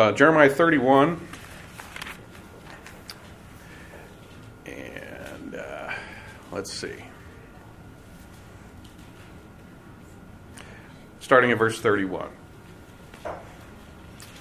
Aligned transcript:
uh, 0.00 0.12
Jeremiah 0.12 0.48
31. 0.48 1.20
And 4.64 5.54
uh, 5.54 5.92
let's 6.50 6.72
see. 6.72 6.94
Starting 11.20 11.52
at 11.52 11.58
verse 11.58 11.80
31. 11.80 12.30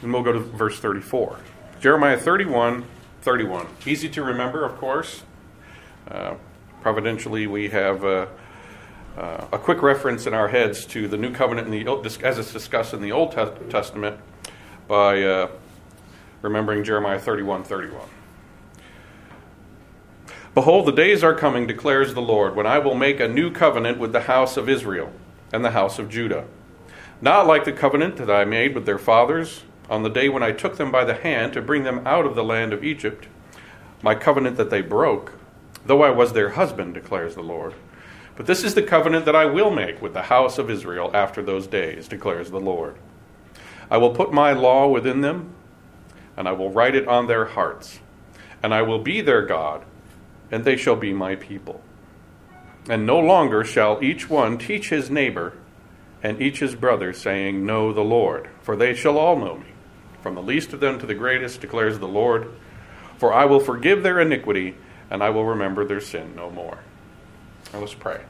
And 0.01 0.13
we'll 0.13 0.23
go 0.23 0.31
to 0.31 0.39
verse 0.39 0.79
34. 0.79 1.39
Jeremiah 1.81 2.17
31, 2.17 2.85
31. 3.21 3.67
Easy 3.85 4.07
to 4.09 4.23
remember, 4.23 4.63
of 4.63 4.77
course. 4.77 5.23
Uh, 6.07 6.35
providentially, 6.81 7.47
we 7.47 7.67
have 7.67 8.05
uh, 8.05 8.27
uh, 9.17 9.47
a 9.51 9.57
quick 9.57 9.81
reference 9.81 10.25
in 10.25 10.33
our 10.33 10.47
heads 10.47 10.85
to 10.85 11.09
the 11.09 11.17
new 11.17 11.33
covenant 11.33 11.67
in 11.67 11.85
the, 11.85 12.19
as 12.23 12.39
it's 12.39 12.53
discussed 12.53 12.93
in 12.93 13.01
the 13.01 13.11
Old 13.11 13.33
Testament 13.69 14.21
by 14.89 15.21
uh, 15.21 15.47
remembering 16.41 16.83
Jeremiah 16.83 17.19
31, 17.19 17.63
31. 17.63 18.09
Behold, 20.55 20.87
the 20.87 20.91
days 20.91 21.23
are 21.23 21.35
coming, 21.35 21.67
declares 21.67 22.15
the 22.15 22.23
Lord, 22.23 22.55
when 22.55 22.65
I 22.65 22.79
will 22.79 22.95
make 22.95 23.19
a 23.19 23.27
new 23.27 23.51
covenant 23.51 23.99
with 23.99 24.13
the 24.13 24.21
house 24.21 24.57
of 24.57 24.67
Israel 24.67 25.13
and 25.53 25.63
the 25.63 25.69
house 25.69 25.99
of 25.99 26.09
Judah. 26.09 26.45
Not 27.21 27.45
like 27.45 27.65
the 27.65 27.71
covenant 27.71 28.15
that 28.17 28.31
I 28.31 28.45
made 28.45 28.73
with 28.73 28.87
their 28.87 28.97
fathers 28.97 29.61
on 29.91 30.01
the 30.01 30.09
day 30.09 30.27
when 30.27 30.41
I 30.41 30.53
took 30.53 30.77
them 30.77 30.91
by 30.91 31.05
the 31.05 31.13
hand 31.13 31.53
to 31.53 31.61
bring 31.61 31.83
them 31.83 32.01
out 32.07 32.25
of 32.25 32.33
the 32.33 32.43
land 32.43 32.73
of 32.73 32.83
Egypt, 32.83 33.27
my 34.01 34.15
covenant 34.15 34.57
that 34.57 34.71
they 34.71 34.81
broke, 34.81 35.33
though 35.85 36.01
I 36.01 36.09
was 36.09 36.33
their 36.33 36.49
husband, 36.49 36.95
declares 36.95 37.35
the 37.35 37.43
Lord. 37.43 37.75
But 38.35 38.47
this 38.47 38.63
is 38.63 38.73
the 38.73 38.81
covenant 38.81 39.25
that 39.25 39.35
I 39.35 39.45
will 39.45 39.69
make 39.69 40.01
with 40.01 40.13
the 40.13 40.23
house 40.23 40.57
of 40.57 40.71
Israel 40.71 41.11
after 41.13 41.43
those 41.43 41.67
days, 41.67 42.07
declares 42.07 42.49
the 42.49 42.59
Lord. 42.59 42.95
I 43.89 43.97
will 43.97 44.11
put 44.11 44.31
my 44.31 44.53
law 44.53 44.87
within 44.87 45.21
them, 45.21 45.53
and 46.37 46.47
I 46.47 46.51
will 46.51 46.71
write 46.71 46.95
it 46.95 47.07
on 47.07 47.27
their 47.27 47.45
hearts, 47.45 47.99
and 48.61 48.73
I 48.73 48.81
will 48.81 48.99
be 48.99 49.21
their 49.21 49.45
God, 49.45 49.83
and 50.51 50.63
they 50.63 50.77
shall 50.77 50.95
be 50.95 51.13
my 51.13 51.35
people. 51.35 51.81
And 52.87 53.05
no 53.05 53.19
longer 53.19 53.63
shall 53.63 54.03
each 54.03 54.29
one 54.29 54.57
teach 54.57 54.89
his 54.89 55.09
neighbor 55.09 55.53
and 56.21 56.41
each 56.41 56.59
his 56.59 56.75
brother, 56.75 57.13
saying, 57.13 57.65
Know 57.65 57.93
the 57.93 58.01
Lord, 58.01 58.49
for 58.61 58.75
they 58.75 58.93
shall 58.93 59.17
all 59.17 59.37
know 59.37 59.57
me 59.57 59.67
from 60.21 60.35
the 60.35 60.41
least 60.41 60.73
of 60.73 60.79
them 60.79 60.99
to 60.99 61.05
the 61.05 61.13
greatest, 61.13 61.61
declares 61.61 61.99
the 61.99 62.07
Lord. 62.07 62.51
For 63.17 63.33
I 63.33 63.45
will 63.45 63.59
forgive 63.59 64.03
their 64.03 64.19
iniquity, 64.19 64.75
and 65.09 65.23
I 65.23 65.29
will 65.29 65.45
remember 65.45 65.85
their 65.85 66.01
sin 66.01 66.35
no 66.35 66.49
more. 66.49 66.79
Now 67.73 67.79
let's 67.79 67.93
pray. 67.93 68.21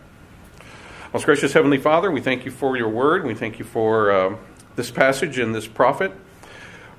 Most 1.14 1.26
gracious 1.26 1.54
Heavenly 1.54 1.80
Father, 1.80 2.12
we 2.12 2.22
thank 2.22 2.46
you 2.46 2.52
for 2.52 2.78
your 2.78 2.90
word. 2.90 3.26
We 3.26 3.34
thank 3.34 3.58
you 3.60 3.66
for 3.66 4.12
uh, 4.12 4.36
this 4.80 4.92
passage 4.92 5.38
and 5.40 5.54
this 5.54 5.68
prophet. 5.68 6.10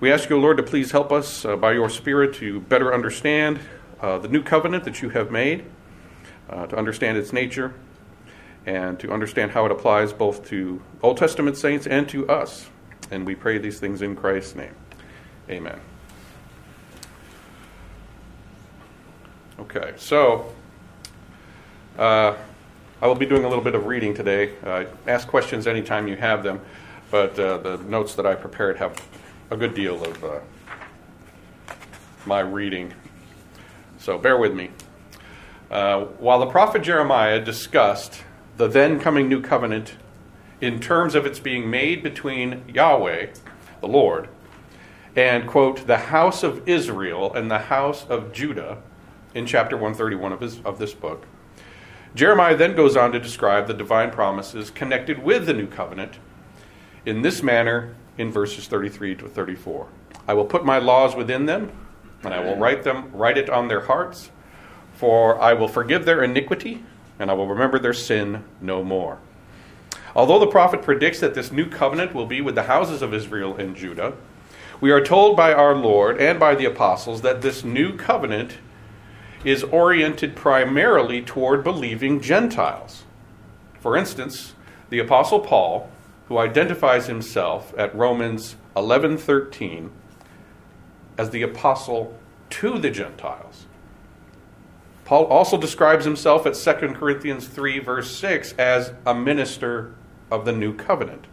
We 0.01 0.13
ask 0.13 0.29
you, 0.29 0.39
Lord, 0.39 0.59
to 0.59 0.63
please 0.63 0.91
help 0.91 1.11
us 1.11 1.47
uh, 1.47 1.57
by 1.57 1.73
your 1.73 1.89
Spirit 1.89 2.35
to 2.35 2.61
better 2.61 2.93
understand 2.93 3.59
uh, 4.03 4.19
the 4.19 4.29
new 4.29 4.43
covenant 4.43 4.85
that 4.85 5.01
you 5.01 5.09
have 5.09 5.31
made, 5.31 5.65
uh, 6.51 6.67
to 6.67 6.77
understand 6.77 7.17
its 7.17 7.33
nature, 7.33 7.73
and 8.67 9.01
to 9.01 9.11
understand 9.11 9.53
how 9.53 9.65
it 9.65 9.73
applies 9.73 10.13
both 10.13 10.47
to 10.51 10.83
Old 11.03 11.17
Testament 11.17 11.57
saints 11.57 11.87
and 11.87 12.07
to 12.11 12.29
us. 12.29 12.69
And 13.11 13.25
we 13.25 13.35
pray 13.35 13.57
these 13.57 13.81
things 13.81 14.03
in 14.03 14.15
Christ's 14.15 14.57
name. 14.57 14.75
Amen. 15.49 15.81
Okay, 19.59 19.95
so 19.97 20.53
uh, 21.99 22.37
I 23.01 23.07
will 23.07 23.15
be 23.15 23.25
doing 23.25 23.45
a 23.45 23.49
little 23.49 23.65
bit 23.65 23.75
of 23.75 23.87
reading 23.87 24.13
today. 24.13 24.53
Uh, 24.63 24.85
ask 25.07 25.27
questions 25.29 25.67
anytime 25.67 26.09
you 26.09 26.17
have 26.17 26.43
them, 26.43 26.61
but 27.11 27.39
uh, 27.39 27.59
the 27.59 27.77
notes 27.79 28.15
that 28.15 28.27
I 28.27 28.35
prepared 28.35 28.79
have 28.79 29.01
a 29.51 29.57
good 29.57 29.75
deal 29.75 30.03
of 30.05 30.25
uh, 30.25 30.41
my 32.25 32.41
reading. 32.41 32.95
So 33.99 34.17
bear 34.19 34.37
with 34.37 34.55
me. 34.55 34.71
Uh, 35.71 36.05
while 36.19 36.41
the 36.41 36.47
prophet 36.47 36.83
Jeremiah 36.83 37.41
discussed 37.41 38.23
the 38.57 38.69
then 38.69 39.01
coming 39.01 39.29
new 39.29 39.41
covenant 39.41 39.95
in 40.61 40.81
terms 40.81 41.15
of 41.15 41.27
its 41.27 41.39
being 41.39 41.71
made 41.71 42.03
between 42.03 42.65
Yahweh, 42.73 43.29
the 43.81 43.89
Lord, 43.89 44.29
and, 45.17 45.47
quote, 45.47 45.87
the 45.87 45.97
house 45.97 46.43
of 46.43 46.69
Israel 46.69 47.33
and 47.35 47.51
the 47.51 47.59
house 47.59 48.07
of 48.09 48.33
Judah 48.33 48.79
in 49.35 49.47
chapter 49.47 49.77
131 49.77 50.33
of, 50.33 50.41
his, 50.41 50.61
of 50.61 50.79
this 50.79 50.95
book. 50.95 51.27
Jeremiah 52.15 52.57
then 52.57 52.75
goes 52.75 52.97
on 52.97 53.13
to 53.13 53.21
describe 53.21 53.67
the 53.67 53.75
divine 53.75 54.11
promises 54.11 54.71
connected 54.71 55.23
with 55.23 55.47
the 55.47 55.55
new 55.55 55.67
covenant 55.67 56.19
in 57.07 57.23
this 57.23 57.43
manner 57.43 57.95
in 58.19 58.31
verses 58.31 58.67
33 58.67 59.17
to 59.17 59.29
34. 59.29 59.89
I 60.29 60.35
will 60.35 60.45
put 60.45 60.65
my 60.65 60.79
laws 60.79 61.15
within 61.15 61.47
them, 61.47 61.73
and 62.23 62.35
I 62.35 62.41
will 62.41 62.57
write 62.57 62.83
them, 62.83 63.11
write 63.13 63.39
it 63.39 63.49
on 63.49 63.69
their 63.69 63.81
hearts, 63.81 64.31
for 64.95 65.41
I 65.41 65.55
will 65.55 65.69
forgive 65.69 66.05
their 66.05 66.23
iniquity, 66.23 66.85
and 67.19 67.31
I 67.31 67.35
will 67.35 67.47
remember 67.47 67.79
their 67.79 67.95
sin 67.95 68.45
no 68.61 68.85
more. 68.85 69.19
Although 70.15 70.39
the 70.39 70.47
prophet 70.47 70.83
predicts 70.83 71.21
that 71.21 71.35
this 71.35 71.53
new 71.53 71.67
covenant 71.67 72.15
will 72.15 72.27
be 72.27 72.41
with 72.41 72.55
the 72.55 72.65
houses 72.65 73.01
of 73.01 73.15
Israel 73.15 73.57
and 73.57 73.77
Judah, 73.77 74.15
we 74.81 74.91
are 74.91 75.05
told 75.05 75.37
by 75.37 75.53
our 75.53 75.75
Lord 75.75 76.21
and 76.21 76.41
by 76.41 76.55
the 76.55 76.65
apostles 76.65 77.21
that 77.23 77.43
this 77.43 77.63
new 77.65 77.97
covenant 77.97 78.59
is 79.45 79.63
oriented 79.65 80.35
primarily 80.35 81.23
toward 81.23 81.63
believing 81.63 82.21
Gentiles. 82.21 83.05
For 83.79 83.97
instance, 83.97 84.55
the 84.91 84.99
apostle 84.99 85.41
Paul, 85.41 85.89
who 86.31 86.39
identifies 86.39 87.09
himself 87.09 87.75
at 87.77 87.93
Romans 87.93 88.55
11:13 88.77 89.91
as 91.19 91.31
the 91.31 91.43
apostle 91.43 92.17
to 92.49 92.79
the 92.79 92.89
Gentiles. 92.89 93.67
Paul 95.05 95.25
also 95.25 95.59
describes 95.59 96.05
himself 96.05 96.47
at 96.47 96.55
2 96.55 96.95
Corinthians 96.95 97.49
3 97.49 97.81
verse 97.81 98.17
6 98.17 98.53
as 98.53 98.93
a 99.05 99.13
minister 99.13 99.93
of 100.31 100.45
the 100.45 100.53
new 100.53 100.73
covenant. 100.73 101.27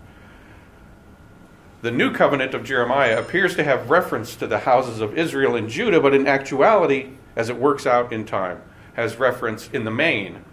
The 1.83 1.91
new 1.91 2.11
covenant 2.11 2.55
of 2.55 2.63
Jeremiah 2.63 3.19
appears 3.19 3.55
to 3.57 3.63
have 3.63 3.91
reference 3.91 4.35
to 4.37 4.47
the 4.47 4.59
houses 4.59 4.99
of 4.99 5.15
Israel 5.15 5.55
and 5.55 5.69
Judah, 5.69 6.01
but 6.01 6.15
in 6.15 6.25
actuality, 6.25 7.11
as 7.35 7.49
it 7.49 7.57
works 7.57 7.85
out 7.85 8.11
in 8.11 8.25
time, 8.25 8.63
has 8.95 9.19
reference 9.19 9.69
in 9.71 9.83
the 9.83 9.91
main, 9.91 10.43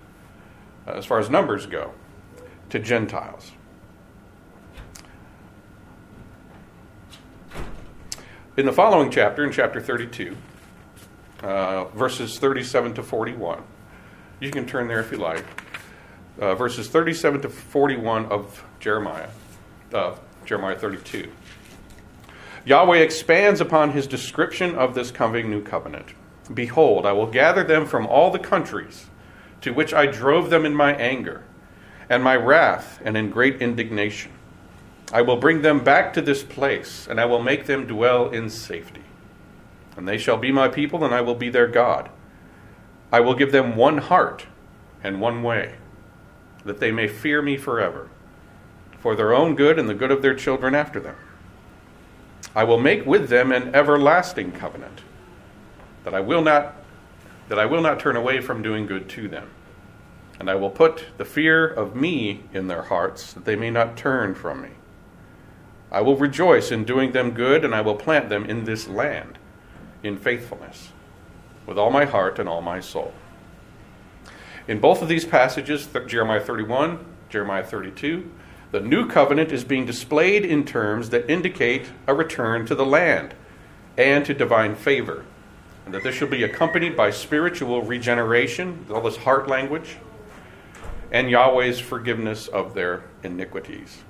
uh, 0.87 0.91
as 0.91 1.07
far 1.07 1.19
as 1.19 1.31
numbers 1.31 1.65
go, 1.65 1.93
to 2.69 2.79
Gentiles. 2.79 3.53
In 8.57 8.67
the 8.67 8.73
following 8.73 9.11
chapter, 9.11 9.45
in 9.45 9.51
chapter 9.51 9.81
32, 9.81 10.37
uh, 11.43 11.87
verses 11.87 12.39
37 12.39 12.95
to 12.95 13.03
41, 13.03 13.61
you 14.39 14.53
can 14.53 14.65
turn 14.65 14.87
there 14.87 15.01
if 15.01 15.11
you 15.11 15.19
like 15.19 15.45
uh, 16.41 16.55
verses 16.55 16.89
37 16.89 17.41
to 17.43 17.49
41 17.49 18.27
of 18.27 18.65
Jeremiah, 18.79 19.29
uh, 19.93 20.15
Jeremiah 20.45 20.77
32. 20.77 21.33
Yahweh 22.65 22.99
expands 22.99 23.61
upon 23.61 23.91
his 23.91 24.07
description 24.07 24.77
of 24.77 24.95
this 24.95 25.11
coming 25.11 25.51
new 25.51 25.61
covenant. 25.61 26.15
Behold, 26.53 27.07
I 27.07 27.13
will 27.13 27.27
gather 27.27 27.65
them 27.65 27.87
from 27.87 28.07
all 28.07 28.31
the 28.31 28.39
countries 28.39 29.07
to 29.63 29.73
which 29.73 29.93
I 29.93 30.07
drove 30.07 30.51
them 30.51 30.65
in 30.65 30.77
my 30.77 30.95
anger 30.95 31.43
and 32.09 32.23
my 32.23 32.37
wrath 32.37 33.01
and 33.05 33.17
in 33.17 33.31
great 33.31 33.61
indignation. 33.61 34.31
I 35.13 35.23
will 35.23 35.37
bring 35.37 35.63
them 35.63 35.85
back 35.85 36.13
to 36.15 36.23
this 36.23 36.43
place, 36.43 37.07
and 37.09 37.21
I 37.21 37.25
will 37.25 37.43
make 37.43 37.67
them 37.67 37.87
dwell 37.87 38.31
in 38.31 38.49
safety. 38.49 39.03
And 39.97 40.09
they 40.09 40.19
shall 40.19 40.37
be 40.37 40.51
my 40.51 40.69
people, 40.69 41.05
and 41.05 41.15
I 41.15 41.21
will 41.21 41.35
be 41.35 41.51
their 41.51 41.69
God. 41.69 42.11
I 43.13 43.21
will 43.21 43.35
give 43.35 43.53
them 43.53 43.77
one 43.77 43.99
heart 43.99 44.47
and 45.03 45.21
one 45.21 45.43
way 45.43 45.77
that 46.65 46.81
they 46.81 46.91
may 46.91 47.07
fear 47.07 47.43
me 47.43 47.57
forever, 47.57 48.09
for 48.99 49.15
their 49.15 49.35
own 49.35 49.55
good 49.55 49.79
and 49.79 49.89
the 49.89 49.95
good 49.95 50.11
of 50.11 50.23
their 50.23 50.35
children 50.35 50.75
after 50.75 50.99
them. 50.99 51.17
I 52.55 52.65
will 52.65 52.81
make 52.81 53.05
with 53.05 53.29
them 53.29 53.53
an 53.53 53.75
everlasting 53.75 54.53
covenant, 54.53 55.03
that 56.05 56.15
I 56.15 56.21
will 56.21 56.43
not 56.43 56.77
that 57.49 57.59
I 57.59 57.67
will 57.67 57.83
not 57.83 58.01
turn 58.01 58.17
away 58.17 58.41
from 58.41 58.63
doing 58.63 58.87
good 58.87 59.07
to 59.11 59.29
them. 59.29 59.51
And 60.41 60.49
I 60.51 60.55
will 60.55 60.71
put 60.71 61.05
the 61.19 61.27
fear 61.27 61.67
of 61.67 61.95
me 61.95 62.45
in 62.55 62.69
their 62.69 62.83
hearts, 62.83 63.35
that 63.35 63.45
they 63.45 63.55
may 63.55 63.71
not 63.71 63.99
turn 63.99 64.35
from 64.35 64.63
me. 64.63 64.71
I 65.95 66.01
will 66.01 66.17
rejoice 66.17 66.73
in 66.73 66.83
doing 66.83 67.13
them 67.13 67.31
good, 67.31 67.65
and 67.65 67.73
I 67.73 67.81
will 67.81 67.95
plant 67.95 68.29
them 68.29 68.45
in 68.45 68.65
this 68.65 68.89
land 68.89 69.39
in 70.03 70.19
faithfulness, 70.19 70.91
with 71.67 71.79
all 71.79 71.93
my 71.93 72.05
heart 72.05 72.41
and 72.41 72.49
all 72.49 72.61
my 72.61 72.81
soul. 72.81 73.15
In 74.67 74.81
both 74.81 75.03
of 75.03 75.09
these 75.09 75.25
passages, 75.25 75.89
Jeremiah 76.09 76.41
31, 76.41 76.99
Jeremiah 77.31 77.63
32, 77.63 78.29
the 78.73 78.81
new 78.81 79.07
covenant 79.07 79.53
is 79.53 79.63
being 79.63 79.87
displayed 79.87 80.45
in 80.45 80.65
terms 80.65 81.11
that 81.11 81.31
indicate 81.31 81.93
a 82.09 82.15
return 82.15 82.67
to 82.67 82.75
the 82.75 82.85
land 82.85 83.33
and 83.97 84.27
to 84.27 84.35
divine 84.35 84.75
favor. 84.75 85.25
And 85.87 85.95
that 85.95 86.03
this 86.03 86.17
shall 86.17 86.27
be 86.27 86.43
accompanied 86.43 86.97
by 86.97 87.11
spiritual 87.11 87.83
regeneration, 87.83 88.85
all 88.91 89.03
this 89.03 89.19
heart 89.19 89.47
language, 89.47 89.99
and 91.13 91.31
Yahweh's 91.31 91.79
forgiveness 91.79 92.49
of 92.49 92.75
their 92.75 93.05
iniquities. 93.23 94.03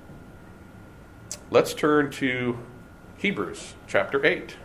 Let's 1.51 1.73
turn 1.73 2.11
to 2.11 2.57
Hebrews 3.17 3.73
chapter 3.87 4.25
8. 4.25 4.55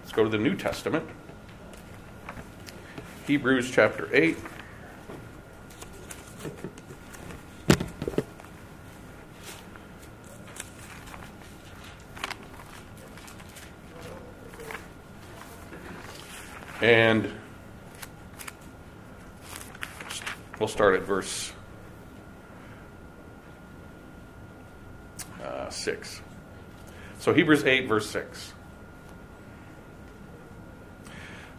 Let's 0.00 0.12
go 0.12 0.24
to 0.24 0.30
the 0.30 0.38
New 0.38 0.56
Testament. 0.56 1.08
Hebrews 3.26 3.70
chapter 3.70 4.08
8. 4.12 4.36
And 16.82 17.30
we'll 20.58 20.66
start 20.66 20.94
at 20.94 21.02
verse 21.02 21.52
uh, 25.44 25.58
6. 25.72 26.22
So 27.18 27.32
Hebrews 27.32 27.64
8, 27.64 27.86
verse 27.88 28.08
6. 28.10 28.54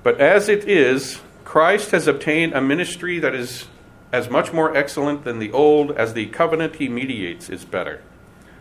But 0.04 0.20
as 0.20 0.50
it 0.50 0.68
is, 0.68 1.22
Christ 1.44 1.92
has 1.92 2.08
obtained 2.08 2.54
a 2.54 2.62
ministry 2.62 3.20
that 3.20 3.36
is 3.36 3.68
as 4.12 4.30
much 4.30 4.52
more 4.54 4.76
excellent 4.76 5.24
than 5.24 5.40
the 5.40 5.52
old 5.52 5.92
as 5.92 6.14
the 6.14 6.28
covenant 6.28 6.78
he 6.78 6.90
mediates 6.90 7.50
is 7.50 7.66
better, 7.66 8.02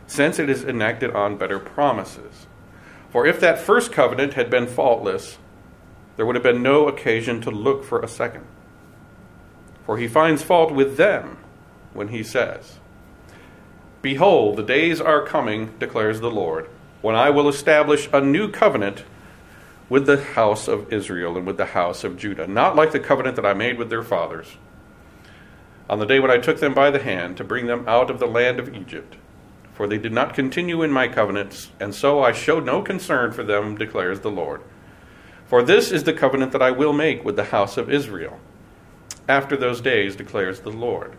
since 0.07 0.39
it 0.39 0.51
is 0.51 0.65
enacted 0.65 1.13
on 1.13 1.37
better 1.37 1.59
promises. 1.59 2.47
For 3.11 3.27
if 3.27 3.41
that 3.41 3.59
first 3.59 3.93
covenant 3.93 4.35
had 4.35 4.51
been 4.51 4.67
faultless, 4.67 5.39
there 6.17 6.27
would 6.27 6.35
have 6.35 6.43
been 6.43 6.63
no 6.63 6.89
occasion 6.89 7.41
to 7.43 7.51
look 7.51 7.85
for 7.85 8.01
a 8.01 8.09
second. 8.09 8.45
For 9.87 9.97
he 9.97 10.07
finds 10.07 10.43
fault 10.43 10.73
with 10.73 10.97
them 10.97 11.39
when 11.95 12.09
he 12.09 12.23
says, 12.23 12.80
Behold, 14.03 14.57
the 14.57 14.63
days 14.63 15.01
are 15.01 15.25
coming, 15.25 15.75
declares 15.79 16.21
the 16.21 16.31
Lord, 16.31 16.69
when 17.03 17.15
I 17.15 17.31
will 17.31 17.49
establish 17.49 18.09
a 18.13 18.21
new 18.21 18.51
covenant 18.51 19.05
with 19.89 20.07
the 20.07 20.23
house 20.23 20.69
of 20.69 20.93
Israel 20.93 21.37
and 21.37 21.47
with 21.47 21.57
the 21.57 21.67
house 21.67 22.05
of 22.05 22.17
Judah, 22.17 22.47
not 22.47 22.77
like 22.77 22.93
the 22.93 23.01
covenant 23.01 23.37
that 23.37 23.47
I 23.47 23.55
made 23.55 23.79
with 23.79 23.91
their 23.91 24.03
fathers 24.03 24.57
on 25.91 25.99
the 25.99 26.07
day 26.07 26.21
when 26.21 26.31
I 26.31 26.39
took 26.39 26.61
them 26.61 26.73
by 26.73 26.93
the 26.93 27.03
hand 27.03 27.37
to 27.37 27.45
bring 27.45 27.67
them 27.67 27.85
out 27.89 28.11
of 28.11 28.21
the 28.21 28.27
land 28.27 28.61
of 28.61 28.73
Egypt. 28.73 29.17
For 29.75 29.89
they 29.89 29.99
did 29.99 30.13
not 30.13 30.35
continue 30.35 30.83
in 30.85 30.93
my 30.93 31.09
covenants, 31.09 31.71
and 31.81 31.93
so 31.93 32.23
I 32.23 32.31
showed 32.31 32.65
no 32.65 32.81
concern 32.81 33.33
for 33.33 33.43
them, 33.43 33.77
declares 33.77 34.21
the 34.21 34.31
Lord. 34.31 34.63
For 35.47 35.65
this 35.65 35.91
is 35.91 36.05
the 36.05 36.13
covenant 36.13 36.53
that 36.53 36.63
I 36.63 36.71
will 36.71 36.93
make 36.93 37.25
with 37.25 37.35
the 37.35 37.47
house 37.47 37.77
of 37.77 37.91
Israel. 37.91 38.39
After 39.29 39.57
those 39.57 39.81
days, 39.81 40.15
declares 40.15 40.61
the 40.61 40.71
Lord. 40.71 41.17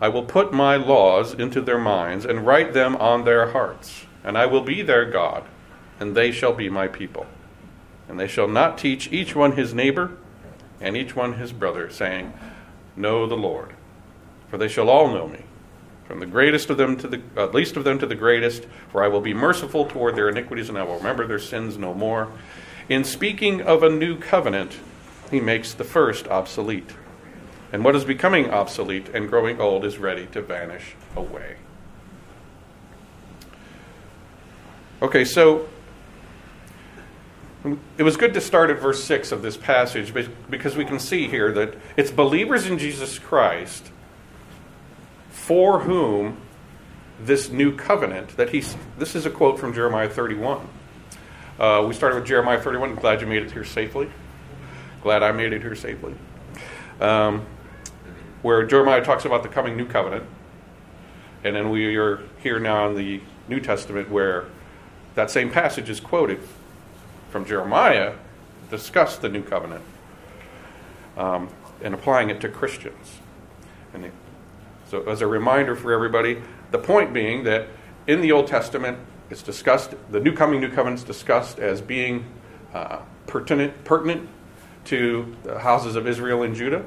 I 0.00 0.08
will 0.08 0.24
put 0.24 0.52
my 0.52 0.76
laws 0.76 1.34
into 1.34 1.60
their 1.60 1.78
minds 1.78 2.24
and 2.24 2.46
write 2.46 2.72
them 2.72 2.96
on 2.96 3.24
their 3.24 3.50
hearts, 3.50 4.06
and 4.24 4.38
I 4.38 4.46
will 4.46 4.62
be 4.62 4.80
their 4.80 5.04
God, 5.04 5.44
and 5.98 6.16
they 6.16 6.32
shall 6.32 6.54
be 6.54 6.70
my 6.70 6.88
people. 6.88 7.26
And 8.08 8.18
they 8.18 8.26
shall 8.26 8.48
not 8.48 8.78
teach 8.78 9.12
each 9.12 9.36
one 9.36 9.52
his 9.52 9.74
neighbor 9.74 10.16
and 10.80 10.96
each 10.96 11.14
one 11.14 11.34
his 11.34 11.52
brother, 11.52 11.90
saying, 11.90 12.32
Know 12.96 13.26
the 13.26 13.36
Lord, 13.36 13.74
for 14.48 14.56
they 14.56 14.68
shall 14.68 14.88
all 14.88 15.12
know 15.12 15.28
me, 15.28 15.44
from 16.06 16.18
the 16.18 16.26
greatest 16.26 16.70
of 16.70 16.78
them 16.78 16.96
to 16.96 17.06
the 17.06 17.20
uh, 17.36 17.46
least 17.48 17.76
of 17.76 17.84
them 17.84 17.98
to 17.98 18.06
the 18.06 18.14
greatest, 18.14 18.66
for 18.90 19.04
I 19.04 19.08
will 19.08 19.20
be 19.20 19.34
merciful 19.34 19.84
toward 19.84 20.16
their 20.16 20.30
iniquities, 20.30 20.70
and 20.70 20.78
I 20.78 20.82
will 20.82 20.96
remember 20.96 21.26
their 21.26 21.38
sins 21.38 21.76
no 21.76 21.92
more. 21.92 22.32
In 22.88 23.04
speaking 23.04 23.60
of 23.60 23.82
a 23.82 23.90
new 23.90 24.16
covenant, 24.16 24.78
he 25.30 25.40
makes 25.40 25.74
the 25.74 25.84
first 25.84 26.26
obsolete. 26.26 26.90
And 27.72 27.84
what 27.84 27.94
is 27.94 28.04
becoming 28.04 28.50
obsolete 28.50 29.08
and 29.14 29.28
growing 29.28 29.60
old 29.60 29.84
is 29.84 29.98
ready 29.98 30.26
to 30.26 30.42
vanish 30.42 30.94
away. 31.16 31.56
Okay, 35.02 35.24
so 35.24 35.68
it 37.96 38.02
was 38.02 38.16
good 38.16 38.34
to 38.34 38.40
start 38.40 38.70
at 38.70 38.80
verse 38.80 39.02
6 39.04 39.32
of 39.32 39.42
this 39.42 39.56
passage 39.56 40.12
because 40.50 40.76
we 40.76 40.84
can 40.84 40.98
see 40.98 41.28
here 41.28 41.52
that 41.52 41.74
it's 41.96 42.10
believers 42.10 42.66
in 42.66 42.78
Jesus 42.78 43.18
Christ 43.18 43.90
for 45.30 45.80
whom 45.80 46.38
this 47.22 47.50
new 47.50 47.74
covenant 47.74 48.36
that 48.36 48.50
he's 48.50 48.76
this 48.98 49.14
is 49.14 49.26
a 49.26 49.30
quote 49.30 49.58
from 49.58 49.74
Jeremiah 49.74 50.08
31 50.08 50.66
uh, 51.60 51.84
we 51.86 51.92
started 51.92 52.16
with 52.16 52.24
Jeremiah 52.24 52.58
31. 52.58 52.94
Glad 52.94 53.20
you 53.20 53.26
made 53.26 53.42
it 53.42 53.52
here 53.52 53.64
safely. 53.64 54.08
Glad 55.02 55.22
I 55.22 55.30
made 55.32 55.52
it 55.52 55.60
here 55.60 55.74
safely. 55.74 56.14
Um, 57.02 57.44
where 58.42 58.64
Jeremiah 58.64 59.04
talks 59.04 59.24
about 59.24 59.42
the 59.42 59.48
coming 59.48 59.76
new 59.76 59.86
covenant. 59.86 60.24
And 61.44 61.56
then 61.56 61.70
we 61.70 61.96
are 61.96 62.22
here 62.42 62.58
now 62.58 62.88
in 62.88 62.94
the 62.94 63.20
New 63.48 63.60
Testament 63.60 64.10
where 64.10 64.46
that 65.14 65.30
same 65.30 65.50
passage 65.50 65.88
is 65.88 66.00
quoted 66.00 66.40
from 67.30 67.44
Jeremiah, 67.44 68.14
discuss 68.70 69.16
the 69.16 69.28
new 69.28 69.42
covenant 69.42 69.82
um, 71.16 71.48
and 71.82 71.94
applying 71.94 72.30
it 72.30 72.40
to 72.40 72.48
Christians. 72.48 73.18
And 73.94 74.10
so, 74.88 75.02
as 75.08 75.20
a 75.20 75.26
reminder 75.26 75.76
for 75.76 75.92
everybody, 75.92 76.42
the 76.70 76.78
point 76.78 77.12
being 77.12 77.44
that 77.44 77.68
in 78.06 78.20
the 78.20 78.32
Old 78.32 78.46
Testament, 78.46 78.98
it's 79.30 79.42
discussed, 79.42 79.94
the 80.10 80.20
new 80.20 80.32
coming 80.32 80.60
new 80.60 80.70
covenant 80.70 80.98
is 81.00 81.04
discussed 81.04 81.58
as 81.58 81.80
being 81.80 82.24
uh, 82.74 83.00
pertinent, 83.26 83.84
pertinent 83.84 84.28
to 84.86 85.36
the 85.44 85.58
houses 85.58 85.96
of 85.96 86.06
Israel 86.06 86.42
and 86.42 86.54
Judah. 86.54 86.84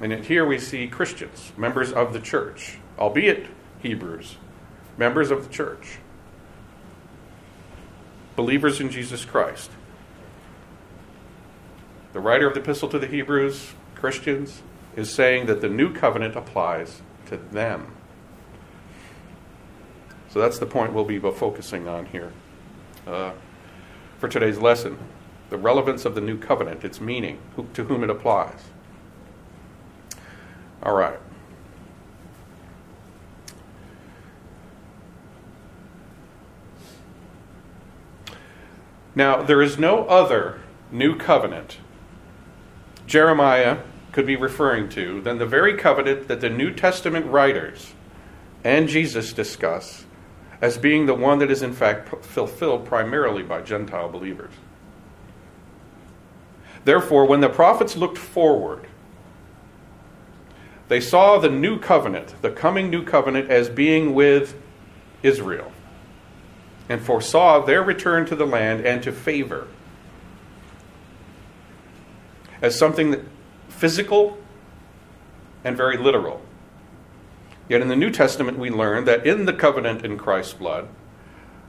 And 0.00 0.12
here 0.24 0.44
we 0.44 0.58
see 0.58 0.86
Christians, 0.88 1.52
members 1.56 1.92
of 1.92 2.12
the 2.12 2.20
church, 2.20 2.78
albeit 2.98 3.46
Hebrews, 3.80 4.36
members 4.96 5.30
of 5.30 5.46
the 5.46 5.52
church, 5.52 5.98
believers 8.36 8.80
in 8.80 8.90
Jesus 8.90 9.24
Christ. 9.24 9.70
The 12.12 12.20
writer 12.20 12.46
of 12.46 12.54
the 12.54 12.60
epistle 12.60 12.88
to 12.90 12.98
the 12.98 13.06
Hebrews, 13.06 13.72
Christians, 13.94 14.62
is 14.96 15.12
saying 15.12 15.46
that 15.46 15.60
the 15.60 15.68
new 15.68 15.92
covenant 15.92 16.36
applies 16.36 17.02
to 17.26 17.36
them. 17.36 17.94
So 20.28 20.40
that's 20.40 20.58
the 20.58 20.66
point 20.66 20.92
we'll 20.92 21.04
be 21.04 21.18
focusing 21.18 21.86
on 21.86 22.06
here 22.06 22.32
uh, 23.06 23.32
for 24.18 24.28
today's 24.28 24.58
lesson 24.58 24.98
the 25.50 25.58
relevance 25.58 26.04
of 26.04 26.14
the 26.14 26.20
new 26.20 26.38
covenant, 26.38 26.82
its 26.84 27.00
meaning, 27.00 27.38
who, 27.54 27.68
to 27.74 27.84
whom 27.84 28.02
it 28.02 28.10
applies. 28.10 28.58
All 30.84 30.94
right. 30.94 31.18
Now, 39.14 39.42
there 39.42 39.62
is 39.62 39.78
no 39.78 40.04
other 40.06 40.60
new 40.90 41.16
covenant 41.16 41.78
Jeremiah 43.06 43.78
could 44.12 44.26
be 44.26 44.36
referring 44.36 44.88
to 44.90 45.20
than 45.20 45.38
the 45.38 45.46
very 45.46 45.76
covenant 45.76 46.28
that 46.28 46.40
the 46.40 46.50
New 46.50 46.72
Testament 46.72 47.26
writers 47.26 47.94
and 48.62 48.88
Jesus 48.88 49.32
discuss 49.32 50.04
as 50.60 50.78
being 50.78 51.06
the 51.06 51.14
one 51.14 51.38
that 51.38 51.50
is 51.50 51.62
in 51.62 51.72
fact 51.72 52.24
fulfilled 52.24 52.86
primarily 52.86 53.42
by 53.42 53.60
Gentile 53.60 54.08
believers. 54.08 54.52
Therefore, 56.84 57.26
when 57.26 57.40
the 57.40 57.48
prophets 57.48 57.96
looked 57.96 58.18
forward, 58.18 58.86
they 60.88 61.00
saw 61.00 61.38
the 61.38 61.48
new 61.48 61.78
covenant, 61.78 62.34
the 62.42 62.50
coming 62.50 62.90
new 62.90 63.04
covenant, 63.04 63.50
as 63.50 63.68
being 63.68 64.14
with 64.14 64.60
Israel, 65.22 65.72
and 66.88 67.00
foresaw 67.00 67.64
their 67.64 67.82
return 67.82 68.26
to 68.26 68.36
the 68.36 68.46
land 68.46 68.84
and 68.84 69.02
to 69.02 69.12
favor 69.12 69.68
as 72.64 72.78
something 72.78 73.10
that, 73.10 73.20
physical 73.68 74.38
and 75.64 75.76
very 75.76 75.98
literal. 75.98 76.40
Yet 77.68 77.82
in 77.82 77.88
the 77.88 77.96
New 77.96 78.10
Testament, 78.10 78.58
we 78.58 78.70
learn 78.70 79.04
that 79.04 79.26
in 79.26 79.44
the 79.44 79.52
covenant 79.52 80.04
in 80.04 80.16
Christ's 80.16 80.54
blood, 80.54 80.88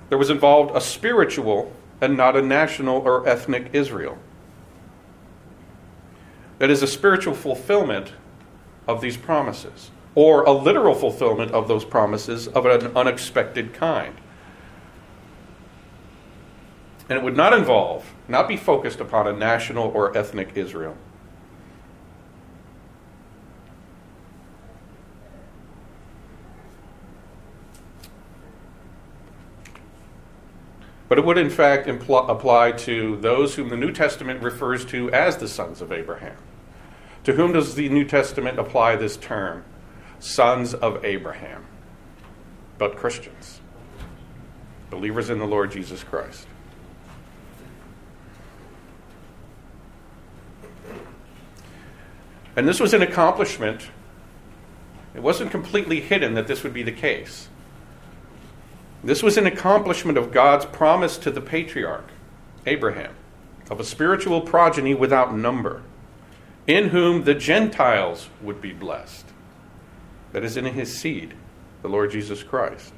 there 0.09 0.17
was 0.17 0.29
involved 0.29 0.75
a 0.75 0.79
spiritual 0.79 1.73
and 1.99 2.15
not 2.15 2.37
a 2.37 2.41
national 2.41 2.97
or 2.99 3.27
ethnic 3.27 3.69
Israel. 3.73 4.17
That 6.59 6.69
is 6.69 6.81
a 6.81 6.87
spiritual 6.87 7.33
fulfillment 7.33 8.13
of 8.87 9.01
these 9.01 9.17
promises, 9.17 9.91
or 10.13 10.43
a 10.43 10.51
literal 10.51 10.95
fulfillment 10.95 11.51
of 11.51 11.67
those 11.67 11.85
promises 11.85 12.47
of 12.47 12.65
an 12.65 12.95
unexpected 12.95 13.73
kind. 13.73 14.15
And 17.09 17.17
it 17.17 17.23
would 17.23 17.37
not 17.37 17.53
involve, 17.53 18.13
not 18.27 18.47
be 18.47 18.57
focused 18.57 18.99
upon 18.99 19.27
a 19.27 19.33
national 19.33 19.89
or 19.89 20.17
ethnic 20.17 20.51
Israel. 20.55 20.97
But 31.07 31.19
it 31.19 31.25
would, 31.25 31.37
in 31.37 31.51
fact, 31.51 31.87
impl- 31.87 32.27
apply 32.29 32.71
to 32.71 33.17
those 33.17 33.55
whom 33.55 33.69
the 33.69 33.77
New 33.77 33.91
Testament 33.91 34.41
refers 34.41 34.83
to 34.85 35.11
as 35.11 35.37
the 35.37 35.47
sons 35.47 35.79
of 35.79 35.91
Abraham. 35.91 36.35
To 37.25 37.33
whom 37.33 37.53
does 37.53 37.73
the 37.73 37.89
New 37.89 38.05
Testament 38.05 38.59
apply 38.59 38.95
this 38.95 39.17
term? 39.17 39.65
Sons 40.19 40.73
of 40.73 41.03
Abraham. 41.03 41.65
But 42.77 42.97
Christians, 42.97 43.61
believers 44.89 45.29
in 45.29 45.39
the 45.39 45.45
Lord 45.45 45.71
Jesus 45.71 46.03
Christ. 46.03 46.47
And 52.55 52.67
this 52.67 52.79
was 52.79 52.93
an 52.93 53.01
accomplishment. 53.01 53.89
It 55.15 55.21
wasn't 55.21 55.51
completely 55.51 56.01
hidden 56.01 56.35
that 56.35 56.47
this 56.47 56.63
would 56.63 56.73
be 56.73 56.83
the 56.83 56.91
case. 56.91 57.49
This 59.03 59.23
was 59.23 59.37
an 59.37 59.47
accomplishment 59.47 60.17
of 60.17 60.31
God's 60.31 60.65
promise 60.65 61.17
to 61.19 61.31
the 61.31 61.41
patriarch, 61.41 62.09
Abraham, 62.65 63.15
of 63.69 63.79
a 63.79 63.83
spiritual 63.83 64.41
progeny 64.41 64.93
without 64.93 65.35
number, 65.35 65.83
in 66.67 66.89
whom 66.89 67.23
the 67.23 67.35
Gentiles 67.35 68.29
would 68.41 68.61
be 68.61 68.73
blessed. 68.73 69.25
That 70.31 70.43
is, 70.43 70.57
in 70.57 70.65
his 70.65 70.97
seed, 70.97 71.33
the 71.81 71.87
Lord 71.87 72.11
Jesus 72.11 72.43
Christ. 72.43 72.93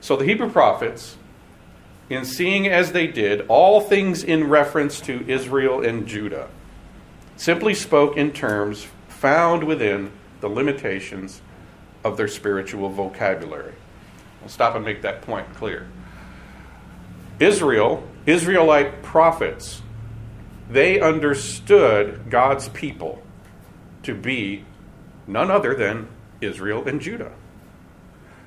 So 0.00 0.16
the 0.16 0.24
Hebrew 0.24 0.50
prophets, 0.50 1.16
in 2.08 2.24
seeing 2.24 2.68
as 2.68 2.92
they 2.92 3.06
did 3.06 3.46
all 3.48 3.80
things 3.80 4.22
in 4.22 4.48
reference 4.48 5.00
to 5.02 5.28
Israel 5.28 5.84
and 5.84 6.06
Judah, 6.06 6.48
simply 7.36 7.74
spoke 7.74 8.16
in 8.16 8.30
terms 8.30 8.86
found 9.08 9.64
within 9.64 10.12
the 10.40 10.48
limitations 10.48 11.40
of 12.04 12.16
their 12.16 12.28
spiritual 12.28 12.90
vocabulary. 12.90 13.72
I'll 14.42 14.48
stop 14.48 14.76
and 14.76 14.84
make 14.84 15.02
that 15.02 15.22
point 15.22 15.52
clear. 15.54 15.88
Israel, 17.40 18.06
Israelite 18.26 19.02
prophets, 19.02 19.80
they 20.68 21.00
understood 21.00 22.30
God's 22.30 22.68
people 22.70 23.22
to 24.02 24.14
be 24.14 24.64
none 25.26 25.50
other 25.50 25.74
than 25.74 26.08
Israel 26.40 26.86
and 26.86 27.00
Judah. 27.00 27.32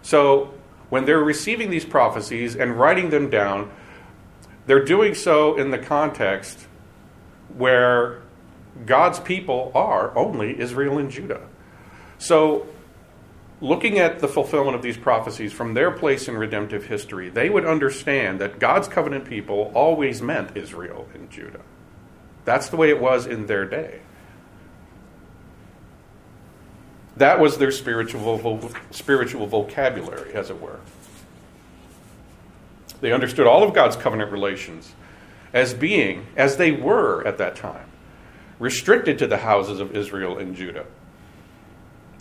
So 0.01 0.53
when 0.89 1.05
they're 1.05 1.23
receiving 1.23 1.69
these 1.69 1.85
prophecies 1.85 2.55
and 2.55 2.79
writing 2.79 3.09
them 3.09 3.29
down, 3.29 3.71
they're 4.65 4.85
doing 4.85 5.13
so 5.13 5.57
in 5.57 5.71
the 5.71 5.77
context 5.77 6.67
where 7.55 8.21
God's 8.85 9.19
people 9.19 9.71
are 9.73 10.15
only 10.17 10.59
Israel 10.59 10.97
and 10.97 11.09
Judah. 11.09 11.41
So, 12.19 12.67
looking 13.59 13.97
at 13.99 14.19
the 14.19 14.27
fulfillment 14.27 14.75
of 14.75 14.81
these 14.81 14.97
prophecies 14.97 15.51
from 15.51 15.73
their 15.73 15.91
place 15.91 16.27
in 16.27 16.35
redemptive 16.35 16.85
history, 16.85 17.29
they 17.29 17.49
would 17.49 17.65
understand 17.65 18.39
that 18.41 18.59
God's 18.59 18.87
covenant 18.87 19.25
people 19.25 19.71
always 19.73 20.21
meant 20.21 20.55
Israel 20.55 21.07
and 21.13 21.29
Judah. 21.29 21.61
That's 22.47 22.69
the 22.69 22.77
way 22.77 22.89
it 22.89 23.01
was 23.01 23.25
in 23.25 23.45
their 23.47 23.65
day. 23.65 23.99
That 27.17 27.41
was 27.41 27.57
their 27.57 27.71
spiritual, 27.71 28.71
spiritual 28.89 29.47
vocabulary, 29.47 30.33
as 30.33 30.49
it 30.49 30.61
were. 30.61 30.79
They 33.01 33.11
understood 33.11 33.47
all 33.47 33.63
of 33.63 33.73
God's 33.73 33.97
covenant 33.97 34.31
relations 34.31 34.93
as 35.51 35.73
being, 35.73 36.25
as 36.37 36.55
they 36.55 36.71
were 36.71 37.21
at 37.27 37.37
that 37.39 37.57
time, 37.57 37.85
restricted 38.59 39.19
to 39.19 39.27
the 39.27 39.39
houses 39.39 39.81
of 39.81 39.93
Israel 39.93 40.37
and 40.37 40.55
Judah. 40.55 40.85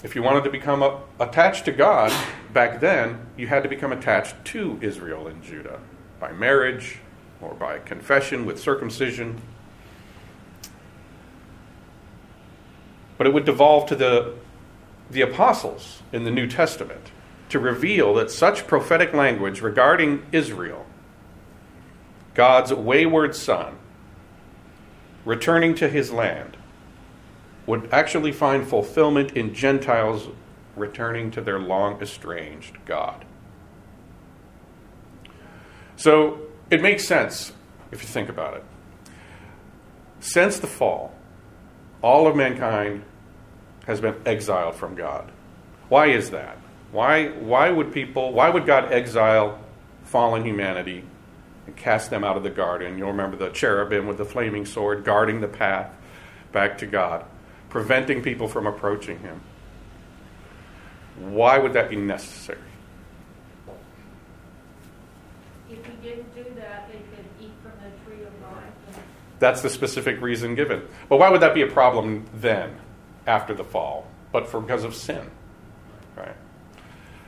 If 0.02 0.16
you 0.16 0.24
wanted 0.24 0.42
to 0.42 0.50
become 0.50 0.82
a, 0.82 1.02
attached 1.20 1.66
to 1.66 1.72
God 1.72 2.12
back 2.52 2.80
then, 2.80 3.28
you 3.36 3.46
had 3.46 3.62
to 3.62 3.68
become 3.68 3.92
attached 3.92 4.34
to 4.46 4.76
Israel 4.82 5.28
and 5.28 5.40
Judah 5.44 5.78
by 6.18 6.32
marriage 6.32 6.98
or 7.40 7.54
by 7.54 7.78
confession 7.78 8.44
with 8.44 8.58
circumcision. 8.58 9.40
But 13.18 13.26
it 13.26 13.32
would 13.32 13.44
devolve 13.44 13.88
to 13.88 13.96
the, 13.96 14.34
the 15.10 15.22
apostles 15.22 16.02
in 16.12 16.24
the 16.24 16.30
New 16.30 16.46
Testament 16.46 17.12
to 17.48 17.58
reveal 17.58 18.14
that 18.14 18.30
such 18.30 18.66
prophetic 18.66 19.12
language 19.12 19.60
regarding 19.60 20.26
Israel, 20.32 20.84
God's 22.34 22.72
wayward 22.72 23.34
son, 23.34 23.78
returning 25.24 25.74
to 25.76 25.88
his 25.88 26.12
land 26.12 26.56
would 27.66 27.88
actually 27.92 28.32
find 28.32 28.66
fulfillment 28.66 29.32
in 29.32 29.54
Gentiles 29.54 30.28
returning 30.76 31.30
to 31.32 31.40
their 31.40 31.58
long 31.58 32.00
estranged 32.00 32.76
God. 32.84 33.24
So 35.96 36.42
it 36.70 36.82
makes 36.82 37.06
sense 37.06 37.52
if 37.90 38.02
you 38.02 38.08
think 38.08 38.28
about 38.28 38.54
it. 38.54 38.64
Since 40.20 40.58
the 40.58 40.66
fall, 40.66 41.15
all 42.02 42.26
of 42.26 42.36
mankind 42.36 43.04
has 43.86 44.00
been 44.00 44.16
exiled 44.26 44.74
from 44.74 44.94
God. 44.94 45.30
Why 45.88 46.06
is 46.06 46.30
that? 46.30 46.58
Why, 46.92 47.28
why 47.28 47.70
would 47.70 47.92
people, 47.92 48.32
why 48.32 48.48
would 48.50 48.66
God 48.66 48.92
exile 48.92 49.58
fallen 50.06 50.44
humanity 50.44 51.04
and 51.66 51.76
cast 51.76 52.10
them 52.10 52.24
out 52.24 52.36
of 52.36 52.42
the 52.42 52.50
garden. 52.50 52.96
You'll 52.96 53.10
remember 53.10 53.36
the 53.36 53.50
cherubim 53.50 54.06
with 54.06 54.18
the 54.18 54.24
flaming 54.24 54.64
sword 54.64 55.04
guarding 55.04 55.40
the 55.40 55.48
path 55.48 55.92
back 56.52 56.78
to 56.78 56.86
God, 56.86 57.24
preventing 57.68 58.22
people 58.22 58.48
from 58.48 58.66
approaching 58.66 59.18
Him. 59.18 59.40
Why 61.18 61.58
would 61.58 61.72
that 61.72 61.90
be 61.90 61.96
necessary? 61.96 62.58
If 65.68 65.84
he 65.84 65.92
didn't 66.08 66.34
do 66.34 66.44
that, 66.60 66.88
they 66.88 66.98
could 66.98 67.26
eat 67.40 67.52
from 67.62 67.72
the 67.82 67.90
tree 68.04 68.24
of 68.24 68.32
life. 68.42 68.62
and- 68.94 69.02
That's 69.38 69.60
the 69.62 69.70
specific 69.70 70.20
reason 70.20 70.54
given. 70.54 70.82
But 71.08 71.18
why 71.18 71.30
would 71.30 71.42
that 71.42 71.54
be 71.54 71.62
a 71.62 71.66
problem 71.66 72.24
then, 72.34 72.76
after 73.26 73.54
the 73.54 73.64
fall? 73.64 74.06
But 74.32 74.48
for 74.48 74.60
because 74.60 74.84
of 74.84 74.94
sin. 74.94 75.30
Right? 76.16 76.36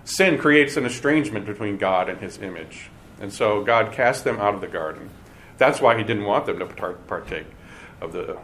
Sin 0.04 0.38
creates 0.38 0.76
an 0.76 0.86
estrangement 0.86 1.44
between 1.44 1.76
God 1.76 2.08
and 2.08 2.18
his 2.18 2.38
image. 2.38 2.90
And 3.20 3.32
so 3.32 3.62
God 3.62 3.92
cast 3.92 4.24
them 4.24 4.38
out 4.38 4.54
of 4.54 4.60
the 4.60 4.68
garden. 4.68 5.10
That's 5.58 5.80
why 5.80 5.98
he 5.98 6.04
didn't 6.04 6.24
want 6.24 6.46
them 6.46 6.58
to 6.60 6.66
partake 6.66 7.46
of 8.00 8.12
the. 8.12 8.38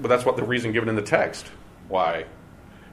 But 0.00 0.08
that's 0.08 0.24
what 0.24 0.36
the 0.36 0.42
reason 0.42 0.72
given 0.72 0.88
in 0.88 0.96
the 0.96 1.02
text 1.02 1.46
why 1.88 2.24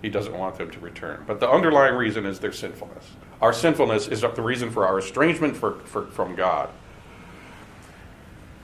he 0.02 0.10
doesn't 0.10 0.38
want 0.38 0.58
them 0.58 0.70
to 0.72 0.80
return. 0.80 1.24
But 1.26 1.40
the 1.40 1.50
underlying 1.50 1.96
reason 1.96 2.26
is 2.26 2.40
their 2.40 2.52
sinfulness. 2.52 3.06
Our 3.42 3.54
sinfulness 3.54 4.08
is 4.08 4.22
the 4.22 4.42
reason 4.42 4.72
for 4.72 4.86
our 4.86 5.00
estrangement 5.00 5.56
for, 5.56 5.80
for, 5.80 6.08
from 6.08 6.36
God. 6.36 6.70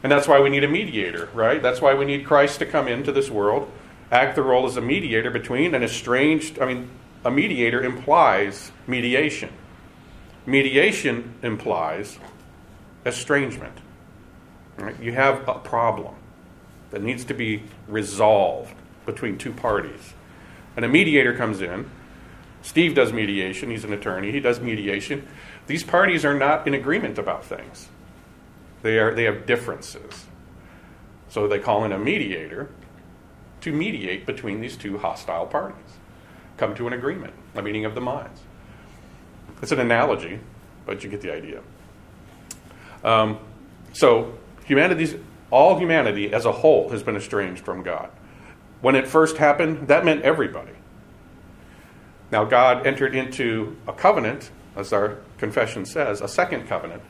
And 0.03 0.11
that's 0.11 0.27
why 0.27 0.41
we 0.41 0.49
need 0.49 0.65
a 0.65 0.67
mediator, 0.67 1.29
right? 1.33 1.63
That's 1.63 1.81
why 1.81 1.93
we 1.95 2.03
need 2.03 2.25
Christ 2.25 2.59
to 2.59 2.65
come 2.65 2.89
into 2.89 3.13
this 3.13 3.31
world, 3.31 3.71
act 4.11 4.35
the 4.35 4.43
role 4.43 4.65
as 4.65 4.75
a 4.75 4.81
mediator 4.81 5.31
between 5.31 5.73
an 5.73 5.81
estranged, 5.81 6.59
I 6.59 6.65
mean, 6.65 6.89
a 7.23 7.31
mediator 7.31 7.81
implies 7.81 8.71
mediation. 8.85 9.49
Mediation 10.45 11.35
implies 11.41 12.19
estrangement. 13.05 13.77
Right? 14.77 14.99
You 15.01 15.13
have 15.13 15.47
a 15.47 15.53
problem 15.55 16.15
that 16.91 17.01
needs 17.01 17.23
to 17.25 17.33
be 17.33 17.63
resolved 17.87 18.73
between 19.05 19.37
two 19.37 19.53
parties. 19.53 20.13
And 20.75 20.83
a 20.83 20.89
mediator 20.89 21.35
comes 21.35 21.61
in. 21.61 21.89
Steve 22.61 22.95
does 22.95 23.13
mediation. 23.13 23.69
He's 23.69 23.83
an 23.83 23.93
attorney. 23.93 24.31
He 24.31 24.39
does 24.39 24.59
mediation. 24.59 25.27
These 25.67 25.83
parties 25.83 26.25
are 26.25 26.33
not 26.33 26.67
in 26.67 26.73
agreement 26.73 27.17
about 27.17 27.45
things. 27.45 27.87
They, 28.83 28.99
are, 28.99 29.15
they 29.15 29.23
have 29.23 29.45
differences. 29.47 30.27
So 31.29 31.47
they 31.47 31.57
call 31.57 31.83
in 31.83 31.91
a 31.91 31.97
mediator 31.97 32.69
to 33.61 33.71
mediate 33.71 34.25
between 34.25 34.61
these 34.61 34.77
two 34.77 34.99
hostile 34.99 35.47
parties, 35.47 35.97
come 36.57 36.75
to 36.75 36.85
an 36.85 36.93
agreement, 36.93 37.33
a 37.55 37.61
meeting 37.61 37.85
of 37.85 37.95
the 37.95 38.01
minds. 38.01 38.41
It's 39.61 39.71
an 39.71 39.79
analogy, 39.79 40.41
but 40.85 41.03
you 41.03 41.09
get 41.09 41.21
the 41.21 41.33
idea. 41.33 41.61
Um, 43.03 43.39
so 43.93 44.37
humanity's 44.65 45.15
all 45.49 45.79
humanity 45.79 46.33
as 46.33 46.45
a 46.45 46.51
whole 46.51 46.89
has 46.89 47.03
been 47.03 47.15
estranged 47.15 47.63
from 47.63 47.83
God. 47.83 48.09
When 48.81 48.95
it 48.95 49.07
first 49.07 49.37
happened, 49.37 49.87
that 49.87 50.03
meant 50.03 50.23
everybody. 50.23 50.73
Now 52.31 52.43
God 52.43 52.85
entered 52.85 53.15
into 53.15 53.77
a 53.87 53.93
covenant, 53.93 54.51
as 54.75 54.91
our 54.91 55.19
confession 55.37 55.85
says, 55.85 56.19
a 56.19 56.27
second 56.27 56.67
covenant, 56.67 57.03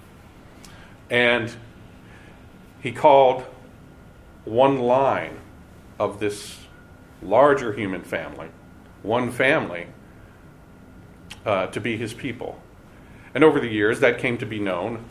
and 1.13 1.55
he 2.82 2.91
called 2.91 3.43
one 4.46 4.79
line 4.79 5.38
of 6.00 6.20
this 6.20 6.58
larger 7.22 7.72
human 7.72 8.01
family, 8.01 8.50
one 9.03 9.32
family, 9.32 9.86
uh, 11.46 11.67
to 11.67 11.79
be 11.79 11.98
his 11.98 12.15
people. 12.15 12.60
And 13.36 13.43
over 13.43 13.60
the 13.60 13.67
years, 13.67 14.00
that 14.00 14.17
came 14.17 14.39
to 14.39 14.46
be 14.46 14.58
known 14.58 15.05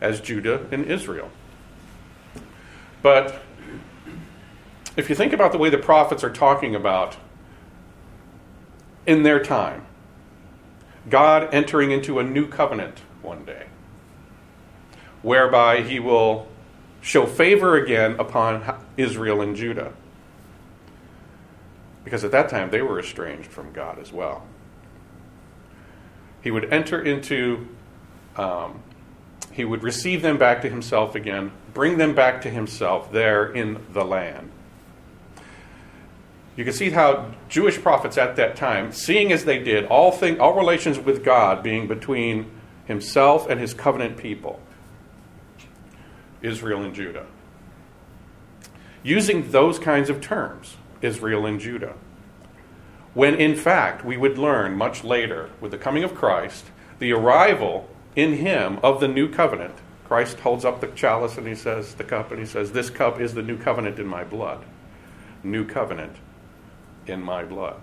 as 0.00 0.20
Judah 0.20 0.66
and 0.70 0.86
Israel. 0.86 1.30
But 3.02 3.42
if 4.96 5.10
you 5.10 5.16
think 5.16 5.32
about 5.32 5.50
the 5.50 5.58
way 5.58 5.68
the 5.68 5.78
prophets 5.78 6.22
are 6.22 6.30
talking 6.30 6.76
about 6.76 7.16
in 9.04 9.24
their 9.24 9.42
time, 9.42 9.84
God 11.08 11.52
entering 11.52 11.90
into 11.90 12.20
a 12.20 12.22
new 12.22 12.46
covenant 12.46 13.00
one 13.20 13.44
day, 13.44 13.66
whereby 15.22 15.82
he 15.82 16.00
will 16.00 16.48
show 17.00 17.26
favor 17.26 17.76
again 17.76 18.16
upon 18.18 18.84
Israel 18.96 19.40
and 19.40 19.56
Judah. 19.56 19.92
Because 22.04 22.24
at 22.24 22.32
that 22.32 22.48
time 22.48 22.70
they 22.70 22.82
were 22.82 22.98
estranged 22.98 23.50
from 23.50 23.72
God 23.72 23.98
as 23.98 24.12
well. 24.12 24.46
He 26.42 26.50
would 26.50 26.72
enter 26.72 27.02
into 27.02 27.68
um, 28.36 28.82
he 29.52 29.64
would 29.64 29.82
receive 29.82 30.22
them 30.22 30.38
back 30.38 30.62
to 30.62 30.70
himself 30.70 31.14
again, 31.14 31.52
bring 31.74 31.98
them 31.98 32.14
back 32.14 32.42
to 32.42 32.50
himself 32.50 33.12
there 33.12 33.52
in 33.52 33.84
the 33.92 34.04
land. 34.04 34.50
You 36.56 36.64
can 36.64 36.72
see 36.72 36.90
how 36.90 37.32
Jewish 37.48 37.80
prophets 37.80 38.18
at 38.18 38.36
that 38.36 38.56
time, 38.56 38.92
seeing 38.92 39.32
as 39.32 39.44
they 39.44 39.62
did, 39.62 39.86
all, 39.86 40.12
thing, 40.12 40.40
all 40.40 40.54
relations 40.54 40.98
with 40.98 41.24
God 41.24 41.62
being 41.62 41.88
between 41.88 42.50
himself 42.84 43.48
and 43.48 43.60
his 43.60 43.74
covenant 43.74 44.16
people, 44.16 44.60
Israel 46.42 46.82
and 46.82 46.94
Judah. 46.94 47.26
Using 49.02 49.50
those 49.50 49.78
kinds 49.78 50.10
of 50.10 50.20
terms, 50.20 50.76
Israel 51.02 51.46
and 51.46 51.58
Judah. 51.58 51.94
When 53.14 53.34
in 53.34 53.56
fact, 53.56 54.04
we 54.04 54.16
would 54.16 54.38
learn 54.38 54.76
much 54.76 55.02
later, 55.02 55.50
with 55.60 55.70
the 55.70 55.78
coming 55.78 56.04
of 56.04 56.14
Christ, 56.14 56.66
the 56.98 57.12
arrival 57.12 57.88
in 58.14 58.34
him 58.34 58.78
of 58.82 59.00
the 59.00 59.08
new 59.08 59.28
covenant. 59.28 59.74
Christ 60.06 60.40
holds 60.40 60.64
up 60.64 60.80
the 60.80 60.88
chalice 60.88 61.38
and 61.38 61.46
he 61.46 61.54
says, 61.54 61.94
the 61.94 62.04
cup, 62.04 62.30
and 62.30 62.40
he 62.40 62.46
says, 62.46 62.72
This 62.72 62.90
cup 62.90 63.20
is 63.20 63.34
the 63.34 63.42
new 63.42 63.56
covenant 63.56 63.98
in 63.98 64.06
my 64.06 64.24
blood. 64.24 64.64
New 65.42 65.64
covenant 65.64 66.16
in 67.06 67.22
my 67.22 67.44
blood. 67.44 67.76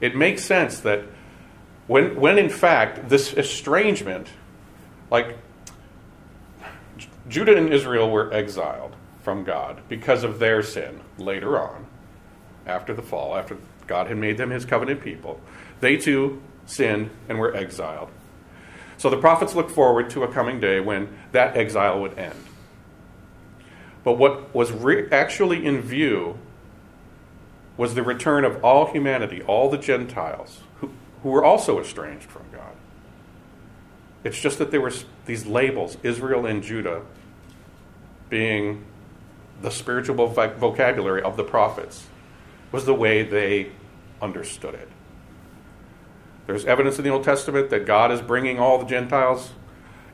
It 0.00 0.14
makes 0.14 0.44
sense 0.44 0.80
that 0.80 1.04
when, 1.86 2.16
when 2.16 2.38
in 2.38 2.50
fact 2.50 3.08
this 3.08 3.32
estrangement, 3.32 4.28
like 5.10 5.36
Judah 7.28 7.56
and 7.56 7.72
Israel 7.72 8.10
were 8.10 8.32
exiled 8.32 8.94
from 9.22 9.44
God 9.44 9.82
because 9.88 10.24
of 10.24 10.38
their 10.38 10.62
sin 10.62 11.00
later 11.18 11.60
on, 11.60 11.86
after 12.66 12.94
the 12.94 13.02
fall, 13.02 13.36
after 13.36 13.56
God 13.86 14.06
had 14.06 14.16
made 14.16 14.38
them 14.38 14.50
his 14.50 14.64
covenant 14.64 15.02
people, 15.02 15.40
they 15.80 15.96
too 15.96 16.40
sinned 16.66 17.10
and 17.28 17.38
were 17.38 17.54
exiled. 17.54 18.10
So 18.96 19.10
the 19.10 19.16
prophets 19.16 19.54
looked 19.54 19.70
forward 19.70 20.10
to 20.10 20.24
a 20.24 20.32
coming 20.32 20.60
day 20.60 20.80
when 20.80 21.08
that 21.32 21.56
exile 21.56 22.00
would 22.00 22.18
end. 22.18 22.44
But 24.04 24.14
what 24.14 24.54
was 24.54 24.72
re- 24.72 25.08
actually 25.10 25.64
in 25.64 25.80
view 25.82 26.38
was 27.76 27.94
the 27.94 28.02
return 28.02 28.44
of 28.44 28.64
all 28.64 28.86
humanity, 28.90 29.42
all 29.42 29.70
the 29.70 29.78
Gentiles, 29.78 30.60
who, 30.80 30.90
who 31.22 31.28
were 31.28 31.44
also 31.44 31.80
estranged 31.80 32.28
from 32.28 32.42
God. 32.52 32.74
It's 34.24 34.38
just 34.40 34.58
that 34.58 34.70
there 34.70 34.80
were 34.80 34.92
these 35.26 35.46
labels, 35.46 35.96
Israel 36.02 36.44
and 36.44 36.62
Judah, 36.62 37.02
being 38.28 38.84
the 39.62 39.70
spiritual 39.70 40.26
vocabulary 40.26 41.22
of 41.22 41.36
the 41.36 41.44
prophets, 41.44 42.06
was 42.70 42.84
the 42.84 42.94
way 42.94 43.22
they 43.22 43.70
understood 44.20 44.74
it. 44.74 44.88
There's 46.46 46.64
evidence 46.64 46.98
in 46.98 47.04
the 47.04 47.10
Old 47.10 47.24
Testament 47.24 47.70
that 47.70 47.86
God 47.86 48.10
is 48.10 48.22
bringing 48.22 48.58
all 48.58 48.78
the 48.78 48.86
Gentiles 48.86 49.52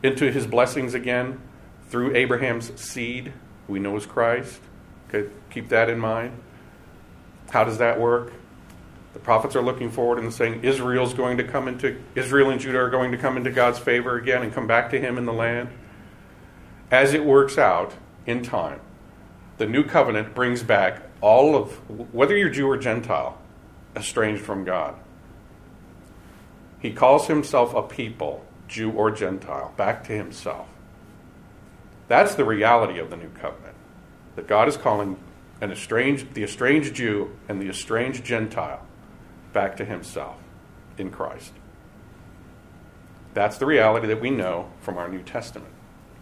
into 0.02 0.30
his 0.32 0.46
blessings 0.46 0.94
again 0.94 1.40
through 1.88 2.14
Abraham's 2.16 2.78
seed, 2.80 3.32
who 3.66 3.74
we 3.74 3.78
know 3.78 3.96
is 3.96 4.06
Christ. 4.06 4.60
Okay, 5.08 5.30
keep 5.50 5.68
that 5.68 5.88
in 5.88 5.98
mind. 5.98 6.42
How 7.50 7.64
does 7.64 7.78
that 7.78 8.00
work? 8.00 8.32
The 9.12 9.20
prophets 9.20 9.54
are 9.54 9.62
looking 9.62 9.90
forward 9.90 10.18
and 10.18 10.34
saying 10.34 10.64
Israel's 10.64 11.14
going 11.14 11.36
to 11.36 11.44
come 11.44 11.68
into 11.68 12.00
Israel 12.16 12.50
and 12.50 12.60
Judah 12.60 12.78
are 12.78 12.90
going 12.90 13.12
to 13.12 13.18
come 13.18 13.36
into 13.36 13.50
God's 13.50 13.78
favor 13.78 14.16
again 14.16 14.42
and 14.42 14.52
come 14.52 14.66
back 14.66 14.90
to 14.90 15.00
him 15.00 15.18
in 15.18 15.24
the 15.24 15.32
land. 15.32 15.68
As 16.90 17.14
it 17.14 17.24
works 17.24 17.56
out 17.56 17.94
in 18.26 18.42
time, 18.42 18.80
the 19.58 19.66
new 19.66 19.84
covenant 19.84 20.34
brings 20.34 20.62
back 20.62 21.02
all 21.20 21.56
of 21.56 21.72
whether 22.12 22.36
you're 22.36 22.50
Jew 22.50 22.68
or 22.68 22.76
Gentile, 22.76 23.38
estranged 23.96 24.42
from 24.42 24.64
God. 24.64 24.96
He 26.80 26.90
calls 26.90 27.28
himself 27.28 27.74
a 27.74 27.82
people, 27.82 28.44
Jew 28.68 28.90
or 28.90 29.10
Gentile, 29.10 29.72
back 29.76 30.04
to 30.04 30.12
himself. 30.12 30.66
That's 32.08 32.34
the 32.34 32.44
reality 32.44 32.98
of 32.98 33.10
the 33.10 33.16
new 33.16 33.30
covenant. 33.30 33.76
That 34.36 34.48
God 34.48 34.68
is 34.68 34.76
calling 34.76 35.16
an 35.60 35.70
estranged, 35.70 36.34
the 36.34 36.42
estranged 36.42 36.94
Jew 36.94 37.36
and 37.48 37.60
the 37.60 37.68
estranged 37.68 38.24
Gentile 38.24 38.84
back 39.52 39.76
to 39.76 39.84
himself 39.84 40.36
in 40.98 41.10
Christ. 41.10 41.52
That's 43.32 43.56
the 43.56 43.66
reality 43.66 44.06
that 44.08 44.20
we 44.20 44.30
know 44.30 44.70
from 44.80 44.98
our 44.98 45.08
New 45.08 45.22
Testament. 45.22 45.72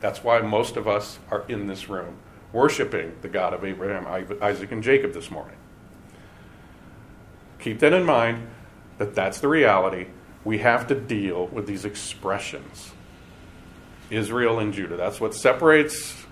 That's 0.03 0.25
why 0.25 0.41
most 0.41 0.77
of 0.77 0.89
us 0.89 1.21
are 1.31 1.45
in 1.49 1.69
this 1.69 1.89
room 1.89 2.17
worshiping 2.53 3.17
the 3.23 3.29
God 3.29 3.55
of 3.55 3.65
Abraham, 3.65 4.07
Isaac, 4.43 4.73
and 4.73 4.83
Jacob 4.83 5.15
this 5.15 5.31
morning. 5.31 5.57
Keep 7.61 7.79
that 7.79 7.93
in 7.93 8.05
mind 8.05 8.49
that 8.99 9.15
that's 9.15 9.41
the 9.41 9.47
reality. 9.47 10.09
We 10.45 10.59
have 10.59 10.89
to 10.89 10.97
deal 10.97 11.47
with 11.47 11.69
these 11.69 11.85
expressions 11.85 12.93
Israel 14.11 14.59
and 14.59 14.75
Judah. 14.75 14.97
That's 14.97 15.21
what 15.21 15.35
separates 15.35 16.27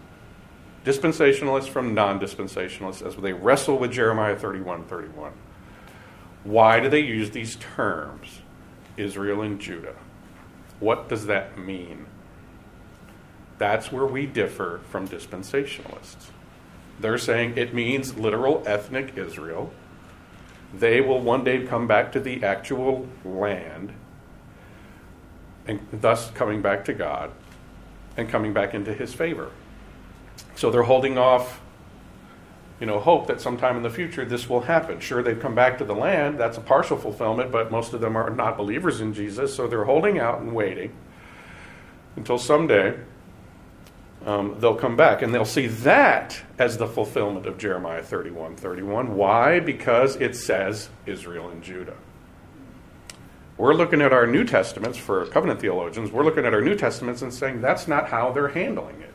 dispensationalists 0.85 1.69
from 1.69 1.95
non 1.95 2.19
dispensationalists 2.19 3.07
as 3.07 3.15
they 3.17 3.33
wrestle 3.33 3.79
with 3.79 3.93
Jeremiah 3.93 4.37
31 4.37 4.85
31. 4.87 5.33
Why 6.43 6.81
do 6.81 6.89
they 6.89 7.01
use 7.01 7.31
these 7.31 7.55
terms, 7.57 8.41
Israel 8.97 9.43
and 9.43 9.61
Judah? 9.61 9.95
What 10.81 11.09
does 11.09 11.27
that 11.27 11.57
mean? 11.57 12.07
That's 13.61 13.93
where 13.93 14.07
we 14.07 14.25
differ 14.25 14.81
from 14.89 15.07
dispensationalists. 15.07 16.31
They're 16.99 17.19
saying 17.19 17.59
it 17.59 17.75
means 17.75 18.17
literal 18.17 18.63
ethnic 18.65 19.19
Israel. 19.19 19.71
They 20.73 21.03
will 21.03 21.21
one 21.21 21.45
day 21.45 21.67
come 21.67 21.87
back 21.87 22.11
to 22.13 22.21
the 22.21 22.43
actual 22.43 23.07
land, 23.23 23.93
and 25.67 25.87
thus 25.93 26.31
coming 26.31 26.63
back 26.63 26.87
to 26.87 26.95
God 26.95 27.33
and 28.17 28.31
coming 28.31 28.55
back 28.55 28.73
into 28.73 28.95
his 28.95 29.13
favor. 29.13 29.51
So 30.55 30.71
they're 30.71 30.85
holding 30.85 31.19
off, 31.19 31.61
you 32.81 32.87
know, 32.87 32.99
hope 32.99 33.27
that 33.27 33.43
sometime 33.43 33.77
in 33.77 33.83
the 33.83 33.91
future 33.91 34.25
this 34.25 34.49
will 34.49 34.63
happen. 34.63 35.01
Sure, 35.01 35.23
they've 35.23 35.39
come 35.39 35.55
back 35.55 35.77
to 35.77 35.85
the 35.85 35.95
land. 35.95 36.41
That's 36.41 36.57
a 36.57 36.63
partial 36.63 36.97
fulfillment, 36.97 37.53
but 37.53 37.71
most 37.71 37.93
of 37.93 38.01
them 38.01 38.17
are 38.17 38.31
not 38.31 38.57
believers 38.57 39.03
in 39.03 39.13
Jesus. 39.13 39.55
So 39.55 39.67
they're 39.67 39.85
holding 39.85 40.19
out 40.19 40.41
and 40.41 40.55
waiting 40.55 40.95
until 42.17 42.39
someday 42.39 42.97
um, 44.31 44.57
they'll 44.61 44.77
come 44.77 44.97
back. 44.97 45.23
And 45.23 45.35
they'll 45.35 45.45
see 45.45 45.67
that 45.67 46.41
as 46.59 46.79
the 46.79 46.87
fulfillment 46.87 47.47
of 47.47 47.59
Jeremiah 47.59 48.03
31 48.03 48.57
31. 48.57 49.17
Why? 49.17 49.61
Because 49.61 50.17
it 50.17 50.37
says 50.37 50.89
Israel 51.07 51.49
and 51.49 51.63
Judah. 51.63 51.97
We're 53.57 53.75
looking 53.75 54.01
at 54.01 54.13
our 54.13 54.27
New 54.27 54.45
Testaments 54.45 54.97
for 54.97 55.27
covenant 55.27 55.61
theologians, 55.61 56.11
we're 56.11 56.25
looking 56.25 56.47
at 56.47 56.55
our 56.55 56.63
New 56.63 56.77
Testaments 56.77 57.21
and 57.21 57.35
saying 57.35 57.61
that's 57.61 57.87
not 57.87 58.09
how 58.09 58.31
they're 58.33 58.49
handling 58.49 59.03
it. 59.03 59.13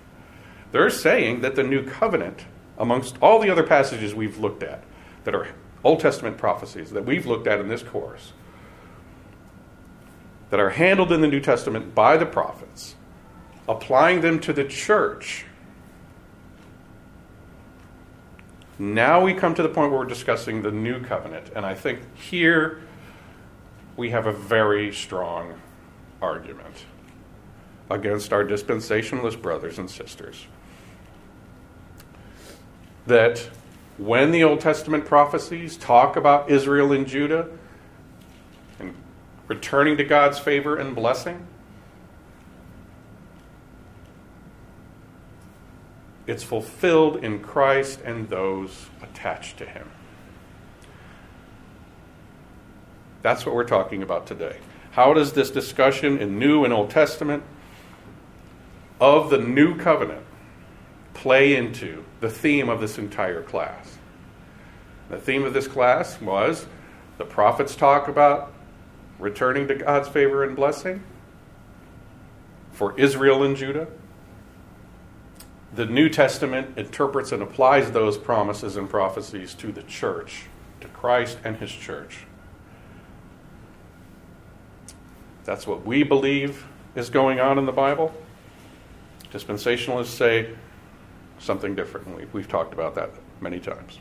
They're 0.72 0.92
saying 0.92 1.42
that 1.42 1.56
the 1.56 1.64
new 1.64 1.84
covenant, 1.84 2.46
amongst 2.78 3.18
all 3.22 3.40
the 3.40 3.50
other 3.50 3.64
passages 3.64 4.14
we've 4.14 4.38
looked 4.38 4.62
at 4.62 4.84
that 5.24 5.34
are 5.34 5.48
Old 5.84 6.00
Testament 6.00 6.38
prophecies 6.38 6.92
that 6.92 7.06
we've 7.06 7.26
looked 7.26 7.48
at 7.48 7.60
in 7.60 7.70
this 7.70 7.82
course, 7.82 8.34
that 10.52 10.60
are 10.60 10.72
handled 10.72 11.12
in 11.12 11.22
the 11.22 11.28
New 11.28 11.40
Testament 11.40 11.96
by 11.96 12.18
the 12.18 12.26
prophets, 12.26 12.96
applying 13.68 14.22
them 14.22 14.40
to 14.40 14.54
the 14.54 14.64
church. 14.64 15.46
Now 18.78 19.24
we 19.24 19.34
come 19.34 19.56
to 19.56 19.64
the 19.64 19.70
point 19.70 19.92
where 19.92 20.02
we're 20.02 20.06
discussing 20.06 20.62
the 20.62 20.72
new 20.72 21.02
covenant, 21.02 21.52
and 21.56 21.66
I 21.66 21.74
think 21.74 22.00
here 22.16 22.82
we 23.96 24.10
have 24.10 24.28
a 24.28 24.34
very 24.34 24.94
strong 24.94 25.54
argument 26.22 26.86
against 27.90 28.34
our 28.34 28.44
dispensationalist 28.44 29.42
brothers 29.42 29.78
and 29.78 29.90
sisters 29.90 30.48
that 33.06 33.50
when 33.98 34.32
the 34.32 34.44
Old 34.44 34.60
Testament 34.60 35.06
prophecies 35.06 35.78
talk 35.78 36.16
about 36.16 36.50
Israel 36.50 36.92
and 36.92 37.08
Judah 37.08 37.48
and 38.80 38.94
returning 39.48 39.98
to 39.98 40.04
God's 40.04 40.40
favor 40.40 40.76
and 40.76 40.96
blessing, 40.96 41.46
it's 46.28 46.44
fulfilled 46.44 47.24
in 47.24 47.40
Christ 47.40 48.02
and 48.04 48.30
those 48.30 48.88
attached 49.02 49.58
to 49.58 49.66
him. 49.66 49.90
That's 53.22 53.46
what 53.46 53.56
we're 53.56 53.64
talking 53.64 54.04
about 54.04 54.28
today. 54.28 54.58
How 54.92 55.14
does 55.14 55.34
this 55.34 55.52
discussion 55.52 56.18
in 56.20 56.40
New 56.40 56.64
and 56.64 56.74
Old 56.74 56.90
Testament 56.90 57.44
of 59.00 59.30
the 59.30 59.38
new 59.38 59.78
covenant 59.78 60.26
play 61.14 61.56
into 61.56 62.04
the 62.20 62.30
theme 62.30 62.70
of 62.70 62.80
this 62.80 62.98
entire 62.98 63.42
class. 63.42 63.98
The 65.10 65.18
theme 65.18 65.44
of 65.44 65.54
this 65.54 65.68
class 65.68 66.20
was 66.22 66.66
the 67.18 67.26
prophets 67.26 67.76
talk 67.76 68.08
about 68.08 68.54
returning 69.20 69.68
to 69.68 69.76
God's 69.76 70.08
favor 70.10 70.44
and 70.44 70.56
blessing 70.56 71.04
for 72.72 72.98
Israel 73.00 73.44
and 73.44 73.56
Judah. 73.56 73.88
The 75.76 75.86
New 75.86 76.08
Testament 76.08 76.78
interprets 76.78 77.34
and 77.34 77.44
applies 77.44 77.92
those 77.92 78.18
promises 78.18 78.78
and 78.78 78.90
prophecies 78.90 79.54
to 79.56 79.74
the 79.74 79.84
church, 79.84 80.46
to 80.80 80.88
Christ 80.88 81.38
and 81.44 81.58
his 81.58 81.72
church. 81.72 82.26
That's 85.44 85.68
what 85.68 85.86
we 85.86 86.04
believe 86.04 86.66
is 86.96 87.10
going 87.10 87.42
on 87.42 87.58
in 87.58 87.66
the 87.66 87.74
Bible. 87.74 88.14
Dispensationalists 89.34 90.06
say 90.08 90.56
something 91.40 91.76
different. 91.76 92.16
We've, 92.16 92.34
we've 92.34 92.48
talked 92.48 92.74
about 92.74 92.96
that 92.96 93.10
many 93.42 93.60
times. 93.60 94.00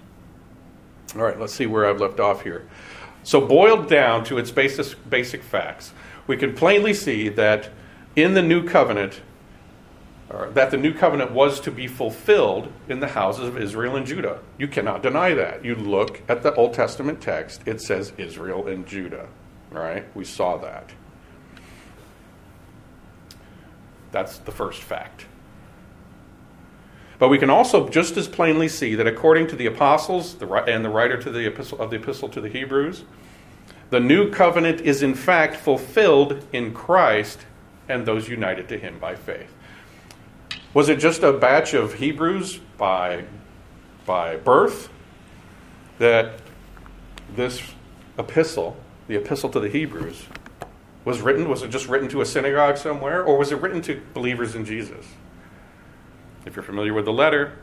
All 1.16 1.22
right, 1.22 1.38
let's 1.38 1.54
see 1.54 1.66
where 1.66 1.86
I've 1.86 2.00
left 2.00 2.20
off 2.20 2.42
here. 2.42 2.68
So, 3.24 3.40
boiled 3.40 3.88
down 3.88 4.22
to 4.24 4.38
its 4.38 4.50
basic, 4.50 5.10
basic 5.10 5.42
facts, 5.42 5.92
we 6.26 6.36
can 6.36 6.54
plainly 6.54 6.94
see 6.94 7.28
that 7.30 7.70
in 8.14 8.34
the 8.34 8.42
new 8.42 8.66
covenant, 8.66 9.20
that 10.28 10.70
the 10.70 10.76
new 10.76 10.92
covenant 10.94 11.32
was 11.32 11.60
to 11.60 11.70
be 11.70 11.86
fulfilled 11.86 12.72
in 12.88 13.00
the 13.00 13.08
houses 13.08 13.46
of 13.46 13.58
Israel 13.58 13.96
and 13.96 14.06
Judah. 14.06 14.40
You 14.58 14.68
cannot 14.68 15.02
deny 15.02 15.34
that. 15.34 15.64
You 15.64 15.74
look 15.74 16.22
at 16.28 16.42
the 16.42 16.54
Old 16.54 16.74
Testament 16.74 17.20
text, 17.20 17.62
it 17.66 17.80
says 17.80 18.12
Israel 18.16 18.66
and 18.66 18.86
Judah. 18.86 19.28
All 19.72 19.80
right? 19.80 20.04
We 20.14 20.24
saw 20.24 20.56
that. 20.58 20.90
That's 24.12 24.38
the 24.38 24.52
first 24.52 24.80
fact. 24.80 25.26
But 27.18 27.28
we 27.28 27.38
can 27.38 27.50
also 27.50 27.88
just 27.88 28.16
as 28.16 28.28
plainly 28.28 28.68
see 28.68 28.94
that 28.94 29.06
according 29.06 29.46
to 29.48 29.56
the 29.56 29.66
apostles 29.66 30.36
and 30.40 30.84
the 30.84 30.88
writer 30.88 31.20
to 31.20 31.30
the 31.30 31.46
epistle, 31.46 31.80
of 31.80 31.90
the 31.90 31.96
epistle 31.96 32.28
to 32.30 32.40
the 32.40 32.48
Hebrews, 32.48 33.04
the 33.90 34.00
new 34.00 34.30
covenant 34.30 34.80
is 34.80 35.02
in 35.02 35.14
fact 35.14 35.56
fulfilled 35.56 36.46
in 36.52 36.72
Christ 36.72 37.46
and 37.88 38.06
those 38.06 38.28
united 38.28 38.68
to 38.70 38.78
him 38.78 38.98
by 38.98 39.14
faith. 39.14 39.52
Was 40.74 40.88
it 40.88 40.98
just 40.98 41.22
a 41.22 41.32
batch 41.32 41.72
of 41.72 41.94
Hebrews 41.94 42.58
by, 42.76 43.26
by 44.04 44.34
birth 44.34 44.88
that 45.98 46.40
this 47.36 47.62
epistle, 48.18 48.76
the 49.06 49.14
epistle 49.14 49.50
to 49.50 49.60
the 49.60 49.68
Hebrews, 49.68 50.24
was 51.04 51.20
written? 51.20 51.48
Was 51.48 51.62
it 51.62 51.70
just 51.70 51.88
written 51.88 52.08
to 52.08 52.22
a 52.22 52.26
synagogue 52.26 52.76
somewhere? 52.76 53.22
Or 53.22 53.38
was 53.38 53.52
it 53.52 53.60
written 53.60 53.82
to 53.82 54.02
believers 54.14 54.56
in 54.56 54.64
Jesus? 54.64 55.06
If 56.44 56.56
you're 56.56 56.64
familiar 56.64 56.92
with 56.92 57.04
the 57.04 57.12
letter, 57.12 57.56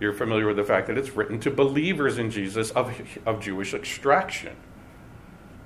you're 0.00 0.12
familiar 0.12 0.48
with 0.48 0.56
the 0.56 0.64
fact 0.64 0.88
that 0.88 0.98
it's 0.98 1.10
written 1.10 1.38
to 1.40 1.50
believers 1.50 2.18
in 2.18 2.32
Jesus 2.32 2.72
of, 2.72 2.92
of 3.24 3.40
Jewish 3.40 3.72
extraction. 3.72 4.56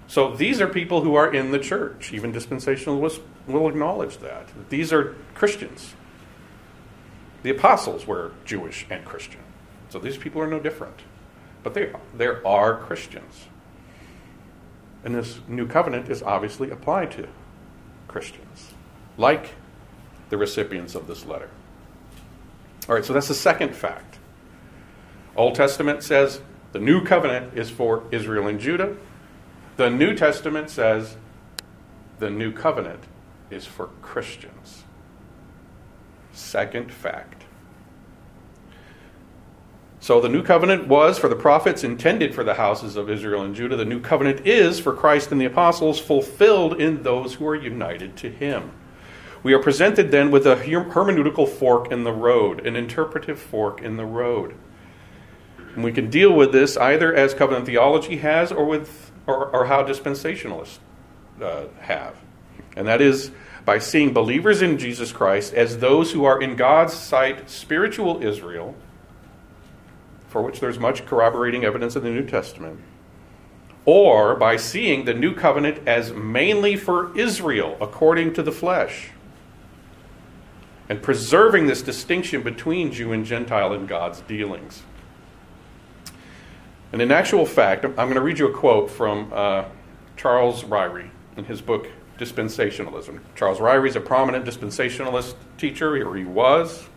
So 0.09 0.35
these 0.35 0.61
are 0.61 0.69
people 0.69 1.01
who 1.01 1.15
are 1.15 1.33
in 1.33 1.53
the 1.53 1.59
church. 1.59 2.13
Even 2.13 2.35
dispensationalists 2.35 3.23
will 3.47 3.67
acknowledge 3.67 4.19
that. 4.19 4.49
These 4.69 4.93
are 4.93 5.17
Christians. 5.33 5.95
The 7.45 7.51
apostles 7.51 8.07
were 8.07 8.33
Jewish 8.47 8.87
and 8.89 9.05
Christian. 9.05 9.43
So 9.91 9.99
these 9.99 10.17
people 10.17 10.41
are 10.41 10.47
no 10.47 10.59
different. 10.59 11.01
But 11.63 11.75
they, 11.75 11.93
there 12.15 12.45
are 12.47 12.79
Christians. 12.79 13.45
And 15.05 15.15
this 15.15 15.41
new 15.47 15.67
covenant 15.67 16.09
is 16.09 16.23
obviously 16.23 16.71
applied 16.71 17.11
to 17.13 17.29
Christians, 18.09 18.73
like 19.19 19.51
the 20.31 20.39
recipients 20.39 20.95
of 20.95 21.07
this 21.07 21.27
letter. 21.27 21.51
All 22.89 22.95
right, 22.95 23.05
so 23.05 23.13
that's 23.13 23.29
the 23.29 23.35
second 23.35 23.77
fact. 23.77 24.19
Old 25.37 25.55
Testament 25.55 26.03
says 26.03 26.41
the 26.73 26.79
new 26.79 27.05
covenant 27.05 27.59
is 27.59 27.69
for 27.69 28.05
Israel 28.11 28.47
and 28.47 28.59
Judah. 28.59 28.97
The 29.77 29.91
New 29.91 30.15
Testament 30.15 30.71
says 30.71 31.19
the 32.21 32.31
new 32.31 32.53
covenant 32.53 33.05
is 33.51 33.67
for 33.67 33.89
Christians. 34.01 34.84
Second 36.35 36.93
fact. 36.93 37.45
So 40.01 40.21
the 40.21 40.29
new 40.29 40.43
covenant 40.43 40.87
was 40.87 41.19
for 41.19 41.29
the 41.31 41.37
prophets 41.37 41.83
intended 41.83 42.35
for 42.35 42.45
the 42.45 42.55
houses 42.55 42.97
of 42.97 43.09
Israel 43.09 43.41
and 43.41 43.55
Judah. 43.55 43.77
The 43.77 43.87
new 43.87 44.01
covenant 44.01 44.47
is 44.47 44.79
for 44.79 44.93
Christ 44.93 45.33
and 45.33 45.41
the 45.41 45.47
apostles 45.47 45.99
fulfilled 45.99 46.79
in 46.79 47.05
those 47.05 47.33
who 47.33 47.47
are 47.47 47.55
united 47.55 48.15
to 48.19 48.29
him. 48.29 48.73
We 49.43 49.55
are 49.55 49.63
presented 49.63 50.11
then 50.11 50.31
with 50.31 50.47
a 50.47 50.57
hermeneutical 50.57 51.49
fork 51.49 51.91
in 51.91 52.05
the 52.05 52.13
road, 52.13 52.67
an 52.67 52.77
interpretive 52.77 53.39
fork 53.39 53.81
in 53.81 53.97
the 53.97 54.05
road. 54.05 54.55
And 55.75 55.83
we 55.83 55.93
can 55.93 56.11
deal 56.11 56.35
with 56.35 56.53
this 56.53 56.77
either 56.77 57.15
as 57.15 57.33
covenant 57.33 57.67
theology 57.67 58.19
has 58.19 58.53
or 58.53 58.67
with 58.67 59.11
or, 59.27 59.47
or 59.57 59.65
how 59.65 59.83
dispensationalists 59.85 60.79
uh, 61.41 61.65
have. 61.81 62.17
And 62.77 62.87
that 62.89 63.01
is 63.01 63.31
by 63.65 63.79
seeing 63.79 64.13
believers 64.13 64.63
in 64.63 64.79
Jesus 64.79 65.13
Christ 65.13 65.55
as 65.55 65.79
those 65.79 66.13
who 66.13 66.25
are 66.25 66.41
in 66.41 66.57
God's 66.57 66.93
sight 66.93 67.49
spiritual 67.49 68.23
Israel 68.23 68.75
for 70.35 70.43
which 70.43 70.59
there's 70.59 70.81
much 70.81 71.07
corroborating 71.07 71.65
evidence 71.65 71.95
in 71.95 72.03
the 72.03 72.11
New 72.11 72.27
Testament, 72.27 72.81
or 73.85 74.35
by 74.35 74.57
seeing 74.57 75.05
the 75.05 75.15
new 75.15 75.33
covenant 75.33 75.87
as 75.87 76.13
mainly 76.13 76.75
for 76.75 77.17
Israel 77.17 77.77
according 77.81 78.35
to 78.35 78.43
the 78.43 78.51
flesh, 78.51 79.11
and 80.89 81.01
preserving 81.01 81.69
this 81.69 81.83
distinction 81.83 82.43
between 82.43 82.91
Jew 82.91 83.13
and 83.13 83.25
Gentile 83.25 83.73
in 83.75 83.87
God's 83.87 84.23
dealings. 84.23 84.83
And 86.93 87.01
in 87.01 87.13
actual 87.13 87.47
fact, 87.47 87.85
I'm 87.85 87.95
going 87.95 88.15
to 88.15 88.21
read 88.21 88.41
you 88.41 88.49
a 88.49 88.53
quote 88.53 88.91
from 88.91 89.33
uh, 89.33 89.67
Charles 90.17 90.65
Ryrie 90.65 91.11
in 91.37 91.45
his 91.45 91.61
book 91.61 91.87
Dispensationalism. 92.19 93.21
Charles 93.35 93.59
Ryrie 93.59 93.89
is 93.89 93.97
a 93.97 94.01
prominent 94.01 94.45
dispensationalist 94.45 95.35
teacher, 95.59 95.97
or 96.07 96.17
he 96.17 96.25
was. 96.25 96.89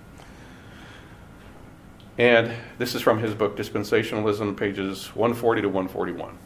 And 2.18 2.52
this 2.78 2.96
is 2.96 3.02
from 3.02 3.20
his 3.20 3.34
book, 3.34 3.56
Dispensationalism, 3.56 4.58
pages 4.58 5.16
140 5.16 5.62
to 5.62 5.68
141. 5.70 6.38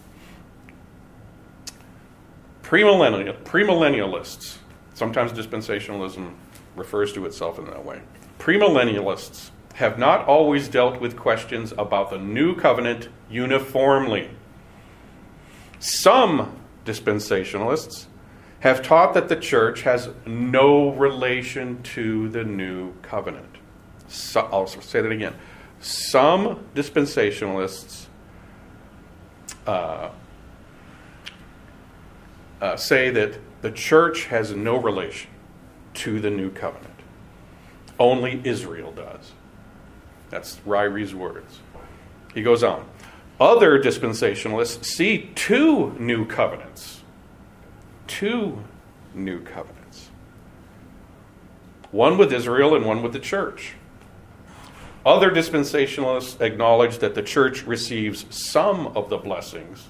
Premillennial, 2.63 3.37
premillennialists, 3.43 4.57
sometimes 4.93 5.33
dispensationalism 5.33 6.33
refers 6.75 7.11
to 7.13 7.25
itself 7.25 7.59
in 7.59 7.65
that 7.65 7.83
way. 7.83 8.01
Premillennialists 8.39 9.51
have 9.73 9.97
not 9.99 10.25
always 10.25 10.67
dealt 10.67 10.99
with 10.99 11.17
questions 11.17 11.73
about 11.77 12.09
the 12.09 12.17
new 12.17 12.55
covenant 12.55 13.09
uniformly. 13.29 14.29
Some 15.79 16.57
dispensationalists 16.85 18.07
have 18.61 18.81
taught 18.81 19.13
that 19.15 19.27
the 19.27 19.35
church 19.35 19.81
has 19.81 20.09
no 20.25 20.91
relation 20.91 21.81
to 21.83 22.29
the 22.29 22.43
new 22.43 22.93
covenant. 23.01 23.57
So, 24.07 24.47
I'll 24.51 24.67
say 24.67 25.01
that 25.01 25.11
again. 25.11 25.35
Some 25.79 26.63
dispensationalists 26.75 28.05
uh, 29.65 30.11
uh, 32.61 32.75
say 32.75 33.09
that 33.09 33.39
the 33.61 33.71
church 33.71 34.25
has 34.25 34.51
no 34.51 34.77
relation 34.77 35.29
to 35.95 36.19
the 36.19 36.29
new 36.29 36.51
covenant. 36.51 36.87
Only 37.99 38.41
Israel 38.43 38.91
does. 38.91 39.31
That's 40.29 40.59
Ryrie's 40.65 41.13
words. 41.13 41.59
He 42.33 42.43
goes 42.43 42.63
on. 42.63 42.87
Other 43.39 43.81
dispensationalists 43.81 44.85
see 44.85 45.31
two 45.35 45.93
new 45.99 46.25
covenants. 46.25 47.00
Two 48.11 48.61
new 49.13 49.39
covenants. 49.41 50.09
One 51.91 52.17
with 52.17 52.33
Israel 52.33 52.75
and 52.75 52.85
one 52.85 53.01
with 53.01 53.13
the 53.13 53.19
church. 53.19 53.75
Other 55.05 55.31
dispensationalists 55.31 56.41
acknowledge 56.41 56.97
that 56.97 57.15
the 57.15 57.23
church 57.23 57.65
receives 57.65 58.25
some 58.29 58.87
of 58.97 59.09
the 59.09 59.17
blessings 59.17 59.87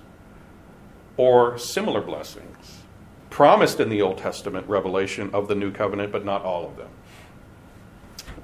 or 1.17 1.57
similar 1.57 1.99
blessings 1.99 2.83
promised 3.31 3.79
in 3.79 3.89
the 3.89 4.03
Old 4.03 4.19
Testament 4.19 4.67
revelation 4.69 5.31
of 5.33 5.47
the 5.47 5.55
new 5.55 5.71
covenant, 5.71 6.11
but 6.11 6.23
not 6.23 6.43
all 6.43 6.67
of 6.67 6.77
them. 6.77 6.89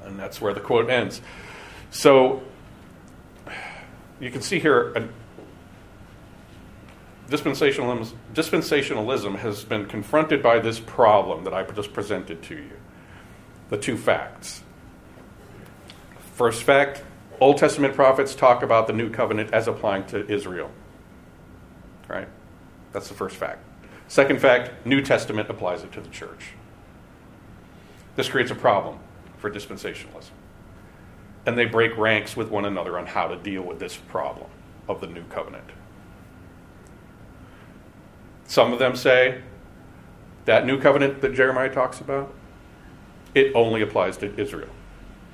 And 0.06 0.18
that's 0.20 0.42
where 0.42 0.56
the 0.56 0.60
quote 0.60 0.90
ends. 0.90 1.22
So 1.92 2.42
you 4.20 4.32
can 4.32 4.42
see 4.42 4.58
here 4.58 4.92
a, 4.94 5.08
dispensationalism, 7.30 8.14
dispensationalism 8.34 9.38
has 9.38 9.64
been 9.64 9.86
confronted 9.86 10.42
by 10.42 10.60
this 10.60 10.80
problem 10.80 11.44
that 11.44 11.54
I 11.54 11.64
just 11.64 11.94
presented 11.94 12.42
to 12.44 12.56
you 12.56 12.72
the 13.70 13.78
two 13.78 13.98
facts. 13.98 14.64
First 16.36 16.64
fact 16.64 17.04
Old 17.40 17.58
Testament 17.58 17.94
prophets 17.94 18.34
talk 18.34 18.64
about 18.64 18.88
the 18.88 18.94
new 18.94 19.10
covenant 19.10 19.54
as 19.54 19.68
applying 19.68 20.06
to 20.08 20.28
Israel. 20.32 20.72
Right? 22.08 22.28
That's 22.94 23.10
the 23.10 23.14
first 23.14 23.36
fact. 23.36 23.64
Second 24.08 24.40
fact 24.40 24.86
New 24.86 25.02
Testament 25.02 25.50
applies 25.50 25.84
it 25.84 25.92
to 25.94 26.02
the 26.02 26.10
church. 26.10 26.54
This 28.16 28.30
creates 28.30 28.52
a 28.52 28.56
problem 28.56 29.00
for 29.38 29.52
dispensationalism. 29.52 30.32
And 31.46 31.58
they 31.58 31.66
break 31.66 31.96
ranks 31.98 32.36
with 32.36 32.50
one 32.50 32.66
another 32.66 32.98
on 32.98 33.06
how 33.06 33.28
to 33.28 33.36
deal 33.36 33.62
with 33.62 33.80
this 33.80 33.96
problem 33.96 34.50
of 34.88 35.00
the 35.02 35.08
new 35.08 35.24
covenant. 35.26 35.70
Some 38.48 38.74
of 38.74 38.80
them 38.80 38.96
say 38.96 39.42
that 40.46 40.66
new 40.66 40.80
covenant 40.80 41.22
that 41.22 41.34
Jeremiah 41.34 41.70
talks 41.70 42.00
about, 42.00 42.34
it 43.36 43.52
only 43.54 43.82
applies 43.82 44.18
to 44.18 44.40
Israel, 44.40 44.70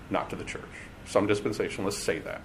not 0.10 0.30
to 0.32 0.36
the 0.36 0.44
church. 0.44 0.62
Some 1.06 1.28
dispensationalists 1.28 1.94
say 1.94 2.20
that. 2.20 2.42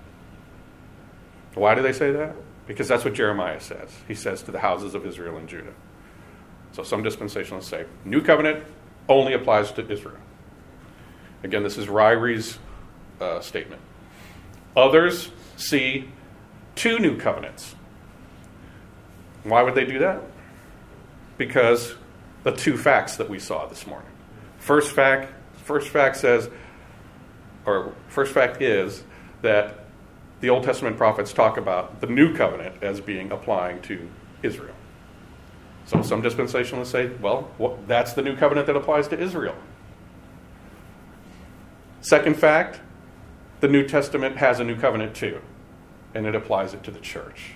Why 1.54 1.74
do 1.74 1.82
they 1.82 1.92
say 1.92 2.12
that? 2.12 2.36
Because 2.66 2.86
that's 2.86 3.04
what 3.04 3.14
Jeremiah 3.14 3.60
says. 3.60 3.90
He 4.06 4.14
says 4.14 4.42
to 4.42 4.52
the 4.52 4.58
houses 4.58 4.94
of 4.94 5.06
Israel 5.06 5.38
and 5.38 5.48
Judah. 5.48 5.72
So 6.72 6.82
some 6.82 7.02
dispensationalists 7.02 7.64
say, 7.64 7.86
New 8.04 8.22
covenant 8.22 8.64
only 9.08 9.32
applies 9.32 9.72
to 9.72 9.90
Israel. 9.90 10.18
Again, 11.42 11.62
this 11.62 11.78
is 11.78 11.88
Ryrie's 11.88 12.58
uh, 13.20 13.40
statement. 13.40 13.80
Others 14.76 15.30
see 15.56 16.10
two 16.74 16.98
new 16.98 17.16
covenants. 17.16 17.74
Why 19.44 19.62
would 19.62 19.74
they 19.74 19.86
do 19.86 19.98
that? 20.00 20.22
Because 21.38 21.94
the 22.42 22.52
two 22.52 22.76
facts 22.76 23.16
that 23.16 23.30
we 23.30 23.38
saw 23.38 23.66
this 23.66 23.86
morning. 23.86 24.10
First 24.58 24.92
fact, 24.92 25.32
first 25.64 25.88
fact 25.88 26.16
says, 26.16 26.50
or 27.64 27.94
first 28.08 28.32
fact 28.32 28.60
is 28.60 29.02
that 29.42 29.86
the 30.40 30.50
Old 30.50 30.64
Testament 30.64 30.96
prophets 30.96 31.32
talk 31.32 31.56
about 31.56 32.00
the 32.00 32.06
new 32.06 32.34
covenant 32.34 32.82
as 32.82 33.00
being 33.00 33.32
applying 33.32 33.80
to 33.82 34.08
Israel. 34.42 34.74
So 35.86 36.02
some 36.02 36.22
dispensationalists 36.22 36.86
say, 36.86 37.10
well, 37.20 37.50
what, 37.56 37.88
that's 37.88 38.12
the 38.12 38.22
new 38.22 38.36
covenant 38.36 38.66
that 38.66 38.76
applies 38.76 39.08
to 39.08 39.18
Israel. 39.18 39.56
Second 42.00 42.36
fact, 42.36 42.80
the 43.60 43.68
New 43.68 43.86
Testament 43.86 44.36
has 44.36 44.60
a 44.60 44.64
new 44.64 44.76
covenant 44.76 45.14
too, 45.14 45.40
and 46.14 46.26
it 46.26 46.34
applies 46.34 46.74
it 46.74 46.84
to 46.84 46.90
the 46.90 47.00
church. 47.00 47.52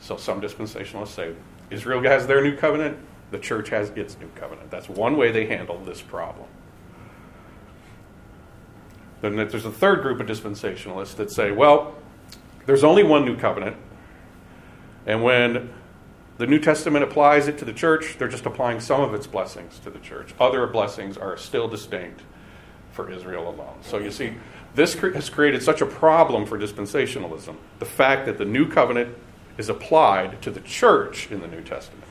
So 0.00 0.16
some 0.16 0.40
dispensationalists 0.40 1.08
say 1.08 1.34
Israel 1.70 2.02
has 2.02 2.26
their 2.26 2.42
new 2.42 2.56
covenant, 2.56 2.98
the 3.32 3.38
church 3.38 3.70
has 3.70 3.90
its 3.90 4.16
new 4.20 4.28
covenant. 4.36 4.70
That's 4.70 4.88
one 4.88 5.16
way 5.16 5.32
they 5.32 5.46
handle 5.46 5.78
this 5.78 6.00
problem. 6.00 6.46
Then 9.22 9.36
there's 9.36 9.64
a 9.64 9.70
third 9.70 10.02
group 10.02 10.20
of 10.20 10.26
dispensationalists 10.26 11.16
that 11.16 11.30
say, 11.30 11.50
well, 11.50 11.94
there's 12.66 12.84
only 12.84 13.02
one 13.02 13.24
new 13.24 13.36
covenant, 13.36 13.76
and 15.06 15.22
when 15.22 15.72
the 16.38 16.46
New 16.46 16.58
Testament 16.58 17.04
applies 17.04 17.48
it 17.48 17.58
to 17.58 17.64
the 17.64 17.72
church, 17.72 18.16
they're 18.18 18.28
just 18.28 18.46
applying 18.46 18.80
some 18.80 19.00
of 19.00 19.14
its 19.14 19.26
blessings 19.26 19.78
to 19.80 19.90
the 19.90 19.98
church. 19.98 20.34
Other 20.40 20.66
blessings 20.66 21.16
are 21.16 21.36
still 21.36 21.68
distinct 21.68 22.22
for 22.92 23.10
Israel 23.10 23.48
alone. 23.48 23.76
So 23.82 23.98
you 23.98 24.10
see, 24.10 24.34
this 24.74 24.94
has 24.94 25.30
created 25.30 25.62
such 25.62 25.80
a 25.80 25.86
problem 25.86 26.46
for 26.46 26.58
dispensationalism 26.58 27.56
the 27.78 27.84
fact 27.84 28.26
that 28.26 28.38
the 28.38 28.44
new 28.44 28.68
covenant 28.68 29.16
is 29.58 29.68
applied 29.68 30.40
to 30.42 30.50
the 30.50 30.60
church 30.60 31.30
in 31.30 31.40
the 31.40 31.48
New 31.48 31.62
Testament. 31.62 32.04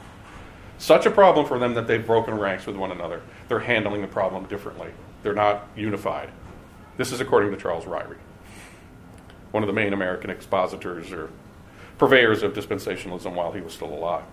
Such 0.82 1.06
a 1.06 1.12
problem 1.12 1.46
for 1.46 1.60
them 1.60 1.76
that 1.76 1.86
they've 1.86 2.04
broken 2.04 2.40
ranks 2.40 2.66
with 2.66 2.76
one 2.76 2.90
another. 2.90 3.22
They're 3.48 3.60
handling 3.60 4.02
the 4.02 4.08
problem 4.08 4.46
differently, 4.46 4.90
they're 5.22 5.36
not 5.36 5.68
unified. 5.76 6.32
This 6.98 7.12
is 7.12 7.22
according 7.22 7.52
to 7.52 7.58
Charles 7.58 7.86
Ryrie, 7.86 8.18
one 9.52 9.62
of 9.62 9.68
the 9.68 9.74
main 9.74 9.94
American 9.94 10.32
expositors 10.32 11.12
or 11.12 11.30
purveyors 12.00 12.42
of 12.42 12.54
dispensationalism 12.54 13.32
while 13.36 13.52
he 13.52 13.62
was 13.62 13.74
still 13.74 13.94
alive. 13.94 14.24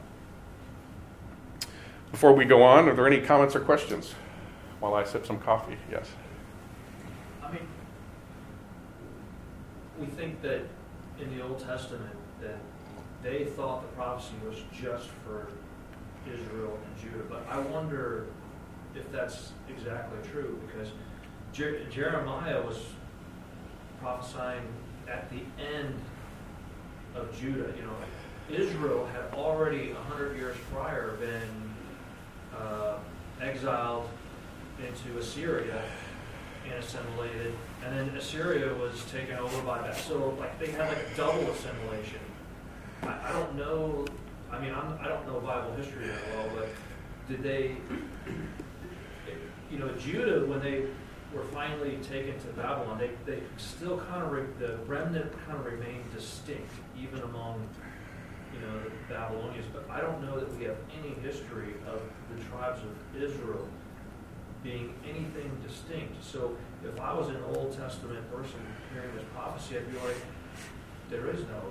Before 2.12 2.32
we 2.32 2.46
go 2.46 2.62
on, 2.62 2.88
are 2.88 2.94
there 2.94 3.06
any 3.06 3.20
comments 3.20 3.54
or 3.54 3.60
questions 3.60 4.14
while 4.80 4.94
I 4.94 5.04
sip 5.04 5.26
some 5.26 5.38
coffee? 5.40 5.76
Yes. 5.90 6.08
I 7.44 7.52
mean, 7.52 7.68
we 10.00 10.06
think 10.06 10.40
that 10.40 10.62
in 11.20 11.36
the 11.36 11.44
Old 11.44 11.58
Testament 11.58 12.16
that 12.40 12.56
they 13.22 13.44
thought 13.44 13.82
the 13.82 13.88
prophecy 13.88 14.32
was 14.48 14.56
just 14.72 15.08
for 15.26 15.48
Israel 16.34 16.78
and 16.84 17.02
Judah, 17.02 17.24
but 17.28 17.46
I 17.48 17.58
wonder 17.58 18.26
if 18.94 19.10
that's 19.12 19.52
exactly 19.68 20.18
true 20.30 20.58
because 20.66 20.88
Jer- 21.52 21.84
Jeremiah 21.90 22.62
was 22.62 22.78
prophesying 24.00 24.62
at 25.08 25.30
the 25.30 25.40
end 25.62 25.94
of 27.14 27.38
Judah. 27.38 27.72
You 27.76 27.82
know, 27.82 27.96
Israel 28.50 29.06
had 29.06 29.38
already 29.38 29.90
a 29.90 29.94
hundred 29.94 30.36
years 30.36 30.56
prior 30.72 31.12
been 31.16 31.74
uh, 32.56 32.98
exiled 33.40 34.08
into 34.86 35.18
Assyria 35.18 35.82
and 36.64 36.74
assimilated, 36.74 37.54
and 37.84 37.96
then 37.96 38.16
Assyria 38.16 38.72
was 38.74 39.04
taken 39.10 39.36
over 39.38 39.60
by 39.62 39.82
that. 39.82 39.96
So 39.96 40.36
like 40.38 40.58
they 40.58 40.70
had 40.70 40.88
like 40.88 41.16
double 41.16 41.50
assimilation. 41.50 42.20
I, 43.02 43.18
I 43.28 43.32
don't 43.32 43.56
know. 43.56 44.06
I 44.50 44.60
mean, 44.60 44.72
I'm, 44.72 44.98
I 45.00 45.08
don't 45.08 45.26
know 45.26 45.40
Bible 45.40 45.74
history 45.76 46.06
that 46.06 46.20
well, 46.34 46.50
but 46.56 46.68
did 47.28 47.42
they? 47.42 47.76
You 49.70 49.78
know, 49.78 49.88
Judah 49.96 50.46
when 50.46 50.60
they 50.60 50.86
were 51.34 51.44
finally 51.44 51.98
taken 52.08 52.38
to 52.40 52.46
Babylon, 52.56 52.98
they, 52.98 53.10
they 53.26 53.42
still 53.58 53.98
kind 53.98 54.22
of, 54.22 54.32
re, 54.32 54.44
the 54.58 54.78
remnant 54.86 55.30
kind 55.46 55.58
of 55.58 55.66
remained 55.66 56.10
distinct, 56.14 56.72
even 56.98 57.20
among, 57.20 57.68
you 58.54 58.60
know, 58.60 58.82
the 58.82 59.14
Babylonians. 59.14 59.66
But 59.72 59.88
I 59.90 60.00
don't 60.00 60.22
know 60.22 60.40
that 60.40 60.56
we 60.56 60.64
have 60.64 60.76
any 60.98 61.14
history 61.20 61.74
of 61.86 62.00
the 62.34 62.42
tribes 62.44 62.80
of 62.80 63.22
Israel 63.22 63.68
being 64.62 64.94
anything 65.04 65.50
distinct. 65.66 66.22
So 66.24 66.56
if 66.82 66.98
I 66.98 67.12
was 67.12 67.28
an 67.28 67.42
Old 67.54 67.76
Testament 67.76 68.30
person 68.32 68.60
hearing 68.92 69.14
this 69.14 69.24
prophecy, 69.34 69.76
I'd 69.76 69.92
be 69.92 69.98
like, 69.98 70.16
there 71.10 71.28
is 71.28 71.40
no 71.42 71.62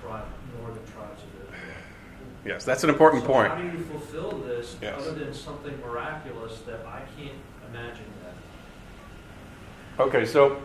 tribe, 0.00 0.26
northern 0.56 0.84
tribes 0.92 1.22
of 1.22 1.48
Israel. 1.48 1.74
Yes, 2.44 2.64
that's 2.64 2.84
an 2.84 2.90
important 2.90 3.22
so 3.22 3.28
point. 3.28 3.52
How 3.52 3.58
do 3.58 3.64
you 3.64 3.84
fulfill 3.84 4.38
this 4.38 4.76
yes. 4.80 5.00
other 5.00 5.12
than 5.12 5.34
something 5.34 5.78
miraculous 5.80 6.60
that 6.60 6.86
I 6.86 7.02
can't 7.16 7.38
imagine 7.68 8.06
that? 8.22 10.02
Okay, 10.02 10.24
so 10.24 10.62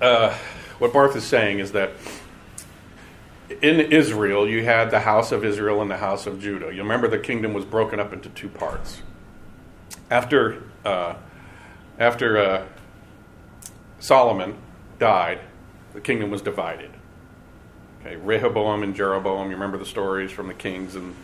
uh, 0.00 0.36
what 0.78 0.92
Barth 0.92 1.16
is 1.16 1.24
saying 1.24 1.60
is 1.60 1.72
that 1.72 1.92
in 3.62 3.80
Israel, 3.80 4.46
you 4.46 4.62
had 4.62 4.90
the 4.90 5.00
house 5.00 5.32
of 5.32 5.44
Israel 5.44 5.80
and 5.80 5.90
the 5.90 5.96
house 5.96 6.26
of 6.26 6.40
Judah. 6.40 6.66
You 6.66 6.82
remember 6.82 7.08
the 7.08 7.18
kingdom 7.18 7.54
was 7.54 7.64
broken 7.64 7.98
up 7.98 8.12
into 8.12 8.28
two 8.30 8.48
parts. 8.48 9.02
After, 10.10 10.62
uh, 10.84 11.14
after 11.98 12.38
uh, 12.38 12.66
Solomon 14.00 14.56
died, 14.98 15.40
the 15.94 16.00
kingdom 16.00 16.30
was 16.30 16.42
divided. 16.42 16.90
Okay, 18.08 18.16
Rehoboam 18.16 18.82
and 18.84 18.96
Jeroboam, 18.96 19.50
you 19.50 19.56
remember 19.56 19.76
the 19.76 19.84
stories 19.84 20.30
from 20.30 20.48
the 20.48 20.54
Kings 20.54 20.94
and 20.94 21.14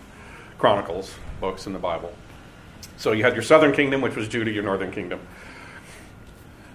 Chronicles 0.59 1.15
books 1.41 1.67
in 1.67 1.73
the 1.73 1.79
Bible. 1.79 2.13
So 2.99 3.13
you 3.13 3.25
had 3.25 3.33
your 3.33 3.43
southern 3.43 3.73
kingdom, 3.73 4.03
which 4.03 4.17
was 4.17 4.29
Judah, 4.29 4.51
your 4.51 4.65
northern 4.65 4.93
kingdom. 4.93 5.21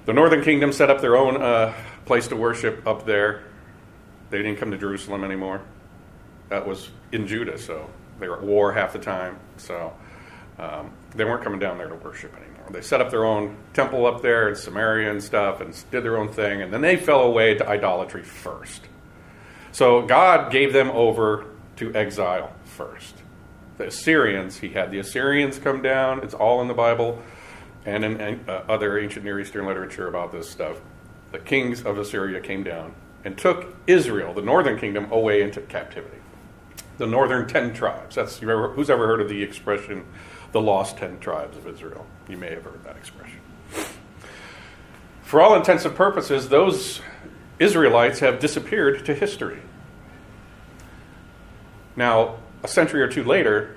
The 0.07 0.13
northern 0.13 0.43
kingdom 0.43 0.73
set 0.73 0.89
up 0.89 0.99
their 0.99 1.15
own 1.15 1.39
uh, 1.39 1.75
place 2.05 2.27
to 2.29 2.35
worship 2.35 2.87
up 2.87 3.05
there. 3.05 3.43
They 4.31 4.39
didn't 4.39 4.57
come 4.57 4.71
to 4.71 4.79
Jerusalem 4.79 5.23
anymore. 5.23 5.61
That 6.49 6.67
was 6.67 6.89
in 7.11 7.27
Judah, 7.27 7.59
so 7.59 7.87
they 8.19 8.27
were 8.27 8.37
at 8.37 8.43
war 8.43 8.73
half 8.73 8.93
the 8.93 8.99
time. 8.99 9.37
So 9.57 9.93
um, 10.57 10.91
they 11.13 11.23
weren't 11.23 11.43
coming 11.43 11.59
down 11.59 11.77
there 11.77 11.87
to 11.87 11.95
worship 11.95 12.35
anymore. 12.35 12.69
They 12.71 12.81
set 12.81 12.99
up 12.99 13.11
their 13.11 13.25
own 13.25 13.55
temple 13.73 14.07
up 14.07 14.23
there 14.23 14.49
in 14.49 14.55
Samaria 14.55 15.11
and 15.11 15.21
stuff 15.21 15.61
and 15.61 15.71
did 15.91 16.03
their 16.03 16.17
own 16.17 16.29
thing, 16.29 16.63
and 16.63 16.73
then 16.73 16.81
they 16.81 16.95
fell 16.95 17.21
away 17.21 17.53
to 17.53 17.69
idolatry 17.69 18.23
first. 18.23 18.81
So 19.71 20.01
God 20.01 20.51
gave 20.51 20.73
them 20.73 20.89
over 20.91 21.45
to 21.77 21.93
exile 21.95 22.53
first. 22.65 23.15
The 23.77 23.87
Assyrians, 23.87 24.57
he 24.57 24.69
had 24.69 24.91
the 24.91 24.99
Assyrians 24.99 25.57
come 25.57 25.81
down, 25.81 26.23
it's 26.23 26.33
all 26.33 26.61
in 26.61 26.67
the 26.67 26.73
Bible 26.73 27.21
and 27.85 28.03
in 28.03 28.43
uh, 28.47 28.63
other 28.67 28.99
ancient 28.99 29.25
Near 29.25 29.39
Eastern 29.39 29.65
literature 29.65 30.07
about 30.07 30.31
this 30.31 30.49
stuff, 30.49 30.81
the 31.31 31.39
kings 31.39 31.83
of 31.83 31.97
Assyria 31.97 32.41
came 32.41 32.63
down 32.63 32.93
and 33.23 33.37
took 33.37 33.75
Israel, 33.87 34.33
the 34.33 34.41
northern 34.41 34.77
kingdom, 34.77 35.11
away 35.11 35.41
into 35.41 35.61
captivity. 35.61 36.17
The 36.97 37.07
northern 37.07 37.47
ten 37.47 37.73
tribes. 37.73 38.15
That's 38.15 38.39
who's 38.39 38.89
ever 38.89 39.07
heard 39.07 39.21
of 39.21 39.29
the 39.29 39.41
expression, 39.41 40.05
the 40.51 40.61
lost 40.61 40.97
ten 40.97 41.19
tribes 41.19 41.57
of 41.57 41.67
Israel? 41.67 42.05
You 42.27 42.37
may 42.37 42.49
have 42.49 42.63
heard 42.63 42.83
that 42.83 42.97
expression. 42.97 43.39
For 45.21 45.41
all 45.41 45.55
intents 45.55 45.85
and 45.85 45.95
purposes, 45.95 46.49
those 46.49 47.01
Israelites 47.59 48.19
have 48.19 48.39
disappeared 48.39 49.05
to 49.05 49.13
history. 49.13 49.59
Now, 51.95 52.37
a 52.63 52.67
century 52.67 53.01
or 53.01 53.07
two 53.09 53.23
later, 53.23 53.75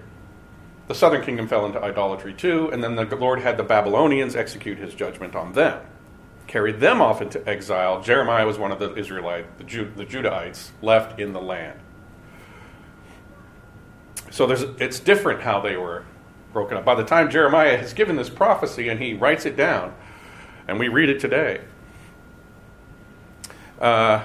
the 0.88 0.94
southern 0.94 1.22
kingdom 1.22 1.48
fell 1.48 1.66
into 1.66 1.82
idolatry 1.82 2.32
too, 2.32 2.70
and 2.72 2.82
then 2.82 2.94
the 2.94 3.04
Lord 3.16 3.40
had 3.40 3.56
the 3.56 3.62
Babylonians 3.64 4.36
execute 4.36 4.78
his 4.78 4.94
judgment 4.94 5.34
on 5.34 5.52
them, 5.52 5.80
carried 6.46 6.80
them 6.80 7.00
off 7.00 7.20
into 7.20 7.46
exile. 7.48 8.00
Jeremiah 8.00 8.46
was 8.46 8.58
one 8.58 8.72
of 8.72 8.78
the 8.78 8.94
Israelite, 8.94 9.58
the, 9.58 9.64
the 9.96 10.04
Judahites 10.04 10.70
left 10.80 11.18
in 11.18 11.32
the 11.32 11.40
land. 11.40 11.78
So 14.30 14.46
there's, 14.46 14.62
it's 14.78 15.00
different 15.00 15.42
how 15.42 15.60
they 15.60 15.76
were 15.76 16.04
broken 16.52 16.76
up. 16.76 16.84
By 16.84 16.94
the 16.94 17.04
time 17.04 17.30
Jeremiah 17.30 17.76
has 17.76 17.92
given 17.92 18.16
this 18.16 18.30
prophecy 18.30 18.88
and 18.88 19.00
he 19.00 19.14
writes 19.14 19.46
it 19.46 19.56
down, 19.56 19.94
and 20.68 20.78
we 20.78 20.88
read 20.88 21.08
it 21.08 21.20
today, 21.20 21.62
uh, 23.82 24.24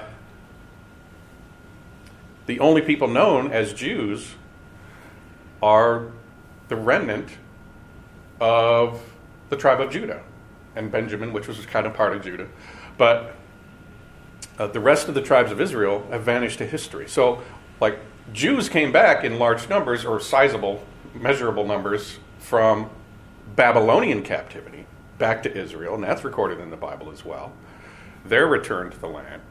the 2.45 2.59
only 2.61 2.81
people 2.81 3.07
known 3.07 3.51
as 3.51 3.73
Jews 3.73 4.35
are 5.61 6.11
the 6.69 6.75
remnant 6.75 7.29
of 8.39 9.01
the 9.49 9.57
tribe 9.57 9.81
of 9.81 9.91
Judah 9.91 10.21
and 10.75 10.91
Benjamin, 10.91 11.33
which 11.33 11.47
was 11.47 11.65
kind 11.65 11.87
of 11.87 11.93
part 11.93 12.15
of 12.15 12.23
Judah. 12.23 12.47
But 12.97 13.35
uh, 14.59 14.67
the 14.67 14.79
rest 14.79 15.09
of 15.09 15.15
the 15.15 15.21
tribes 15.21 15.51
of 15.51 15.59
Israel 15.59 16.07
have 16.11 16.21
vanished 16.21 16.59
to 16.59 16.65
history. 16.65 17.09
So, 17.09 17.41
like, 17.81 17.99
Jews 18.33 18.69
came 18.69 18.91
back 18.91 19.23
in 19.23 19.39
large 19.39 19.67
numbers 19.69 20.05
or 20.05 20.19
sizable, 20.19 20.85
measurable 21.15 21.65
numbers 21.65 22.19
from 22.39 22.89
Babylonian 23.55 24.21
captivity. 24.21 24.85
back 25.17 25.43
to 25.43 25.57
Israel, 25.57 25.95
and 25.95 26.03
that's 26.03 26.23
recorded 26.23 26.59
in 26.59 26.69
the 26.69 26.77
Bible 26.77 27.11
as 27.11 27.25
well. 27.25 27.51
They're 28.29 28.47
returned 28.47 28.93
to 28.93 28.99
the 28.99 29.07
land. 29.07 29.41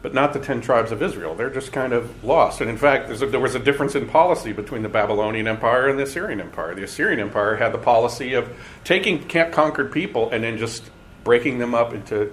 But 0.00 0.14
not 0.14 0.32
the 0.32 0.38
ten 0.38 0.60
tribes 0.60 0.92
of 0.92 1.02
Israel. 1.02 1.34
They're 1.34 1.50
just 1.50 1.72
kind 1.72 1.92
of 1.92 2.22
lost. 2.22 2.60
And 2.60 2.70
in 2.70 2.76
fact, 2.76 3.10
a, 3.10 3.26
there 3.26 3.40
was 3.40 3.56
a 3.56 3.58
difference 3.58 3.96
in 3.96 4.08
policy 4.08 4.52
between 4.52 4.82
the 4.82 4.88
Babylonian 4.88 5.48
Empire 5.48 5.88
and 5.88 5.98
the 5.98 6.04
Assyrian 6.04 6.40
Empire. 6.40 6.74
The 6.74 6.84
Assyrian 6.84 7.18
Empire 7.18 7.56
had 7.56 7.72
the 7.72 7.78
policy 7.78 8.34
of 8.34 8.48
taking 8.84 9.26
conquered 9.28 9.90
people 9.90 10.30
and 10.30 10.44
then 10.44 10.56
just 10.56 10.90
breaking 11.24 11.58
them 11.58 11.74
up 11.74 11.92
into 11.92 12.32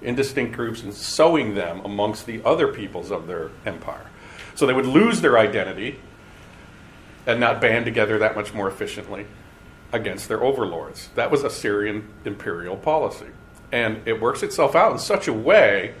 indistinct 0.00 0.54
groups 0.54 0.82
and 0.82 0.94
sowing 0.94 1.54
them 1.54 1.80
amongst 1.84 2.26
the 2.26 2.42
other 2.44 2.68
peoples 2.68 3.10
of 3.10 3.26
their 3.26 3.50
empire. 3.66 4.06
So 4.54 4.66
they 4.66 4.72
would 4.72 4.86
lose 4.86 5.20
their 5.20 5.38
identity 5.38 6.00
and 7.26 7.40
not 7.40 7.60
band 7.60 7.84
together 7.84 8.18
that 8.18 8.36
much 8.36 8.54
more 8.54 8.68
efficiently 8.68 9.26
against 9.92 10.28
their 10.28 10.42
overlords. 10.42 11.08
That 11.14 11.30
was 11.30 11.44
Assyrian 11.44 12.08
imperial 12.24 12.76
policy. 12.76 13.28
And 13.74 14.06
it 14.06 14.20
works 14.20 14.44
itself 14.44 14.76
out 14.76 14.92
in 14.92 15.00
such 15.00 15.26
a 15.26 15.32
way, 15.32 15.94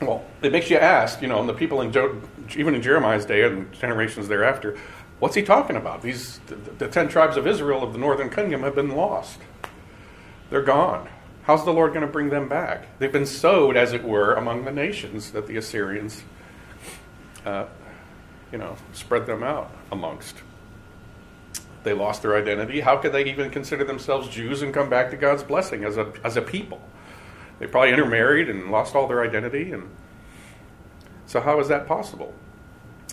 well, 0.00 0.24
it 0.40 0.52
makes 0.52 0.70
you 0.70 0.76
ask, 0.76 1.20
you 1.20 1.26
know, 1.26 1.40
and 1.40 1.48
the 1.48 1.52
people 1.52 1.80
in, 1.80 1.90
jo- 1.90 2.22
even 2.56 2.76
in 2.76 2.80
Jeremiah's 2.80 3.26
day 3.26 3.42
and 3.42 3.72
generations 3.72 4.28
thereafter, 4.28 4.78
what's 5.18 5.34
he 5.34 5.42
talking 5.42 5.74
about? 5.74 6.00
These, 6.00 6.38
the, 6.46 6.54
the 6.54 6.86
ten 6.86 7.08
tribes 7.08 7.36
of 7.36 7.48
Israel 7.48 7.82
of 7.82 7.92
the 7.92 7.98
northern 7.98 8.30
kingdom 8.30 8.62
have 8.62 8.76
been 8.76 8.90
lost. 8.90 9.40
They're 10.48 10.62
gone. 10.62 11.08
How's 11.42 11.64
the 11.64 11.72
Lord 11.72 11.92
going 11.92 12.06
to 12.06 12.12
bring 12.12 12.30
them 12.30 12.48
back? 12.48 12.86
They've 13.00 13.10
been 13.10 13.26
sowed, 13.26 13.76
as 13.76 13.92
it 13.92 14.04
were, 14.04 14.34
among 14.34 14.64
the 14.64 14.70
nations 14.70 15.32
that 15.32 15.48
the 15.48 15.56
Assyrians, 15.56 16.22
uh, 17.44 17.66
you 18.52 18.58
know, 18.58 18.76
spread 18.92 19.26
them 19.26 19.42
out 19.42 19.74
amongst. 19.90 20.36
They 21.82 21.92
lost 21.94 22.22
their 22.22 22.36
identity. 22.36 22.80
How 22.80 22.96
could 22.96 23.12
they 23.12 23.24
even 23.24 23.50
consider 23.50 23.84
themselves 23.84 24.28
Jews 24.28 24.62
and 24.62 24.74
come 24.74 24.90
back 24.90 25.10
to 25.10 25.16
God's 25.16 25.42
blessing 25.42 25.84
as 25.84 25.96
a, 25.96 26.12
as 26.24 26.36
a 26.36 26.42
people? 26.42 26.80
They 27.58 27.66
probably 27.66 27.90
intermarried 27.90 28.48
and 28.48 28.70
lost 28.70 28.94
all 28.94 29.06
their 29.06 29.22
identity. 29.22 29.72
And 29.72 29.90
so, 31.26 31.40
how 31.40 31.60
is 31.60 31.68
that 31.68 31.86
possible? 31.86 32.34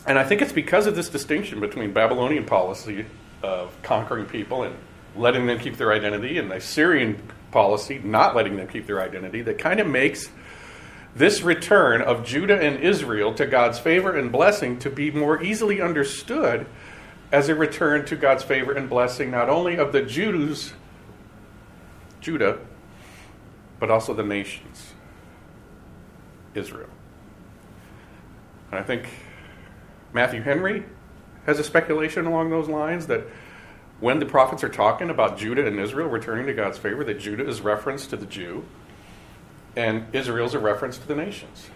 And 0.05 0.17
I 0.17 0.23
think 0.23 0.41
it's 0.41 0.53
because 0.53 0.87
of 0.87 0.95
this 0.95 1.09
distinction 1.09 1.59
between 1.59 1.91
Babylonian 1.91 2.45
policy 2.45 3.05
of 3.43 3.75
conquering 3.83 4.25
people 4.25 4.63
and 4.63 4.75
letting 5.15 5.45
them 5.47 5.59
keep 5.59 5.77
their 5.77 5.91
identity 5.91 6.37
and 6.37 6.49
the 6.49 6.55
Assyrian 6.55 7.21
policy, 7.51 7.99
not 8.03 8.35
letting 8.35 8.55
them 8.55 8.67
keep 8.67 8.87
their 8.87 9.01
identity, 9.01 9.41
that 9.41 9.57
kind 9.57 9.79
of 9.79 9.87
makes 9.87 10.29
this 11.15 11.41
return 11.41 12.01
of 12.01 12.23
Judah 12.23 12.59
and 12.59 12.79
Israel 12.79 13.33
to 13.33 13.45
God's 13.45 13.79
favor 13.79 14.15
and 14.15 14.31
blessing 14.31 14.77
to 14.79 14.89
be 14.89 15.11
more 15.11 15.41
easily 15.41 15.81
understood 15.81 16.67
as 17.31 17.49
a 17.49 17.55
return 17.55 18.05
to 18.05 18.15
God's 18.15 18.43
favor 18.43 18.71
and 18.71 18.89
blessing, 18.89 19.31
not 19.31 19.49
only 19.49 19.75
of 19.75 19.91
the 19.91 20.01
Jews, 20.01 20.73
Judah, 22.21 22.59
but 23.79 23.91
also 23.91 24.13
the 24.13 24.23
nations, 24.23 24.93
Israel. 26.55 26.89
And 28.71 28.79
I 28.79 28.83
think 28.83 29.09
Matthew 30.13 30.41
Henry 30.41 30.83
has 31.45 31.59
a 31.59 31.63
speculation 31.63 32.25
along 32.25 32.49
those 32.49 32.67
lines 32.67 33.07
that 33.07 33.23
when 33.99 34.19
the 34.19 34.25
prophets 34.25 34.63
are 34.63 34.69
talking 34.69 35.09
about 35.09 35.37
Judah 35.37 35.65
and 35.65 35.79
Israel 35.79 36.07
returning 36.07 36.45
to 36.47 36.53
God's 36.53 36.77
favor, 36.77 37.03
that 37.03 37.19
Judah 37.19 37.47
is 37.47 37.61
reference 37.61 38.07
to 38.07 38.17
the 38.17 38.25
Jew 38.25 38.65
and 39.75 40.05
Israel's 40.13 40.55
a 40.55 40.59
reference 40.59 40.97
to 40.97 41.07
the 41.07 41.15
nations. 41.15 41.69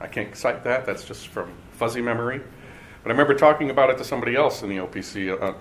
I 0.00 0.08
can't 0.08 0.34
cite 0.34 0.64
that, 0.64 0.86
that's 0.86 1.04
just 1.04 1.28
from 1.28 1.52
fuzzy 1.72 2.00
memory. 2.00 2.40
But 3.02 3.10
I 3.10 3.12
remember 3.12 3.34
talking 3.34 3.70
about 3.70 3.90
it 3.90 3.98
to 3.98 4.04
somebody 4.04 4.36
else 4.36 4.62
in 4.62 4.68
the 4.68 4.76
OPC, 4.76 5.30
uh, 5.40 5.54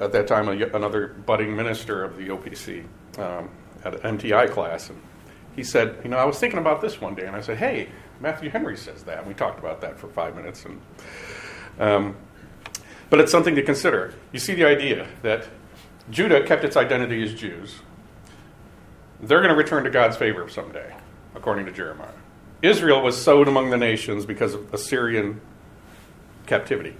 at 0.00 0.12
that 0.12 0.26
time, 0.26 0.48
another 0.48 1.08
budding 1.08 1.54
minister 1.54 2.02
of 2.02 2.16
the 2.16 2.28
OPC 2.28 2.84
um, 3.18 3.48
at 3.84 4.04
an 4.04 4.18
MTI 4.18 4.50
class. 4.50 4.90
And 4.90 5.00
he 5.54 5.62
said, 5.62 5.98
You 6.02 6.10
know, 6.10 6.16
I 6.16 6.24
was 6.24 6.38
thinking 6.38 6.58
about 6.58 6.80
this 6.80 7.00
one 7.00 7.14
day, 7.14 7.26
and 7.26 7.36
I 7.36 7.40
said, 7.40 7.58
Hey, 7.58 7.88
Matthew 8.20 8.50
Henry 8.50 8.76
says 8.76 9.04
that. 9.04 9.18
And 9.18 9.26
we 9.26 9.34
talked 9.34 9.58
about 9.58 9.80
that 9.82 9.98
for 9.98 10.08
five 10.08 10.34
minutes. 10.34 10.64
And 10.64 10.80
um, 11.78 12.16
but 13.10 13.20
it's 13.20 13.30
something 13.30 13.54
to 13.56 13.62
consider. 13.62 14.14
You 14.32 14.38
see 14.38 14.54
the 14.54 14.64
idea 14.64 15.06
that 15.22 15.46
Judah 16.10 16.46
kept 16.46 16.64
its 16.64 16.76
identity 16.76 17.22
as 17.22 17.34
Jews. 17.34 17.80
They're 19.20 19.40
going 19.40 19.50
to 19.50 19.54
return 19.54 19.84
to 19.84 19.90
God's 19.90 20.16
favor 20.16 20.48
someday, 20.48 20.94
according 21.34 21.66
to 21.66 21.72
Jeremiah. 21.72 22.08
Israel 22.62 23.02
was 23.02 23.20
sowed 23.20 23.48
among 23.48 23.70
the 23.70 23.76
nations 23.76 24.24
because 24.24 24.54
of 24.54 24.72
Assyrian 24.72 25.40
captivity. 26.52 26.94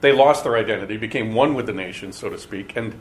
They 0.00 0.12
lost 0.12 0.44
their 0.44 0.56
identity, 0.56 0.96
became 0.96 1.34
one 1.34 1.52
with 1.52 1.66
the 1.66 1.74
nation, 1.74 2.10
so 2.12 2.30
to 2.30 2.38
speak, 2.38 2.74
and 2.74 2.98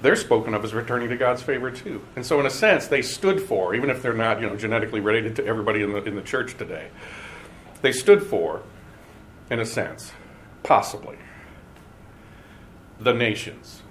they're 0.00 0.16
spoken 0.16 0.54
of 0.54 0.64
as 0.64 0.72
returning 0.72 1.10
to 1.10 1.18
God's 1.18 1.42
favor 1.42 1.70
too. 1.70 2.00
And 2.16 2.24
so, 2.24 2.40
in 2.40 2.46
a 2.46 2.50
sense, 2.50 2.86
they 2.86 3.02
stood 3.02 3.42
for, 3.42 3.74
even 3.74 3.90
if 3.90 4.00
they're 4.00 4.14
not, 4.14 4.40
you 4.40 4.46
know, 4.46 4.56
genetically 4.56 5.00
related 5.00 5.36
to 5.36 5.44
everybody 5.44 5.82
in 5.82 5.92
the 5.92 6.02
in 6.04 6.16
the 6.16 6.22
church 6.22 6.56
today, 6.56 6.88
they 7.82 7.92
stood 7.92 8.22
for 8.22 8.62
in 9.50 9.60
a 9.60 9.66
sense, 9.66 10.12
possibly, 10.62 11.18
the 13.00 13.12
nations. 13.12 13.82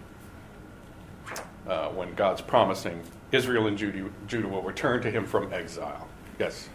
Uh, 1.67 1.89
when 1.89 2.15
God's 2.15 2.41
promising 2.41 3.03
Israel 3.31 3.67
and 3.67 3.77
Judah, 3.77 4.09
Judah 4.25 4.47
will 4.47 4.63
return 4.63 5.03
to 5.03 5.11
him 5.11 5.27
from 5.27 5.53
exile. 5.53 6.07
Yes? 6.39 6.67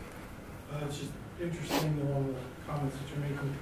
Uh, 0.72 0.86
interesting 1.44 2.00
along 2.08 2.34
the 2.34 2.72
comments 2.72 2.96
that 2.96 3.06
you're 3.10 3.28
making. 3.28 3.56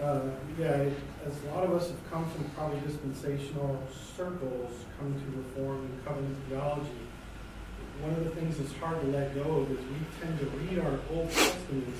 Uh, 0.00 0.30
yeah, 0.58 0.90
as 1.26 1.34
a 1.44 1.54
lot 1.54 1.64
of 1.64 1.72
us 1.72 1.88
have 1.88 2.10
come 2.10 2.28
from 2.30 2.44
probably 2.50 2.80
dispensational 2.86 3.82
circles, 4.16 4.72
come 4.98 5.12
to 5.14 5.38
Reform 5.38 5.80
and 5.80 6.04
Covenant 6.04 6.36
theology, 6.48 6.90
one 8.00 8.12
of 8.12 8.24
the 8.24 8.30
things 8.30 8.58
that's 8.58 8.74
hard 8.74 9.00
to 9.00 9.06
let 9.08 9.34
go 9.34 9.40
of 9.40 9.70
is 9.70 9.78
we 9.78 9.96
tend 10.20 10.38
to 10.38 10.46
read 10.46 10.78
our 10.80 10.98
Old 11.12 11.30
Testaments 11.30 11.98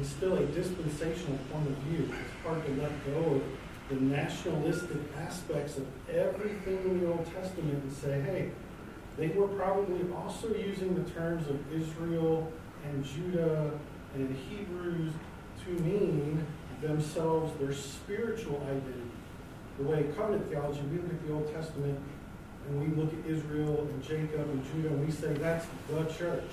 is 0.00 0.08
still 0.08 0.36
a 0.36 0.46
dispensational 0.46 1.38
point 1.52 1.66
of 1.66 1.76
view. 1.88 2.08
It's 2.08 2.46
hard 2.46 2.64
to 2.64 2.72
let 2.80 3.04
go 3.06 3.34
of 3.34 3.42
the 3.90 3.96
nationalistic 3.96 4.98
aspects 5.18 5.76
of 5.76 5.86
everything 6.08 6.78
in 6.84 7.00
the 7.00 7.08
Old 7.08 7.26
Testament 7.34 7.82
and 7.82 7.92
say, 7.92 8.20
hey, 8.20 8.50
they 9.16 9.28
were 9.28 9.48
probably 9.48 10.00
also 10.14 10.54
using 10.54 10.94
the 10.94 11.08
terms 11.10 11.48
of 11.48 11.58
Israel 11.72 12.50
and 12.84 13.04
Judah 13.04 13.72
and 14.14 14.28
in 14.28 14.34
Hebrews 14.34 15.12
to 15.64 15.70
mean 15.82 16.44
themselves 16.80 17.52
their 17.58 17.72
spiritual 17.72 18.62
identity. 18.64 19.10
The 19.78 19.84
way 19.84 20.06
covenant 20.16 20.48
theology, 20.48 20.80
we 20.82 20.98
look 20.98 21.10
at 21.10 21.26
the 21.26 21.32
Old 21.32 21.52
Testament 21.52 21.98
and 22.68 22.80
we 22.80 23.02
look 23.02 23.12
at 23.12 23.30
Israel 23.30 23.88
and 23.90 24.02
Jacob 24.02 24.48
and 24.48 24.64
Judah 24.72 24.88
and 24.88 25.04
we 25.04 25.10
say 25.10 25.32
that's 25.34 25.66
the 25.88 26.04
church. 26.04 26.50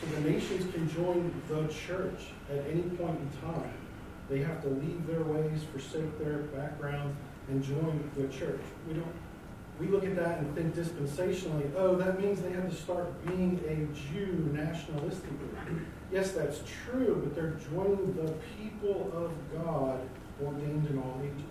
So 0.00 0.20
the 0.20 0.30
nations 0.30 0.72
can 0.72 0.88
join 0.90 1.32
the 1.48 1.66
church 1.68 2.28
at 2.50 2.58
any 2.70 2.82
point 2.82 3.18
in 3.18 3.50
time. 3.50 3.72
They 4.28 4.40
have 4.40 4.62
to 4.62 4.68
leave 4.68 5.06
their 5.06 5.22
ways, 5.22 5.62
forsake 5.72 6.18
their 6.18 6.38
backgrounds, 6.38 7.16
and 7.48 7.62
join 7.62 8.10
the 8.16 8.28
church. 8.28 8.60
We 8.86 8.94
don't. 8.94 9.14
We 9.78 9.88
look 9.88 10.04
at 10.04 10.16
that 10.16 10.38
and 10.38 10.54
think 10.54 10.74
dispensationally, 10.74 11.70
oh, 11.76 11.96
that 11.96 12.18
means 12.18 12.40
they 12.40 12.50
have 12.52 12.68
to 12.70 12.74
start 12.74 13.26
being 13.26 13.60
a 13.68 13.76
Jew 13.94 14.50
nationalistically. 14.52 15.84
Yes, 16.12 16.32
that's 16.32 16.60
true, 16.84 17.20
but 17.24 17.34
they're 17.34 17.56
joining 17.72 18.14
the 18.14 18.32
people 18.56 19.10
of 19.14 19.32
God 19.52 20.00
ordained 20.42 20.86
in 20.86 20.98
all 20.98 21.20
ages. 21.22 21.42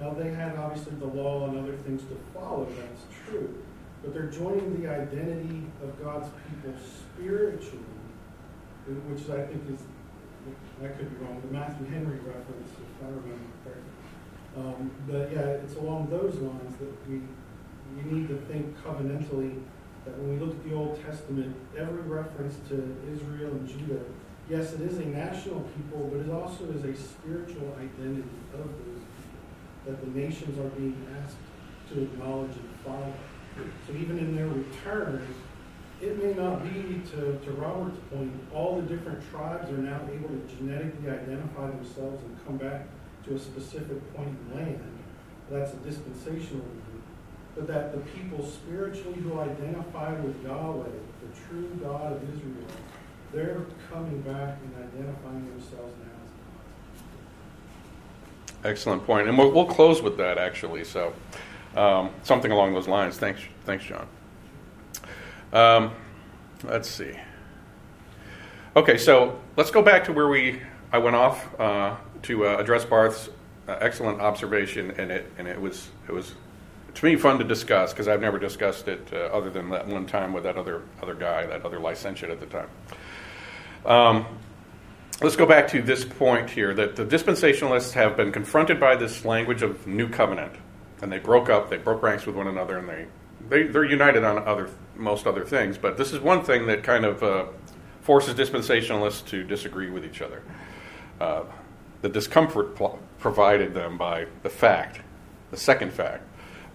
Now, 0.00 0.10
they 0.10 0.30
had 0.30 0.56
obviously 0.56 0.94
the 0.96 1.06
law 1.06 1.48
and 1.48 1.58
other 1.58 1.76
things 1.76 2.02
to 2.02 2.18
follow, 2.34 2.66
that's 2.76 3.02
true. 3.26 3.62
But 4.02 4.14
they're 4.14 4.30
joining 4.30 4.82
the 4.82 4.88
identity 4.88 5.64
of 5.82 6.02
God's 6.02 6.28
people 6.48 6.74
spiritually, 6.80 7.84
which 8.86 9.30
I 9.30 9.46
think 9.46 9.62
is 9.70 9.80
I 10.82 10.88
could 10.88 11.08
be 11.08 11.24
wrong, 11.24 11.40
the 11.40 11.52
Matthew 11.52 11.86
Henry 11.86 12.18
reference, 12.18 12.70
if 12.72 13.06
I 13.06 13.08
remember 13.08 13.46
correctly. 13.62 13.92
Um, 14.56 14.90
but 15.08 15.32
yeah, 15.32 15.62
it's 15.62 15.76
along 15.76 16.10
those 16.10 16.34
lines 16.34 16.76
that 16.78 17.08
we 17.08 17.22
we 17.96 18.10
need 18.10 18.28
to 18.28 18.36
think 18.50 18.76
covenantally 18.82 19.60
that 20.04 20.18
when 20.18 20.34
we 20.34 20.44
look 20.44 20.54
at 20.54 20.64
the 20.68 20.74
Old 20.74 21.00
Testament, 21.04 21.54
every 21.76 22.02
reference 22.02 22.56
to 22.68 22.96
Israel 23.12 23.52
and 23.52 23.68
Judah, 23.68 24.02
yes, 24.48 24.72
it 24.72 24.80
is 24.80 24.98
a 24.98 25.06
national 25.06 25.60
people, 25.76 26.10
but 26.12 26.20
it 26.20 26.30
also 26.30 26.64
is 26.70 26.84
a 26.84 26.94
spiritual 26.94 27.76
identity 27.78 28.28
of 28.54 28.58
those 28.58 29.02
people 29.04 29.22
that 29.86 30.00
the 30.00 30.10
nations 30.18 30.58
are 30.58 30.70
being 30.78 31.06
asked 31.22 31.36
to 31.90 32.02
acknowledge 32.02 32.50
and 32.56 32.70
follow. 32.84 33.12
So 33.86 33.92
even 33.94 34.18
in 34.18 34.34
their 34.34 34.48
return, 34.48 35.26
it 36.00 36.22
may 36.22 36.34
not 36.34 36.64
be, 36.64 37.00
to, 37.12 37.38
to 37.38 37.50
Robert's 37.52 37.98
point, 38.10 38.32
all 38.52 38.80
the 38.80 38.82
different 38.82 39.22
tribes 39.30 39.70
are 39.70 39.78
now 39.78 40.00
able 40.12 40.30
to 40.30 40.40
genetically 40.56 41.10
identify 41.10 41.68
themselves 41.68 42.22
and 42.24 42.46
come 42.46 42.56
back 42.56 42.86
to 43.26 43.34
a 43.34 43.38
specific 43.38 44.14
point 44.16 44.36
in 44.50 44.56
land. 44.56 44.98
That's 45.50 45.72
a 45.74 45.76
dispensational. 45.76 46.64
But 47.54 47.66
that 47.66 47.92
the 47.92 47.98
people 48.12 48.46
spiritually 48.46 49.18
who 49.20 49.38
identify 49.38 50.12
with 50.20 50.42
Yahweh, 50.42 50.84
the 50.84 51.48
true 51.48 51.68
God 51.82 52.12
of 52.12 52.22
Israel, 52.34 52.66
they're 53.32 53.66
coming 53.90 54.20
back 54.22 54.58
and 54.62 54.74
identifying 54.76 55.46
themselves 55.50 55.92
now 55.98 56.18
as 56.24 56.30
God. 58.62 58.70
Excellent 58.70 59.04
point. 59.04 59.28
and 59.28 59.36
we'll, 59.36 59.50
we'll 59.50 59.66
close 59.66 60.00
with 60.00 60.16
that 60.16 60.38
actually. 60.38 60.84
So, 60.84 61.12
um, 61.76 62.10
something 62.22 62.52
along 62.52 62.74
those 62.74 62.88
lines. 62.88 63.18
Thanks, 63.18 63.40
thanks, 63.64 63.84
John. 63.84 64.06
Um, 65.52 65.92
let's 66.64 66.88
see. 66.88 67.14
Okay, 68.74 68.96
so 68.96 69.38
let's 69.56 69.70
go 69.70 69.82
back 69.82 70.04
to 70.04 70.12
where 70.12 70.28
we 70.28 70.60
I 70.92 70.98
went 70.98 71.16
off 71.16 71.58
uh, 71.60 71.96
to 72.22 72.46
uh, 72.46 72.56
address 72.58 72.84
Barth's 72.84 73.28
uh, 73.68 73.76
excellent 73.80 74.20
observation, 74.20 74.92
and 74.92 75.10
it 75.10 75.30
and 75.38 75.46
it 75.46 75.60
was 75.60 75.88
it 76.08 76.12
was 76.12 76.34
to 76.94 77.04
me 77.04 77.16
fun 77.16 77.38
to 77.38 77.44
discuss 77.44 77.92
because 77.92 78.08
I've 78.08 78.20
never 78.20 78.38
discussed 78.38 78.88
it 78.88 79.08
uh, 79.12 79.16
other 79.16 79.50
than 79.50 79.70
that 79.70 79.86
one 79.86 80.06
time 80.06 80.32
with 80.32 80.44
that 80.44 80.56
other 80.56 80.82
other 81.02 81.14
guy, 81.14 81.46
that 81.46 81.64
other 81.64 81.80
licentiate 81.80 82.30
at 82.30 82.40
the 82.40 82.46
time. 82.46 82.68
Um, 83.84 84.26
let's 85.20 85.36
go 85.36 85.46
back 85.46 85.68
to 85.68 85.82
this 85.82 86.04
point 86.04 86.50
here 86.50 86.74
that 86.74 86.96
the 86.96 87.04
dispensationalists 87.04 87.92
have 87.92 88.16
been 88.16 88.32
confronted 88.32 88.78
by 88.78 88.96
this 88.96 89.24
language 89.24 89.62
of 89.62 89.86
new 89.86 90.08
covenant, 90.08 90.52
and 91.00 91.10
they 91.10 91.18
broke 91.18 91.48
up, 91.48 91.70
they 91.70 91.78
broke 91.78 92.02
ranks 92.02 92.26
with 92.26 92.36
one 92.36 92.46
another, 92.46 92.78
and 92.78 92.88
they, 92.88 93.06
they 93.48 93.62
they're 93.64 93.84
united 93.84 94.24
on 94.24 94.38
other 94.38 94.70
most 94.96 95.26
other 95.26 95.44
things. 95.44 95.78
But 95.78 95.96
this 95.96 96.12
is 96.12 96.20
one 96.20 96.44
thing 96.44 96.66
that 96.66 96.82
kind 96.82 97.04
of 97.04 97.22
uh, 97.22 97.46
forces 98.02 98.34
dispensationalists 98.34 99.26
to 99.26 99.42
disagree 99.44 99.90
with 99.90 100.04
each 100.04 100.22
other. 100.22 100.42
Uh, 101.20 101.44
the 102.02 102.08
discomfort 102.08 102.74
pl- 102.74 102.98
provided 103.18 103.74
them 103.74 103.96
by 103.96 104.26
the 104.42 104.50
fact, 104.50 105.00
the 105.50 105.56
second 105.56 105.92
fact, 105.92 106.24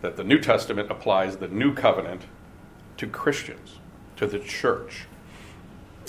that 0.01 0.15
the 0.15 0.23
New 0.23 0.39
Testament 0.39 0.91
applies 0.91 1.37
the 1.37 1.47
new 1.47 1.73
covenant 1.73 2.23
to 2.97 3.07
Christians, 3.07 3.79
to 4.17 4.27
the 4.27 4.39
church. 4.39 5.05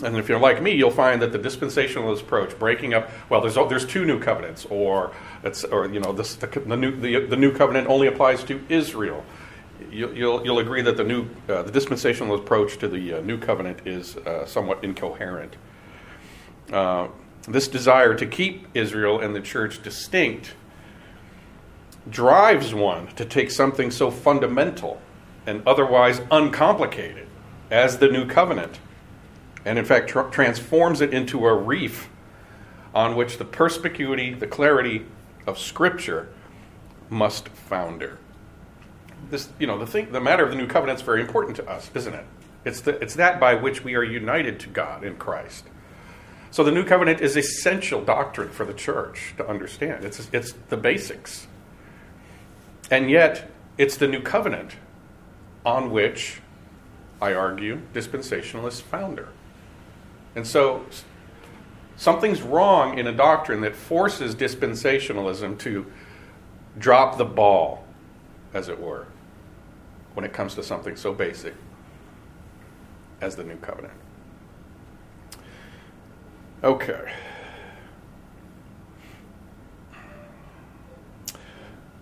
And 0.02 0.16
if 0.16 0.28
you're 0.28 0.38
like 0.38 0.62
me, 0.62 0.72
you'll 0.72 0.90
find 0.90 1.20
that 1.22 1.32
the 1.32 1.38
dispensationalist 1.38 2.20
approach, 2.20 2.56
breaking 2.58 2.94
up, 2.94 3.10
well, 3.28 3.40
there's 3.40 3.54
there's 3.54 3.84
two 3.84 4.04
new 4.04 4.20
covenants, 4.20 4.64
or 4.66 5.12
it's 5.42 5.64
or 5.64 5.86
you 5.86 5.98
know 5.98 6.12
this, 6.12 6.36
the, 6.36 6.46
the 6.46 6.76
new 6.76 6.94
the, 6.94 7.26
the 7.26 7.36
new 7.36 7.52
covenant 7.52 7.88
only 7.88 8.06
applies 8.06 8.44
to 8.44 8.60
Israel. 8.68 9.24
You, 9.90 10.12
you'll 10.12 10.44
you'll 10.44 10.60
agree 10.60 10.82
that 10.82 10.96
the 10.96 11.04
new 11.04 11.26
uh, 11.48 11.62
the 11.62 11.72
dispensational 11.72 12.36
approach 12.36 12.78
to 12.78 12.88
the 12.88 13.14
uh, 13.14 13.20
new 13.22 13.38
covenant 13.38 13.86
is 13.86 14.16
uh, 14.18 14.46
somewhat 14.46 14.84
incoherent. 14.84 15.56
Uh, 16.72 17.08
this 17.48 17.66
desire 17.66 18.14
to 18.14 18.26
keep 18.26 18.68
Israel 18.74 19.20
and 19.20 19.34
the 19.34 19.40
church 19.40 19.82
distinct 19.82 20.54
drives 22.10 22.74
one 22.74 23.06
to 23.08 23.24
take 23.24 23.50
something 23.50 23.90
so 23.90 24.10
fundamental 24.10 25.00
and 25.46 25.62
otherwise 25.66 26.20
uncomplicated 26.30 27.26
as 27.70 27.98
the 27.98 28.08
new 28.08 28.26
covenant 28.26 28.78
and 29.64 29.78
in 29.78 29.84
fact 29.84 30.08
tra- 30.08 30.30
transforms 30.30 31.00
it 31.00 31.12
into 31.12 31.46
a 31.46 31.54
reef 31.54 32.08
on 32.94 33.16
which 33.16 33.38
the 33.38 33.44
perspicuity, 33.44 34.32
the 34.34 34.46
clarity 34.46 35.04
of 35.46 35.58
Scripture 35.58 36.28
must 37.10 37.48
founder. 37.48 38.18
This, 39.30 39.48
you 39.58 39.66
know, 39.66 39.78
the 39.78 39.86
thing, 39.86 40.10
the 40.10 40.20
matter 40.20 40.42
of 40.42 40.50
the 40.50 40.56
new 40.56 40.66
covenant 40.66 40.98
is 40.98 41.04
very 41.04 41.20
important 41.20 41.56
to 41.56 41.68
us, 41.68 41.90
isn't 41.94 42.14
it? 42.14 42.24
It's, 42.64 42.80
the, 42.80 43.00
it's 43.02 43.14
that 43.14 43.38
by 43.40 43.54
which 43.54 43.84
we 43.84 43.94
are 43.94 44.02
united 44.02 44.58
to 44.60 44.68
God 44.68 45.04
in 45.04 45.16
Christ. 45.16 45.64
So 46.50 46.64
the 46.64 46.72
new 46.72 46.84
covenant 46.84 47.20
is 47.20 47.36
essential 47.36 48.02
doctrine 48.02 48.50
for 48.50 48.64
the 48.64 48.72
church 48.72 49.34
to 49.36 49.46
understand. 49.46 50.04
It's, 50.04 50.28
it's 50.32 50.54
the 50.70 50.76
basics. 50.76 51.46
And 52.90 53.10
yet, 53.10 53.50
it's 53.76 53.96
the 53.96 54.08
new 54.08 54.20
covenant 54.20 54.76
on 55.64 55.90
which, 55.90 56.40
I 57.20 57.34
argue, 57.34 57.82
dispensationalists 57.92 58.80
founder. 58.80 59.28
And 60.34 60.46
so 60.46 60.86
something's 61.96 62.42
wrong 62.42 62.98
in 62.98 63.06
a 63.06 63.12
doctrine 63.12 63.60
that 63.62 63.74
forces 63.74 64.34
dispensationalism 64.34 65.58
to 65.58 65.86
drop 66.78 67.18
the 67.18 67.24
ball, 67.24 67.84
as 68.54 68.68
it 68.68 68.80
were, 68.80 69.06
when 70.14 70.24
it 70.24 70.32
comes 70.32 70.54
to 70.54 70.62
something 70.62 70.96
so 70.96 71.12
basic 71.12 71.54
as 73.20 73.36
the 73.36 73.44
new 73.44 73.56
covenant. 73.56 73.94
Okay. 76.62 77.12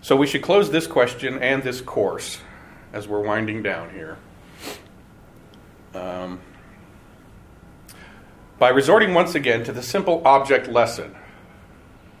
So 0.07 0.15
we 0.15 0.25
should 0.25 0.41
close 0.41 0.71
this 0.71 0.87
question 0.87 1.37
and 1.39 1.61
this 1.61 1.81
course 1.81 2.39
as 2.93 3.09
we're 3.09 3.19
winding 3.19 3.61
down 3.61 3.89
here. 3.89 4.17
Um, 5.93 6.39
by 8.57 8.69
resorting 8.69 9.13
once 9.13 9.35
again 9.35 9.65
to 9.65 9.73
the 9.73 9.83
simple 9.83 10.21
object 10.25 10.69
lesson 10.69 11.13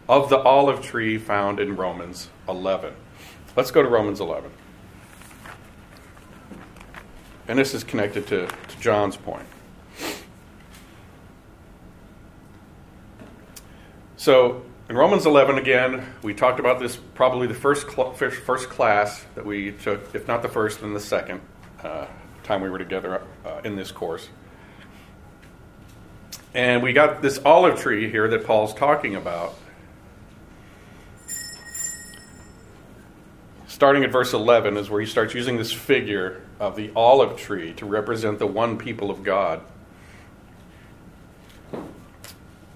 of 0.09 0.27
the 0.27 0.37
olive 0.37 0.81
tree 0.81 1.17
found 1.17 1.61
in 1.61 1.77
Romans 1.77 2.29
11. 2.49 2.93
Let's 3.55 3.71
go 3.71 3.81
to 3.81 3.87
Romans 3.87 4.19
11. 4.19 4.51
And 7.47 7.57
this 7.57 7.73
is 7.73 7.85
connected 7.85 8.27
to, 8.27 8.47
to 8.47 8.79
John's 8.81 9.15
point. 9.15 9.47
So, 14.17 14.63
in 14.89 14.95
Romans 14.95 15.25
11, 15.25 15.57
again, 15.57 16.05
we 16.21 16.33
talked 16.33 16.59
about 16.59 16.79
this 16.79 16.95
probably 16.95 17.47
the 17.47 17.53
first, 17.53 17.89
cl- 17.91 18.13
first 18.13 18.69
class 18.69 19.25
that 19.35 19.45
we 19.45 19.71
took, 19.71 20.15
if 20.15 20.27
not 20.27 20.41
the 20.41 20.47
first, 20.47 20.79
then 20.79 20.93
the 20.93 20.99
second 20.99 21.41
uh, 21.83 22.05
time 22.43 22.61
we 22.61 22.69
were 22.69 22.77
together 22.77 23.21
uh, 23.45 23.59
in 23.65 23.75
this 23.75 23.91
course. 23.91 24.29
And 26.53 26.81
we 26.81 26.93
got 26.93 27.21
this 27.21 27.37
olive 27.43 27.79
tree 27.79 28.09
here 28.09 28.29
that 28.29 28.45
Paul's 28.45 28.73
talking 28.73 29.15
about. 29.15 29.55
Starting 33.67 34.05
at 34.05 34.11
verse 34.11 34.33
11 34.33 34.77
is 34.77 34.89
where 34.89 35.01
he 35.01 35.05
starts 35.05 35.33
using 35.33 35.57
this 35.57 35.71
figure 35.71 36.41
of 36.59 36.77
the 36.77 36.91
olive 36.95 37.37
tree 37.37 37.73
to 37.73 37.85
represent 37.85 38.39
the 38.39 38.47
one 38.47 38.77
people 38.77 39.11
of 39.11 39.21
God. 39.21 39.61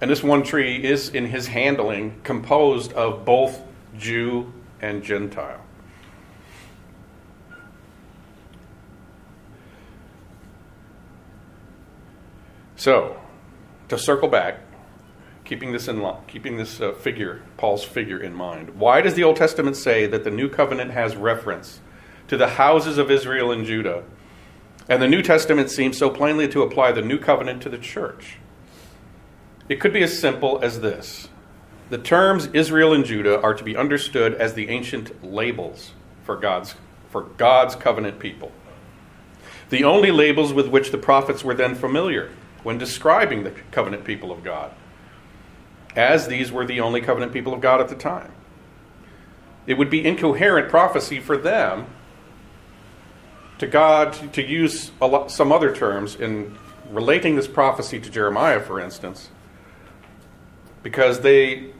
And 0.02 0.10
this 0.10 0.20
one 0.20 0.42
tree 0.42 0.82
is, 0.82 1.10
in 1.10 1.26
his 1.26 1.46
handling, 1.46 2.20
composed 2.24 2.92
of 2.94 3.24
both 3.24 3.62
Jew 3.96 4.52
and 4.80 5.00
Gentile. 5.00 5.64
So, 12.74 13.16
to 13.90 13.96
circle 13.96 14.26
back, 14.26 14.58
keeping 15.44 15.70
this 15.70 15.86
in 15.86 16.04
keeping 16.26 16.56
this 16.56 16.80
uh, 16.80 16.94
figure, 16.94 17.42
Paul's 17.56 17.84
figure 17.84 18.18
in 18.18 18.34
mind. 18.34 18.70
Why 18.70 19.02
does 19.02 19.14
the 19.14 19.22
Old 19.22 19.36
Testament 19.36 19.76
say 19.76 20.08
that 20.08 20.24
the 20.24 20.32
new 20.32 20.48
covenant 20.48 20.90
has 20.90 21.14
reference 21.14 21.80
to 22.26 22.36
the 22.36 22.48
houses 22.48 22.98
of 22.98 23.08
Israel 23.08 23.52
and 23.52 23.64
Judah, 23.64 24.02
and 24.88 25.00
the 25.00 25.06
New 25.06 25.22
Testament 25.22 25.70
seems 25.70 25.96
so 25.96 26.10
plainly 26.10 26.48
to 26.48 26.62
apply 26.62 26.90
the 26.90 27.02
new 27.02 27.18
covenant 27.18 27.62
to 27.62 27.68
the 27.68 27.78
church? 27.78 28.38
It 29.72 29.80
could 29.80 29.94
be 29.94 30.02
as 30.02 30.18
simple 30.18 30.58
as 30.62 30.80
this. 30.80 31.30
The 31.88 31.96
terms 31.96 32.46
Israel 32.52 32.92
and 32.92 33.06
Judah 33.06 33.40
are 33.40 33.54
to 33.54 33.64
be 33.64 33.74
understood 33.74 34.34
as 34.34 34.52
the 34.52 34.68
ancient 34.68 35.24
labels 35.24 35.92
for 36.24 36.36
God's 36.36 36.74
for 37.08 37.22
God's 37.22 37.74
covenant 37.74 38.18
people. 38.18 38.52
The 39.70 39.84
only 39.84 40.10
labels 40.10 40.52
with 40.52 40.68
which 40.68 40.90
the 40.90 40.98
prophets 40.98 41.42
were 41.42 41.54
then 41.54 41.74
familiar 41.74 42.28
when 42.62 42.76
describing 42.76 43.44
the 43.44 43.52
covenant 43.70 44.04
people 44.04 44.30
of 44.30 44.44
God, 44.44 44.72
as 45.96 46.26
these 46.28 46.52
were 46.52 46.66
the 46.66 46.80
only 46.80 47.00
covenant 47.00 47.32
people 47.32 47.54
of 47.54 47.62
God 47.62 47.80
at 47.80 47.88
the 47.88 47.94
time. 47.94 48.30
It 49.66 49.78
would 49.78 49.88
be 49.88 50.04
incoherent 50.04 50.68
prophecy 50.68 51.18
for 51.18 51.38
them 51.38 51.86
to 53.56 53.66
God 53.66 54.34
to 54.34 54.46
use 54.46 54.90
lot, 55.00 55.30
some 55.30 55.50
other 55.50 55.74
terms 55.74 56.14
in 56.14 56.58
relating 56.90 57.36
this 57.36 57.48
prophecy 57.48 57.98
to 58.00 58.10
Jeremiah, 58.10 58.60
for 58.60 58.78
instance, 58.78 59.30
because 60.82 61.20
they 61.20 61.70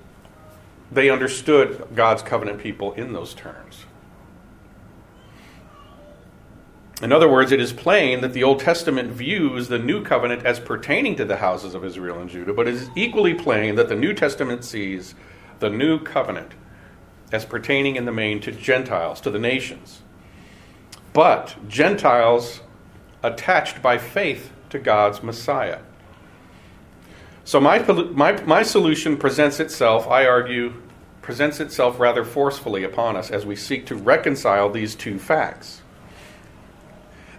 they 0.90 1.09
understood 1.09 1.88
God's 1.94 2.22
covenant 2.22 2.59
people 2.59 2.92
in 2.92 3.12
those 3.12 3.32
terms. 3.32 3.86
In 7.00 7.11
other 7.11 7.28
words, 7.28 7.50
it 7.50 7.61
is 7.61 7.72
plain 7.72 8.20
that 8.20 8.32
the 8.32 8.44
Old 8.44 8.61
Testament 8.61 9.11
views 9.11 9.66
the 9.66 9.78
New 9.78 10.05
Covenant 10.05 10.46
as 10.46 10.61
pertaining 10.61 11.16
to 11.16 11.24
the 11.24 11.38
houses 11.38 11.74
of 11.74 11.84
Israel 11.84 12.20
and 12.20 12.30
Judah, 12.30 12.53
but 12.53 12.68
it 12.68 12.74
is 12.74 12.90
equally 12.94 13.34
plain 13.34 13.74
that 13.74 13.88
the 13.88 13.96
New 13.96 14.12
Testament 14.12 14.64
sees 14.64 15.16
the 15.59 15.70
New 15.70 15.98
Covenant 15.98 16.53
as 17.32 17.44
pertaining 17.44 17.96
in 17.96 18.05
the 18.05 18.12
main 18.12 18.40
to 18.42 18.53
Gentiles, 18.53 19.20
to 19.22 19.30
the 19.30 19.38
nations. 19.38 20.03
But 21.12 21.57
Gentiles 21.68 22.61
attached 23.22 23.82
by 23.82 23.98
faith 23.98 24.53
to 24.70 24.78
God's 24.78 25.22
Messiah. 25.22 25.80
So 27.45 27.61
my, 27.61 27.80
my, 27.80 28.40
my 28.43 28.62
solution 28.62 29.16
presents 29.16 29.59
itself, 29.59 30.07
I 30.07 30.26
argue, 30.26 30.74
presents 31.22 31.61
itself 31.61 31.99
rather 31.99 32.24
forcefully 32.24 32.84
upon 32.84 33.16
us 33.16 33.30
as 33.30 33.45
we 33.45 33.57
seek 33.57 33.86
to 33.86 33.97
reconcile 33.97 34.70
these 34.70 34.95
two 34.95 35.18
facts. 35.18 35.82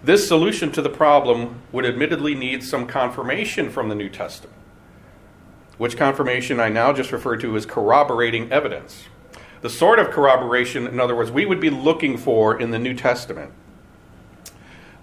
This 0.04 0.28
solution 0.28 0.72
to 0.74 0.82
the 0.82 0.90
problem 0.90 1.62
would 1.72 1.86
admittedly 1.86 2.36
need 2.36 2.64
some 2.64 2.86
confirmation 2.86 3.70
from 3.70 3.88
the 3.88 3.96
New 3.96 4.10
Testament, 4.10 4.58
which 5.78 5.96
confirmation 5.96 6.60
I 6.60 6.68
now 6.68 6.92
just 6.92 7.14
refer 7.14 7.38
to 7.38 7.56
as 7.56 7.66
corroborating 7.66 8.52
evidence. 8.52 9.06
the 9.62 9.70
sort 9.70 9.98
of 9.98 10.10
corroboration, 10.12 10.86
in 10.86 11.00
other 11.00 11.16
words, 11.16 11.32
we 11.32 11.46
would 11.46 11.62
be 11.62 11.70
looking 11.70 12.18
for 12.18 12.60
in 12.60 12.72
the 12.72 12.80
New 12.80 12.94
Testament. 12.94 13.54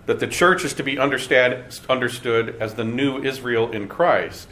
That 0.04 0.20
the 0.20 0.26
church 0.26 0.66
is 0.66 0.74
to 0.74 0.82
be 0.82 0.98
understood 0.98 2.56
as 2.60 2.74
the 2.74 2.84
new 2.84 3.22
Israel 3.22 3.70
in 3.70 3.88
Christ 3.88 4.48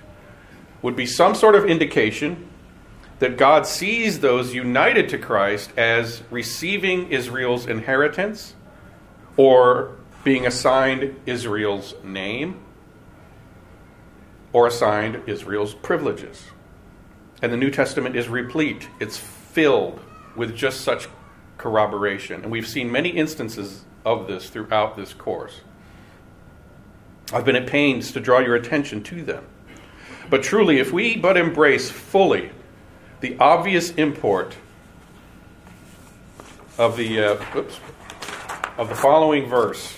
would 0.83 0.97
be 0.97 1.07
some 1.07 1.35
sort 1.35 1.55
of 1.55 1.65
indication 1.65 2.49
that 3.19 3.37
God 3.37 3.67
sees 3.67 4.21
those 4.21 4.55
united 4.55 5.09
to 5.11 5.19
Christ 5.19 5.73
as 5.77 6.23
receiving 6.31 7.11
Israel's 7.11 7.67
inheritance 7.67 8.55
or 9.37 9.97
being 10.25 10.47
assigned 10.47 11.17
Israel's 11.27 11.95
name 12.05 12.61
or 14.53 14.67
assigned 14.67 15.23
Israel's 15.27 15.75
privileges. 15.75 16.45
And 17.43 17.53
the 17.53 17.57
New 17.57 17.71
Testament 17.71 18.17
is 18.17 18.29
replete, 18.29 18.89
it's 19.01 19.17
filled 19.17 20.01
with 20.37 20.57
just 20.57 20.83
such 20.83 21.09
corroboration. 21.57 22.43
And 22.43 22.51
we've 22.51 22.67
seen 22.67 22.91
many 22.91 23.11
instances 23.11 23.85
of 24.05 24.27
this 24.27 24.49
throughout 24.49 24.97
this 24.97 25.13
course. 25.13 25.61
I've 27.33 27.45
been 27.45 27.57
at 27.57 27.67
pains 27.67 28.13
to 28.13 28.21
draw 28.21 28.39
your 28.39 28.55
attention 28.55 29.03
to 29.05 29.23
them. 29.23 29.45
But 30.31 30.43
truly, 30.43 30.79
if 30.79 30.93
we 30.93 31.17
but 31.17 31.37
embrace 31.37 31.91
fully 31.91 32.51
the 33.21 33.37
obvious 33.39 33.93
import 33.93 34.57
of 36.77 36.97
the 36.97 37.21
uh, 37.21 37.57
oops, 37.57 37.81
of 38.77 38.89
the 38.89 38.95
following 38.95 39.47
verse, 39.47 39.97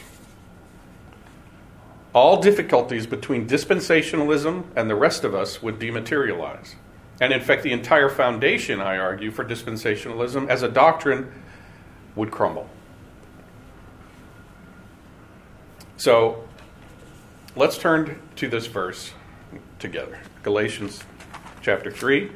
all 2.13 2.41
difficulties 2.41 3.07
between 3.07 3.47
dispensationalism 3.47 4.65
and 4.77 4.89
the 4.89 4.95
rest 4.95 5.25
of 5.25 5.35
us 5.35 5.63
would 5.63 5.79
dematerialize. 5.79 6.75
And 7.21 7.33
in 7.33 7.41
fact, 7.41 7.63
the 7.63 7.73
entire 7.73 8.09
foundation, 8.09 8.81
I 8.81 8.97
argue, 8.97 9.31
for 9.31 9.45
dispensationalism 9.45 10.49
as 10.49 10.63
a 10.63 10.69
doctrine 10.69 11.31
would 12.17 12.31
crumble. 12.31 12.69
So 15.99 16.49
let's 17.57 17.77
turn 17.77 18.19
to 18.37 18.49
this 18.49 18.67
verse 18.67 19.13
together 19.81 20.19
Galatians 20.43 21.03
chapter 21.63 21.91
3. 21.91 22.31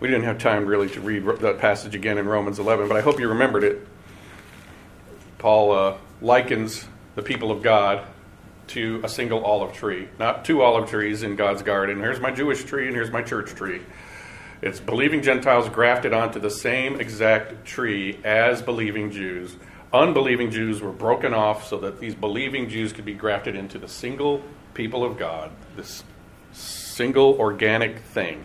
We 0.00 0.08
didn't 0.08 0.24
have 0.24 0.38
time 0.38 0.66
really 0.66 0.88
to 0.90 1.00
read 1.00 1.24
that 1.40 1.58
passage 1.58 1.94
again 1.94 2.18
in 2.18 2.26
Romans 2.26 2.58
11, 2.58 2.88
but 2.88 2.96
I 2.96 3.00
hope 3.00 3.20
you 3.20 3.28
remembered 3.28 3.64
it. 3.64 3.86
Paul 5.38 5.72
uh, 5.72 5.96
likens 6.20 6.86
the 7.14 7.22
people 7.22 7.50
of 7.50 7.62
God 7.62 8.06
to 8.68 9.00
a 9.04 9.08
single 9.08 9.44
olive 9.44 9.74
tree, 9.74 10.08
not 10.18 10.44
two 10.44 10.62
olive 10.62 10.88
trees 10.88 11.22
in 11.22 11.36
God's 11.36 11.62
garden. 11.62 12.00
Here's 12.00 12.20
my 12.20 12.30
Jewish 12.30 12.64
tree 12.64 12.86
and 12.86 12.96
here's 12.96 13.10
my 13.10 13.22
church 13.22 13.54
tree. 13.54 13.80
It's 14.62 14.80
believing 14.80 15.22
Gentiles 15.22 15.68
grafted 15.68 16.14
onto 16.14 16.40
the 16.40 16.50
same 16.50 16.98
exact 16.98 17.66
tree 17.66 18.18
as 18.24 18.62
believing 18.62 19.10
Jews. 19.10 19.56
Unbelieving 19.94 20.50
Jews 20.50 20.82
were 20.82 20.92
broken 20.92 21.32
off 21.32 21.68
so 21.68 21.78
that 21.78 22.00
these 22.00 22.16
believing 22.16 22.68
Jews 22.68 22.92
could 22.92 23.04
be 23.04 23.14
grafted 23.14 23.54
into 23.54 23.78
the 23.78 23.86
single 23.86 24.42
people 24.74 25.04
of 25.04 25.16
God, 25.16 25.52
this 25.76 26.02
single 26.52 27.38
organic 27.38 28.00
thing. 28.00 28.44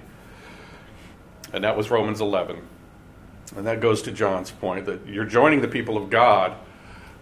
And 1.52 1.64
that 1.64 1.76
was 1.76 1.90
Romans 1.90 2.22
11. 2.22 2.62
And 3.56 3.66
that 3.66 3.82
goes 3.82 4.04
to 4.04 4.12
John's 4.12 4.52
point 4.52 4.86
that 4.86 5.08
you're 5.08 5.26
joining 5.26 5.62
the 5.62 5.68
people 5.68 5.98
of 5.98 6.12
God 6.12 6.56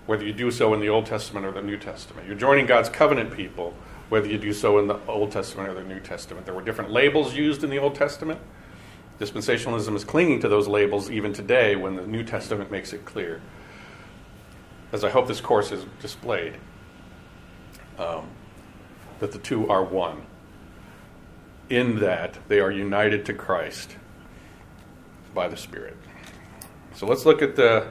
whether 0.07 0.25
you 0.25 0.33
do 0.33 0.49
so 0.49 0.73
in 0.73 0.79
the 0.79 0.87
Old 0.87 1.05
Testament 1.05 1.45
or 1.45 1.51
the 1.51 1.61
New 1.61 1.77
Testament. 1.77 2.27
You're 2.27 2.37
joining 2.37 2.65
God's 2.65 2.89
covenant 2.89 3.31
people, 3.31 3.73
whether 4.09 4.27
you 4.27 4.37
do 4.37 4.53
so 4.53 4.79
in 4.79 4.87
the 4.87 4.99
Old 5.07 5.31
Testament 5.31 5.69
or 5.69 5.73
the 5.73 5.83
New 5.83 5.99
Testament. 5.99 6.45
There 6.45 6.55
were 6.55 6.61
different 6.61 6.91
labels 6.91 7.35
used 7.35 7.63
in 7.63 7.69
the 7.69 7.77
Old 7.77 7.93
Testament. 7.93 8.39
Dispensationalism 9.19 9.95
is 9.95 10.03
clinging 10.03 10.39
to 10.41 10.47
those 10.47 10.67
labels 10.67 11.11
even 11.11 11.33
today 11.33 11.75
when 11.75 11.95
the 11.95 12.07
New 12.07 12.23
Testament 12.23 12.71
makes 12.71 12.93
it 12.93 13.03
clear. 13.03 13.41
As 14.91 15.03
I 15.03 15.09
hope 15.09 15.27
this 15.27 15.41
course 15.41 15.71
is 15.71 15.85
displayed, 16.01 16.57
um, 17.97 18.29
that 19.19 19.31
the 19.31 19.39
two 19.39 19.67
are 19.69 19.83
one, 19.83 20.21
in 21.69 21.99
that 21.99 22.37
they 22.47 22.59
are 22.59 22.71
united 22.71 23.25
to 23.25 23.33
Christ 23.33 23.97
by 25.33 25.47
the 25.47 25.57
Spirit. 25.57 25.97
So 26.93 27.05
let's 27.05 27.25
look 27.25 27.41
at 27.41 27.55
the 27.55 27.87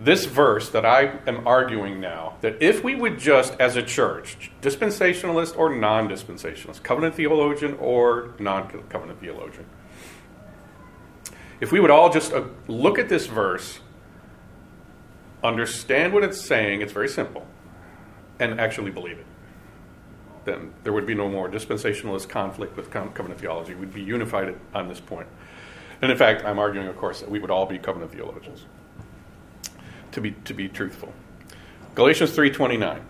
this 0.00 0.24
verse 0.24 0.70
that 0.70 0.86
I 0.86 1.18
am 1.26 1.46
arguing 1.46 2.00
now 2.00 2.36
that 2.40 2.62
if 2.62 2.82
we 2.82 2.94
would 2.94 3.18
just, 3.18 3.54
as 3.60 3.76
a 3.76 3.82
church, 3.82 4.50
dispensationalist 4.62 5.58
or 5.58 5.76
non 5.76 6.08
dispensationalist, 6.08 6.82
covenant 6.82 7.14
theologian 7.14 7.74
or 7.74 8.34
non 8.38 8.68
covenant 8.88 9.20
theologian, 9.20 9.66
if 11.60 11.70
we 11.70 11.80
would 11.80 11.90
all 11.90 12.10
just 12.10 12.32
uh, 12.32 12.44
look 12.66 12.98
at 12.98 13.10
this 13.10 13.26
verse, 13.26 13.80
understand 15.42 16.12
what 16.12 16.24
it's 16.24 16.40
saying, 16.40 16.80
it's 16.80 16.92
very 16.92 17.08
simple, 17.08 17.46
and 18.38 18.60
actually 18.60 18.90
believe 18.90 19.18
it, 19.18 19.26
then 20.44 20.72
there 20.84 20.92
would 20.92 21.06
be 21.06 21.14
no 21.14 21.28
more 21.28 21.48
dispensationalist 21.48 22.28
conflict 22.28 22.76
with 22.76 22.90
covenant 22.90 23.40
theology. 23.40 23.74
We'd 23.74 23.94
be 23.94 24.02
unified 24.02 24.54
on 24.74 24.88
this 24.88 25.00
point. 25.00 25.28
And 26.02 26.10
in 26.10 26.16
fact, 26.16 26.44
I'm 26.44 26.58
arguing, 26.58 26.88
of 26.88 26.96
course, 26.96 27.20
that 27.20 27.30
we 27.30 27.38
would 27.38 27.50
all 27.50 27.66
be 27.66 27.78
covenant 27.78 28.12
theologians 28.12 28.64
to 30.12 30.20
be, 30.20 30.32
to 30.44 30.54
be 30.54 30.68
truthful. 30.68 31.12
Galatians 31.94 32.30
3:29. 32.36 33.00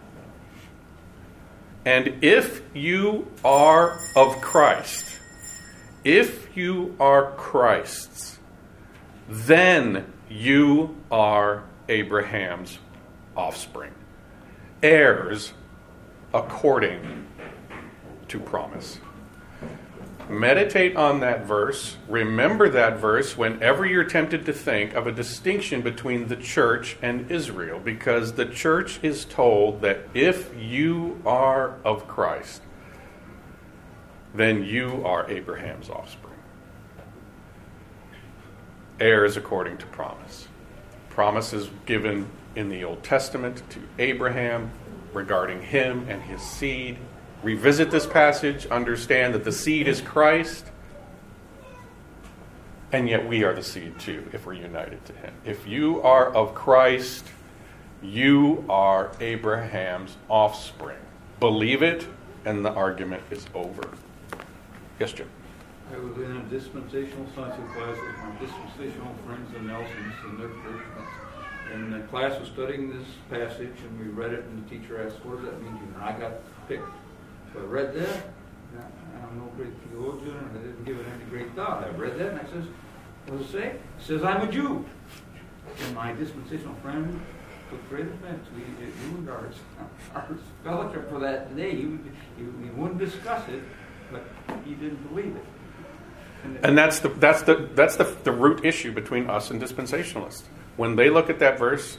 And 1.84 2.22
if 2.22 2.62
you 2.74 3.30
are 3.44 3.98
of 4.14 4.40
Christ, 4.40 5.18
if 6.04 6.56
you 6.56 6.94
are 7.00 7.32
Christ's, 7.32 8.38
then 9.28 10.12
you 10.28 10.96
are 11.10 11.64
Abraham's 11.88 12.78
offspring, 13.36 13.92
heirs 14.82 15.52
according 16.32 17.26
to 18.28 18.38
promise. 18.38 19.00
Meditate 20.28 20.94
on 20.94 21.18
that 21.20 21.44
verse. 21.44 21.96
Remember 22.08 22.68
that 22.68 22.98
verse 22.98 23.36
whenever 23.36 23.84
you're 23.84 24.04
tempted 24.04 24.46
to 24.46 24.52
think 24.52 24.94
of 24.94 25.08
a 25.08 25.12
distinction 25.12 25.80
between 25.82 26.28
the 26.28 26.36
church 26.36 26.96
and 27.02 27.28
Israel, 27.32 27.80
because 27.80 28.34
the 28.34 28.46
church 28.46 29.00
is 29.02 29.24
told 29.24 29.80
that 29.80 30.06
if 30.14 30.54
you 30.56 31.20
are 31.26 31.74
of 31.84 32.06
Christ, 32.06 32.62
then 34.32 34.62
you 34.62 35.02
are 35.04 35.28
Abraham's 35.28 35.90
offspring. 35.90 36.34
Heirs 39.00 39.36
according 39.36 39.78
to 39.78 39.86
promise. 39.86 40.46
Promise 41.20 41.52
is 41.52 41.70
given 41.84 42.30
in 42.56 42.70
the 42.70 42.82
Old 42.82 43.02
Testament 43.02 43.62
to 43.68 43.80
Abraham 43.98 44.70
regarding 45.12 45.60
him 45.60 46.06
and 46.08 46.22
his 46.22 46.40
seed 46.40 46.96
revisit 47.42 47.90
this 47.90 48.06
passage, 48.06 48.64
understand 48.68 49.34
that 49.34 49.44
the 49.44 49.52
seed 49.52 49.86
is 49.86 50.00
Christ, 50.00 50.64
and 52.90 53.06
yet 53.06 53.28
we 53.28 53.44
are 53.44 53.52
the 53.52 53.62
seed 53.62 53.98
too 53.98 54.30
if 54.32 54.46
we're 54.46 54.54
united 54.54 55.04
to 55.04 55.12
Him. 55.12 55.34
If 55.44 55.68
you 55.68 56.00
are 56.00 56.34
of 56.34 56.54
Christ, 56.54 57.26
you 58.00 58.64
are 58.70 59.12
Abraham's 59.20 60.16
offspring. 60.30 60.96
Believe 61.38 61.82
it, 61.82 62.06
and 62.46 62.64
the 62.64 62.72
argument 62.72 63.24
is 63.30 63.44
over. 63.54 63.90
Yes, 64.98 65.12
Jim. 65.12 65.28
I 65.92 65.98
was 65.98 66.16
in 66.16 66.36
a 66.36 66.42
dispensational 66.44 67.26
science 67.34 67.56
class 67.74 67.96
with 67.96 68.16
my 68.22 68.32
dispensational 68.38 69.14
friends 69.26 69.54
in 69.56 69.66
Nelson's 69.66 70.14
and 70.24 70.38
their 70.38 70.48
church. 70.48 70.86
And 71.72 71.92
the 71.92 72.00
class 72.08 72.38
was 72.38 72.48
studying 72.48 72.90
this 72.90 73.06
passage, 73.28 73.76
and 73.84 73.98
we 73.98 74.06
read 74.06 74.32
it, 74.32 74.44
and 74.44 74.64
the 74.64 74.70
teacher 74.70 75.04
asked, 75.04 75.24
"What 75.24 75.36
does 75.36 75.46
that 75.46 75.62
mean 75.62 75.72
to 75.72 75.78
you?" 75.78 75.92
And 75.94 76.02
I 76.02 76.18
got 76.18 76.32
picked 76.68 76.88
so 77.52 77.60
I 77.60 77.64
read 77.64 77.94
that. 77.94 78.28
I'm 79.22 79.38
no 79.38 79.46
great 79.56 79.72
theologian, 79.88 80.36
and 80.36 80.58
I 80.58 80.62
didn't 80.62 80.84
give 80.84 80.98
it 80.98 81.06
any 81.06 81.24
great 81.24 81.54
thought. 81.56 81.84
I 81.84 81.88
read 81.90 82.16
that, 82.18 82.30
and 82.30 82.40
I 82.40 82.44
says, 82.44 82.64
what 83.26 83.38
does 83.38 83.48
it 83.48 83.52
say? 83.52 83.66
It 83.68 83.80
says, 83.98 84.22
I'm 84.22 84.48
a 84.48 84.50
Jew. 84.50 84.84
And 85.84 85.94
my 85.94 86.12
dispensational 86.12 86.74
friend 86.76 87.20
took 87.70 87.88
great 87.88 88.06
offense. 88.06 88.46
We 88.54 88.62
ruined 89.08 89.28
our, 89.28 89.50
our 90.14 90.28
fellowship 90.62 91.10
for 91.10 91.18
that 91.18 91.56
day. 91.56 91.72
He, 91.72 91.82
he, 91.82 92.44
he 92.62 92.70
wouldn't 92.70 92.98
discuss 93.00 93.48
it, 93.48 93.62
but 94.12 94.24
he 94.64 94.74
didn't 94.74 95.02
believe 95.08 95.34
it. 95.34 95.44
And, 96.62 96.76
that's 96.76 97.00
the 97.00 97.08
that's 97.08 97.42
the 97.42 97.68
that's 97.74 97.96
the, 97.96 98.04
the 98.24 98.32
root 98.32 98.64
issue 98.64 98.92
between 98.92 99.28
us 99.28 99.50
and 99.50 99.60
dispensationalists. 99.60 100.44
When 100.76 100.96
they 100.96 101.10
look 101.10 101.28
at 101.28 101.38
that 101.40 101.58
verse, 101.58 101.98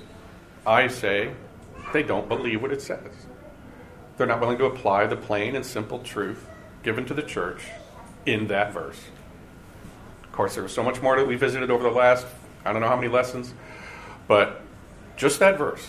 I 0.65 0.87
say 0.87 1.33
they 1.93 2.03
don't 2.03 2.27
believe 2.27 2.61
what 2.61 2.71
it 2.71 2.81
says. 2.81 3.27
They're 4.17 4.27
not 4.27 4.39
willing 4.39 4.57
to 4.59 4.65
apply 4.65 5.07
the 5.07 5.15
plain 5.15 5.55
and 5.55 5.65
simple 5.65 5.99
truth 5.99 6.47
given 6.83 7.05
to 7.05 7.13
the 7.13 7.21
church 7.21 7.63
in 8.25 8.47
that 8.47 8.73
verse. 8.73 8.99
Of 10.23 10.31
course, 10.31 10.53
there 10.55 10.63
was 10.63 10.73
so 10.73 10.83
much 10.83 11.01
more 11.01 11.17
that 11.17 11.27
we 11.27 11.35
visited 11.35 11.69
over 11.69 11.83
the 11.83 11.89
last, 11.89 12.25
I 12.65 12.71
don't 12.71 12.81
know 12.81 12.87
how 12.87 12.95
many 12.95 13.07
lessons, 13.07 13.53
but 14.27 14.61
just 15.17 15.39
that 15.39 15.57
verse. 15.57 15.87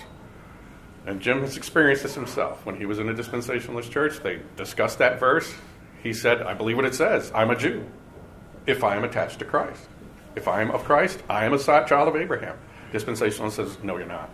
And 1.06 1.20
Jim 1.20 1.40
has 1.40 1.56
experienced 1.56 2.02
this 2.02 2.14
himself. 2.14 2.64
When 2.64 2.76
he 2.76 2.86
was 2.86 2.98
in 2.98 3.08
a 3.08 3.14
dispensationalist 3.14 3.90
church, 3.90 4.20
they 4.22 4.40
discussed 4.56 4.98
that 4.98 5.18
verse. 5.18 5.52
He 6.02 6.12
said, 6.12 6.42
I 6.42 6.54
believe 6.54 6.76
what 6.76 6.84
it 6.84 6.94
says. 6.94 7.30
I'm 7.34 7.50
a 7.50 7.56
Jew 7.56 7.86
if 8.66 8.84
I 8.84 8.96
am 8.96 9.04
attached 9.04 9.38
to 9.40 9.44
Christ. 9.44 9.88
If 10.34 10.48
I 10.48 10.62
am 10.62 10.70
of 10.70 10.84
Christ, 10.84 11.22
I 11.28 11.44
am 11.44 11.52
a 11.52 11.58
child 11.58 12.08
of 12.08 12.16
Abraham. 12.16 12.56
Dispensationalist 12.92 13.52
says, 13.52 13.78
No, 13.82 13.96
you're 13.96 14.06
not. 14.06 14.30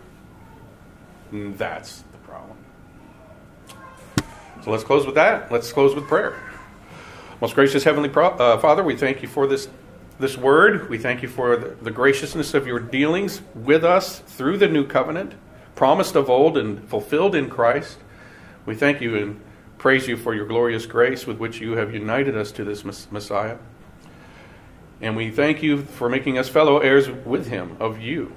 And 1.32 1.56
that's 1.58 2.04
the 2.12 2.18
problem. 2.18 2.56
So 4.62 4.70
let's 4.70 4.84
close 4.84 5.06
with 5.06 5.14
that. 5.16 5.50
Let's 5.50 5.72
close 5.72 5.94
with 5.94 6.06
prayer. 6.06 6.36
Most 7.40 7.54
gracious 7.54 7.84
Heavenly 7.84 8.08
Pro- 8.08 8.30
uh, 8.30 8.58
Father, 8.58 8.82
we 8.82 8.96
thank 8.96 9.22
you 9.22 9.28
for 9.28 9.46
this, 9.46 9.68
this 10.18 10.36
word. 10.36 10.88
We 10.88 10.98
thank 10.98 11.22
you 11.22 11.28
for 11.28 11.56
the, 11.56 11.68
the 11.82 11.90
graciousness 11.90 12.54
of 12.54 12.66
your 12.66 12.80
dealings 12.80 13.42
with 13.54 13.84
us 13.84 14.18
through 14.20 14.58
the 14.58 14.66
new 14.66 14.84
covenant, 14.84 15.34
promised 15.76 16.16
of 16.16 16.28
old 16.28 16.58
and 16.58 16.86
fulfilled 16.88 17.36
in 17.36 17.48
Christ. 17.48 17.98
We 18.66 18.74
thank 18.74 19.00
you 19.00 19.16
and 19.16 19.40
praise 19.78 20.08
you 20.08 20.16
for 20.16 20.34
your 20.34 20.46
glorious 20.46 20.84
grace 20.86 21.26
with 21.26 21.38
which 21.38 21.60
you 21.60 21.76
have 21.76 21.94
united 21.94 22.36
us 22.36 22.50
to 22.52 22.64
this 22.64 22.84
Mess- 22.84 23.06
Messiah. 23.12 23.58
And 25.00 25.16
we 25.16 25.30
thank 25.30 25.62
you 25.62 25.82
for 25.82 26.08
making 26.08 26.38
us 26.38 26.48
fellow 26.48 26.78
heirs 26.78 27.08
with 27.08 27.48
him 27.48 27.76
of 27.78 28.00
you. 28.00 28.32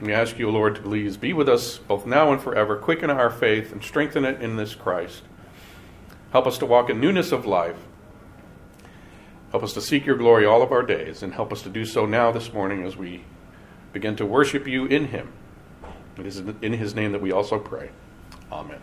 We 0.00 0.12
ask 0.12 0.38
you, 0.38 0.50
Lord, 0.50 0.74
to 0.76 0.82
please 0.82 1.16
be 1.16 1.32
with 1.32 1.48
us 1.48 1.78
both 1.78 2.06
now 2.06 2.32
and 2.32 2.40
forever. 2.40 2.76
Quicken 2.76 3.08
our 3.08 3.30
faith 3.30 3.72
and 3.72 3.82
strengthen 3.82 4.24
it 4.24 4.42
in 4.42 4.56
this 4.56 4.74
Christ. 4.74 5.22
Help 6.32 6.46
us 6.46 6.58
to 6.58 6.66
walk 6.66 6.90
in 6.90 7.00
newness 7.00 7.30
of 7.30 7.46
life. 7.46 7.76
Help 9.52 9.62
us 9.62 9.74
to 9.74 9.80
seek 9.80 10.04
your 10.04 10.16
glory 10.16 10.44
all 10.46 10.62
of 10.62 10.72
our 10.72 10.82
days, 10.82 11.22
and 11.22 11.34
help 11.34 11.52
us 11.52 11.62
to 11.62 11.68
do 11.68 11.84
so 11.84 12.06
now 12.06 12.32
this 12.32 12.52
morning 12.52 12.84
as 12.84 12.96
we 12.96 13.22
begin 13.92 14.16
to 14.16 14.24
worship 14.24 14.66
you 14.66 14.86
in 14.86 15.06
him. 15.06 15.30
It 16.18 16.26
is 16.26 16.38
in 16.38 16.72
his 16.72 16.94
name 16.94 17.12
that 17.12 17.20
we 17.20 17.32
also 17.32 17.58
pray. 17.58 17.90
Amen. 18.50 18.80